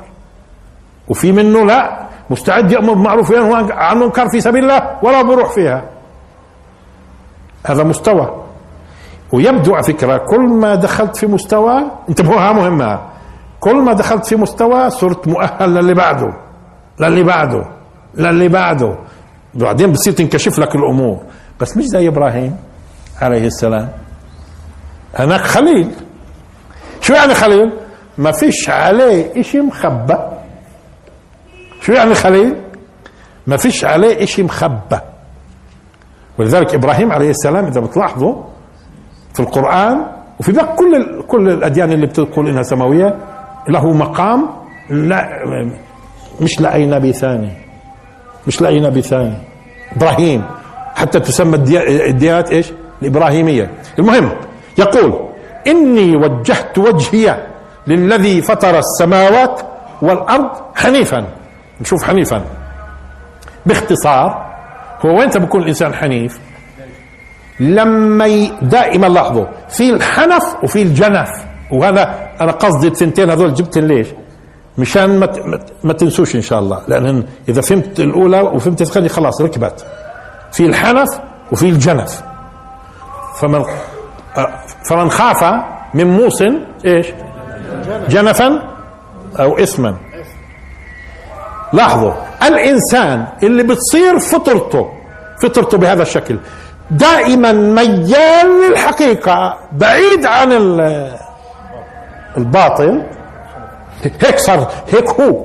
وفي 1.08 1.32
منه 1.32 1.64
لا 1.66 2.06
مستعد 2.30 2.72
يأمر 2.72 2.92
بالمعروف 2.94 3.30
وينهى 3.30 3.72
عن 3.72 3.96
المنكر 3.96 4.28
في 4.28 4.40
سبيل 4.40 4.62
الله 4.64 4.98
ولا 5.02 5.22
بروح 5.22 5.50
فيها. 5.54 5.82
هذا 7.66 7.84
مستوى. 7.84 8.44
ويبدو 9.32 9.74
على 9.74 9.82
فكرة 9.82 10.16
كل 10.16 10.40
ما 10.40 10.74
دخلت 10.74 11.16
في 11.16 11.26
مستوى 11.26 11.82
انتبهوها 12.08 12.52
مهمة. 12.52 13.00
كل 13.60 13.76
ما 13.76 13.92
دخلت 13.92 14.26
في 14.26 14.36
مستوى 14.36 14.90
صرت 14.90 15.28
مؤهل 15.28 15.74
للي 15.74 15.94
بعده 15.94 16.32
للي 17.00 17.22
بعده 17.22 17.64
للي 18.14 18.48
بعده. 18.48 18.98
بعدين 19.54 19.92
بتصير 19.92 20.12
تنكشف 20.12 20.58
لك 20.58 20.74
الأمور. 20.74 21.18
بس 21.60 21.76
مش 21.76 21.84
زي 21.84 22.08
إبراهيم 22.08 22.56
عليه 23.20 23.46
السلام. 23.46 23.88
هناك 25.14 25.40
خليل. 25.40 25.90
شو 27.00 27.12
يعني 27.14 27.34
خليل؟ 27.34 27.72
ما 28.18 28.32
فيش 28.32 28.70
عليه 28.70 29.40
إشي 29.40 29.60
مخبى 29.60 30.16
شو 31.82 31.92
يعني 31.92 32.14
خليل؟ 32.14 32.54
ما 33.46 33.56
فيش 33.56 33.84
عليه 33.84 34.22
إشي 34.24 34.42
مخبى 34.42 34.98
ولذلك 36.38 36.74
إبراهيم 36.74 37.12
عليه 37.12 37.30
السلام 37.30 37.64
إذا 37.66 37.80
بتلاحظوا 37.80 38.42
في 39.34 39.40
القرآن 39.40 40.06
وفي 40.40 40.52
باقي 40.52 40.76
كل 40.76 41.22
كل 41.28 41.48
الأديان 41.50 41.92
اللي 41.92 42.06
بتقول 42.06 42.48
إنها 42.48 42.62
سماوية 42.62 43.18
له 43.68 43.92
مقام 43.92 44.48
لا 44.90 45.28
مش 46.40 46.60
لاي 46.60 46.86
نبي 46.86 47.12
ثاني 47.12 47.52
مش 48.46 48.60
لاي 48.62 48.80
نبي 48.80 49.02
ثاني 49.02 49.34
إبراهيم. 49.96 50.44
حتى 50.94 51.20
تسمى 51.20 51.56
الديانات 52.08 52.50
إيش؟ 52.52 52.72
الإبراهيمية. 53.02 53.70
المهم 53.98 54.30
يقول 54.78 55.28
إني 55.66 56.16
وجهت 56.16 56.78
وجهي 56.78 57.46
للذي 57.86 58.42
فطر 58.42 58.78
السماوات 58.78 59.60
والأرض 60.02 60.50
حنيفا. 60.74 61.24
نشوف 61.80 62.02
حنيفا. 62.04 62.44
باختصار 63.66 64.46
هو 65.04 65.18
وين 65.18 65.28
بكون 65.28 65.62
الإنسان 65.62 65.94
حنيف؟ 65.94 66.40
لما 67.60 68.26
ي... 68.26 68.52
دائما 68.62 69.06
لاحظوا 69.06 69.46
في 69.68 69.90
الحنف 69.90 70.56
وفي 70.62 70.82
الجنف. 70.82 71.28
وهذا 71.72 72.30
أنا 72.40 72.52
قصدي 72.52 72.88
الثنتين 72.88 73.30
هذول 73.30 73.54
جبت 73.54 73.78
ليش؟ 73.78 74.06
مشان 74.78 75.18
ما, 75.18 75.28
ما 75.84 75.92
تنسوش 75.92 76.36
إن 76.36 76.42
شاء 76.42 76.58
الله. 76.58 76.82
لأن 76.88 77.24
إذا 77.48 77.60
فهمت 77.60 78.00
الأولى 78.00 78.40
وفهمت 78.40 78.80
الثانية 78.80 79.08
خلاص 79.08 79.40
ركبت. 79.40 79.86
في 80.52 80.66
الحنف 80.66 81.08
وفي 81.52 81.68
الجنف. 81.68 82.22
فمن 83.40 83.64
فمن 84.88 85.10
خاف 85.10 85.44
من 85.94 86.06
موس 86.06 86.44
إيش؟ 86.84 87.06
جنفا 88.08 88.62
أو 89.40 89.58
اثما. 89.58 89.96
لاحظوا 91.72 92.12
الإنسان 92.42 93.26
اللي 93.42 93.62
بتصير 93.62 94.18
فطرته 94.18 94.88
فطرته 95.42 95.78
بهذا 95.78 96.02
الشكل 96.02 96.38
دائما 96.90 97.52
ميال 97.52 98.70
للحقيقة 98.70 99.58
بعيد 99.72 100.26
عن 100.26 100.52
الباطل 102.36 103.02
هيك 104.02 104.38
صار 104.38 104.72
هيك 104.92 105.08
هو. 105.08 105.44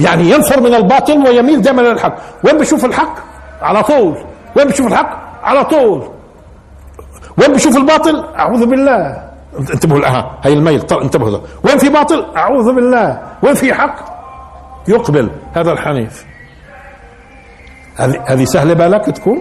يعني 0.00 0.30
ينفر 0.30 0.60
من 0.60 0.74
الباطل 0.74 1.18
ويميل 1.26 1.62
دائما 1.62 1.82
للحق. 1.82 2.14
وين 2.44 2.58
بشوف 2.58 2.84
الحق؟ 2.84 3.14
على 3.62 3.82
طول. 3.82 4.16
وين 4.56 4.68
بشوف 4.68 4.86
الحق؟ 4.86 5.18
على 5.44 5.64
طول. 5.64 6.08
وين 7.38 7.52
بشوف 7.52 7.76
الباطل؟ 7.76 8.24
أعوذ 8.38 8.66
بالله. 8.66 9.32
انتبهوا 9.58 10.00
لها 10.00 10.38
هي 10.42 10.52
الميل 10.52 10.80
انتبهوا 10.92 11.30
له 11.30 11.42
وين 11.64 11.78
في 11.78 11.88
باطل؟ 11.88 12.26
أعوذ 12.36 12.74
بالله. 12.74 13.22
وين 13.42 13.54
في 13.54 13.74
حق؟ 13.74 13.94
يقبل. 14.88 15.30
هذا 15.54 15.72
الحنيف. 15.72 16.26
هذه 17.96 18.24
هذه 18.26 18.44
سهلة 18.44 18.74
بالك 18.74 19.06
تكون؟ 19.06 19.38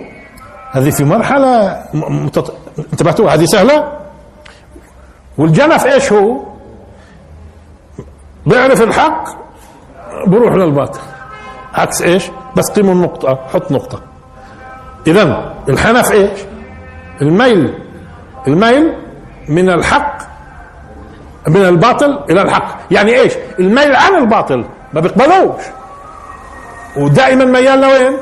هذه 0.72 0.90
في 0.90 1.04
مرحلة 1.04 1.84
متط... 1.94 2.54
انتبهتوا؟ 2.80 3.32
هذه 3.32 3.46
سهلة؟ 3.46 4.00
والجنف 5.38 5.86
إيش 5.86 6.14
هو؟ 6.14 6.44
بيعرف 8.46 8.82
الحق؟ 8.82 9.24
بروح 10.28 10.54
للباطل. 10.54 11.00
عكس 11.74 12.02
إيش؟ 12.02 12.32
بس 12.58 12.72
قيموا 12.72 12.94
النقطة 12.94 13.40
حط 13.54 13.72
نقطة. 13.72 14.02
اذا 15.08 15.54
الحنف 15.70 16.12
إيش؟ 16.12 16.40
الميل. 17.22 17.74
الميل 18.48 18.94
من 19.50 19.70
الحق 19.70 20.18
من 21.48 21.66
الباطل 21.66 22.20
إلى 22.30 22.42
الحق. 22.42 22.78
يعني 22.92 23.20
إيش؟ 23.20 23.34
الميل 23.60 23.96
عن 23.96 24.16
الباطل 24.16 24.66
ما 24.94 25.02
بيقبلوش. 25.02 25.62
ودائما 26.98 27.46
ميال 27.46 27.82
لوين؟ 27.82 28.18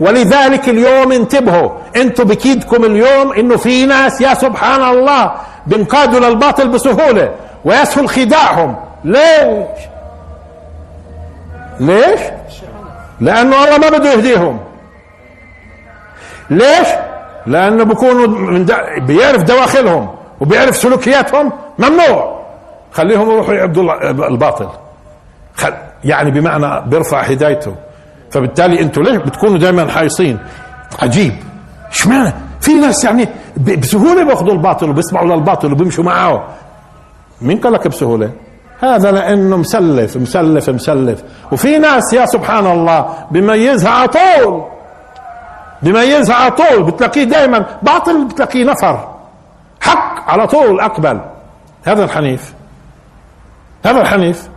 ولذلك 0.00 0.68
اليوم 0.68 1.12
انتبهوا 1.12 1.70
أنتوا 1.96 2.24
بكيدكم 2.24 2.84
اليوم 2.84 3.32
إنه 3.32 3.56
في 3.56 3.86
ناس 3.86 4.20
يا 4.20 4.34
سبحان 4.34 4.82
الله 4.82 5.32
بينقادوا 5.66 6.20
للباطل 6.20 6.68
بسهولة 6.68 7.34
ويسهل 7.64 8.08
خداعهم. 8.08 8.76
ليش؟ 9.04 9.78
ليش؟ 11.80 12.20
لأنه 13.20 13.64
الله 13.64 13.78
ما 13.78 13.88
بده 13.98 14.12
يهديهم. 14.12 14.60
ليش؟ 16.50 16.88
لأنه 17.46 17.84
بيكونوا 17.84 18.26
من 18.26 18.64
دا 18.64 18.98
بيعرف 18.98 19.42
دواخلهم 19.42 20.08
وبيعرف 20.40 20.76
سلوكياتهم 20.76 21.52
ممنوع. 21.78 22.36
خليهم 22.92 23.30
يروحوا 23.30 23.54
يعبدوا 23.54 24.28
الباطل. 24.28 24.68
خل 25.54 25.72
يعني 26.04 26.30
بمعنى 26.30 26.90
بيرفع 26.90 27.20
هدايته. 27.20 27.74
فبالتالي 28.30 28.80
أنتوا 28.80 29.02
ليش 29.02 29.16
بتكونوا 29.16 29.58
دائما 29.58 29.90
حايصين؟ 29.90 30.38
عجيب. 31.02 31.32
اشمعنى 31.90 32.32
في 32.60 32.74
ناس 32.74 33.04
يعني 33.04 33.28
بسهولة 33.56 34.24
بياخذوا 34.24 34.52
الباطل 34.52 34.90
وبيسمعوا 34.90 35.34
للباطل 35.34 35.72
وبيمشوا 35.72 36.04
معه. 36.04 36.44
مين 37.42 37.58
قال 37.58 37.72
لك 37.72 37.88
بسهولة؟ 37.88 38.30
هذا 38.80 39.12
لأنه 39.12 39.56
مسلف 39.56 40.16
مسلف 40.16 40.70
مسلف. 40.70 41.22
وفي 41.52 41.78
ناس 41.78 42.12
يا 42.12 42.26
سبحان 42.26 42.66
الله 42.66 43.08
بميزها 43.30 43.90
على 43.90 44.08
طول. 44.08 44.64
بميزها 45.86 46.36
على 46.36 46.50
طول 46.50 46.82
بتلاقيه 46.82 47.24
دائما 47.24 47.66
باطل 47.82 48.24
بتلاقيه 48.24 48.64
نفر. 48.64 49.14
حق 49.80 50.30
على 50.30 50.46
طول 50.46 50.80
أقبل. 50.80 51.20
هذا 51.84 52.04
الحنيف. 52.04 52.54
هذا 53.84 54.00
الحنيف. 54.00 54.48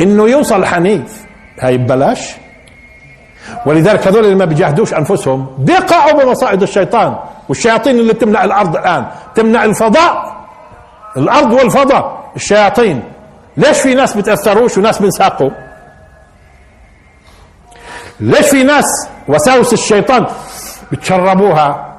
إنه 0.00 0.28
يوصل 0.28 0.64
حنيف. 0.64 1.24
هاي 1.60 1.78
ببلاش. 1.78 2.34
ولذلك 3.66 4.06
هذول 4.06 4.24
اللي 4.24 4.34
ما 4.34 4.44
بيجاهدوش 4.44 4.94
أنفسهم 4.94 5.46
بيقعوا 5.58 6.22
بمصائد 6.22 6.62
الشيطان. 6.62 7.16
والشياطين 7.48 7.98
اللي 7.98 8.14
تمنع 8.14 8.44
الأرض 8.44 8.76
الآن. 8.76 9.06
تمنع 9.34 9.64
الفضاء. 9.64 10.36
الأرض 11.16 11.52
والفضاء. 11.52 12.30
الشياطين. 12.36 13.02
ليش 13.56 13.80
في 13.80 13.94
ناس 13.94 14.16
بتأثروش 14.16 14.78
وناس 14.78 14.98
بنساقوا 15.02 15.50
ليش 18.20 18.46
في 18.50 18.62
ناس 18.62 18.84
وساوس 19.28 19.72
الشيطان؟ 19.72 20.26
بتشربوها. 20.92 21.94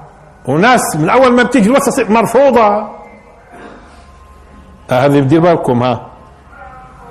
وناس 0.47 0.95
من 0.95 1.09
أول 1.09 1.33
ما 1.33 1.43
بتيجي 1.43 1.69
الوسوسة 1.69 2.09
مرفوضة. 2.09 2.87
هذه 4.91 5.19
بدير 5.19 5.39
بالكم 5.39 5.83
ها. 5.83 6.07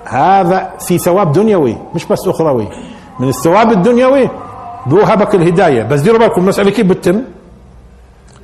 هذا 0.05 0.73
في 0.81 0.99
ثواب 0.99 1.33
دنيوي 1.33 1.77
مش 1.95 2.05
بس 2.05 2.29
أخروي. 2.29 2.69
من 3.21 3.29
الثواب 3.29 3.73
الدنيوي 3.73 4.31
بوهبك 4.87 5.35
الهداية. 5.35 5.83
بس 5.83 6.01
ديروا 6.01 6.19
بالكم 6.19 6.41
المسألة 6.41 6.71
كيف 6.71 6.87
بتتم؟ 6.87 7.23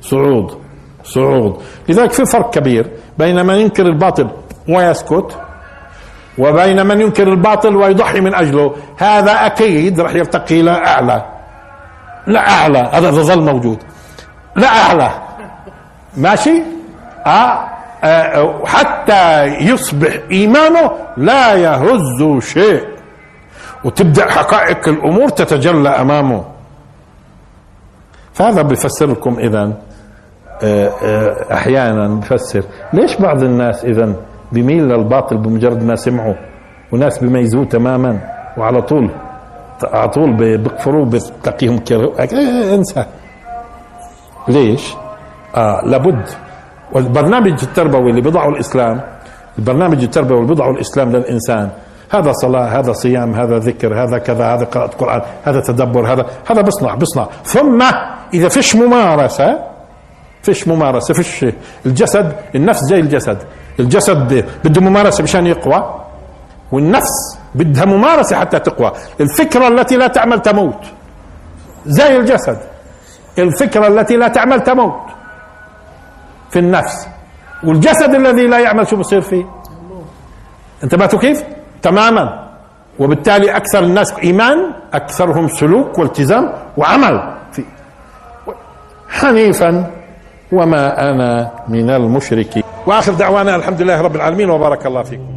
صعود. 0.01 0.57
صعود. 1.03 1.57
لذلك 1.89 2.11
في 2.11 2.25
فرق 2.25 2.49
كبير 2.49 2.91
بين 3.17 3.45
من 3.45 3.55
ينكر 3.55 3.85
الباطل 3.85 4.27
ويسكت 4.69 5.37
وبين 6.41 6.85
من 6.85 7.01
ينكر 7.01 7.27
الباطل 7.27 7.75
ويضحي 7.75 8.19
من 8.21 8.35
أجله. 8.35 8.75
هذا 8.97 9.45
أكيد 9.45 9.99
راح 9.99 10.15
يرتقي 10.15 10.59
إلى 10.61 10.71
أعلى. 10.71 11.25
لا 12.27 12.49
أعلى. 12.49 12.89
هذا 12.93 13.11
ظل 13.11 13.41
موجود. 13.41 13.79
لا 14.55 14.67
أعلى. 14.67 15.11
ماشي؟ 16.17 16.63
آه. 17.25 17.67
آه 18.03 18.65
حتى 18.65 19.45
يصبح 19.45 20.19
إيمانه 20.31 20.91
لا 21.17 21.53
يهز 21.53 22.39
شيء. 22.39 22.85
وتبدأ 23.83 24.31
حقائق 24.31 24.87
الأمور 24.87 25.29
تتجلى 25.29 25.89
أمامه. 25.89 26.43
فهذا 28.33 28.61
بيفسر 28.61 29.05
لكم 29.05 29.39
اذا 29.39 29.73
آه، 30.63 30.91
آه، 31.03 31.53
أحيانا 31.53 32.07
بفسر. 32.07 32.63
ليش 32.93 33.15
بعض 33.15 33.43
الناس 33.43 33.85
اذا 33.85 34.13
بيميل 34.51 34.83
للباطل 34.83 35.37
بمجرد 35.37 35.83
ما 35.83 35.95
سمعوا 35.95 36.33
وناس 36.91 37.19
بيميزوه 37.19 37.65
تماما. 37.65 38.19
وعلى 38.57 38.81
طول 38.81 39.09
على 39.83 40.09
طول 40.09 40.33
بيكفروا 40.33 41.05
بتلاقيهم 41.05 41.79
إيه، 41.89 42.75
انسى. 42.75 43.05
ليش؟ 44.47 44.93
آه 45.55 45.81
لابد. 45.85 46.25
والبرنامج 46.93 47.63
التربوي 47.63 48.09
اللي 48.09 48.21
بيضعه 48.21 48.49
الإسلام 48.49 49.01
البرنامج 49.59 50.03
التربوي 50.03 50.37
اللي 50.37 50.47
بيضعه 50.47 50.71
الإسلام 50.71 51.11
للإنسان 51.11 51.69
هذا 52.09 52.31
صلاة 52.31 52.79
هذا 52.79 52.91
صيام 52.91 53.33
هذا 53.35 53.57
ذكر 53.57 54.03
هذا 54.03 54.17
كذا 54.17 54.45
هذا 54.53 54.65
قراءة 54.65 54.87
قرآن 54.87 55.21
هذا 55.43 55.59
تدبر 55.59 56.13
هذا 56.13 56.25
هذا 56.49 56.61
بصنع 56.61 56.95
بصنع 56.95 57.27
ثم 57.43 57.83
إذا 58.33 58.49
فيش 58.49 58.75
ممارسة 58.75 59.59
فيش 60.43 60.67
ممارسة 60.67 61.13
فيش 61.13 61.45
الجسد 61.85 62.33
النفس 62.55 62.79
زي 62.83 62.99
الجسد. 62.99 63.37
الجسد 63.81 64.45
بده 64.63 64.81
ممارسة 64.81 65.23
مشان 65.23 65.47
يقوى 65.47 65.79
والنفس 66.71 67.39
بدها 67.55 67.85
ممارسة 67.85 68.39
حتى 68.39 68.59
تقوى. 68.59 68.91
الفكرة 69.21 69.67
التي 69.67 69.97
لا 69.97 70.07
تعمل 70.07 70.41
تموت. 70.41 70.83
زي 71.85 72.17
الجسد. 72.17 72.57
الفكرة 73.39 73.87
التي 73.87 74.15
لا 74.17 74.27
تعمل 74.27 74.61
تموت. 74.61 75.01
في 76.49 76.59
النفس. 76.59 77.07
والجسد 77.63 78.15
الذي 78.15 78.47
لا 78.47 78.59
يعمل 78.59 78.87
شو 78.87 78.95
بصير 78.95 79.21
فيه؟ 79.21 79.45
انتبهتوا 80.83 81.19
كيف؟ 81.19 81.43
تماما. 81.81 82.47
وبالتالي 82.99 83.55
أكثر 83.55 83.79
الناس 83.83 84.13
إيمان 84.13 84.57
أكثرهم 84.93 85.47
سلوك 85.47 85.99
والتزام 85.99 86.53
وعمل 86.77 87.33
في 87.51 87.63
حنيفا 89.09 89.91
وما 90.51 91.09
أنا 91.11 91.51
من 91.67 91.89
المشركين. 91.89 92.63
واخر 92.87 93.13
دعوانا 93.13 93.55
الحمد 93.55 93.81
لله 93.81 94.01
رب 94.01 94.15
العالمين 94.15 94.49
وبارك 94.49 94.85
الله 94.85 95.03
فيكم. 95.03 95.30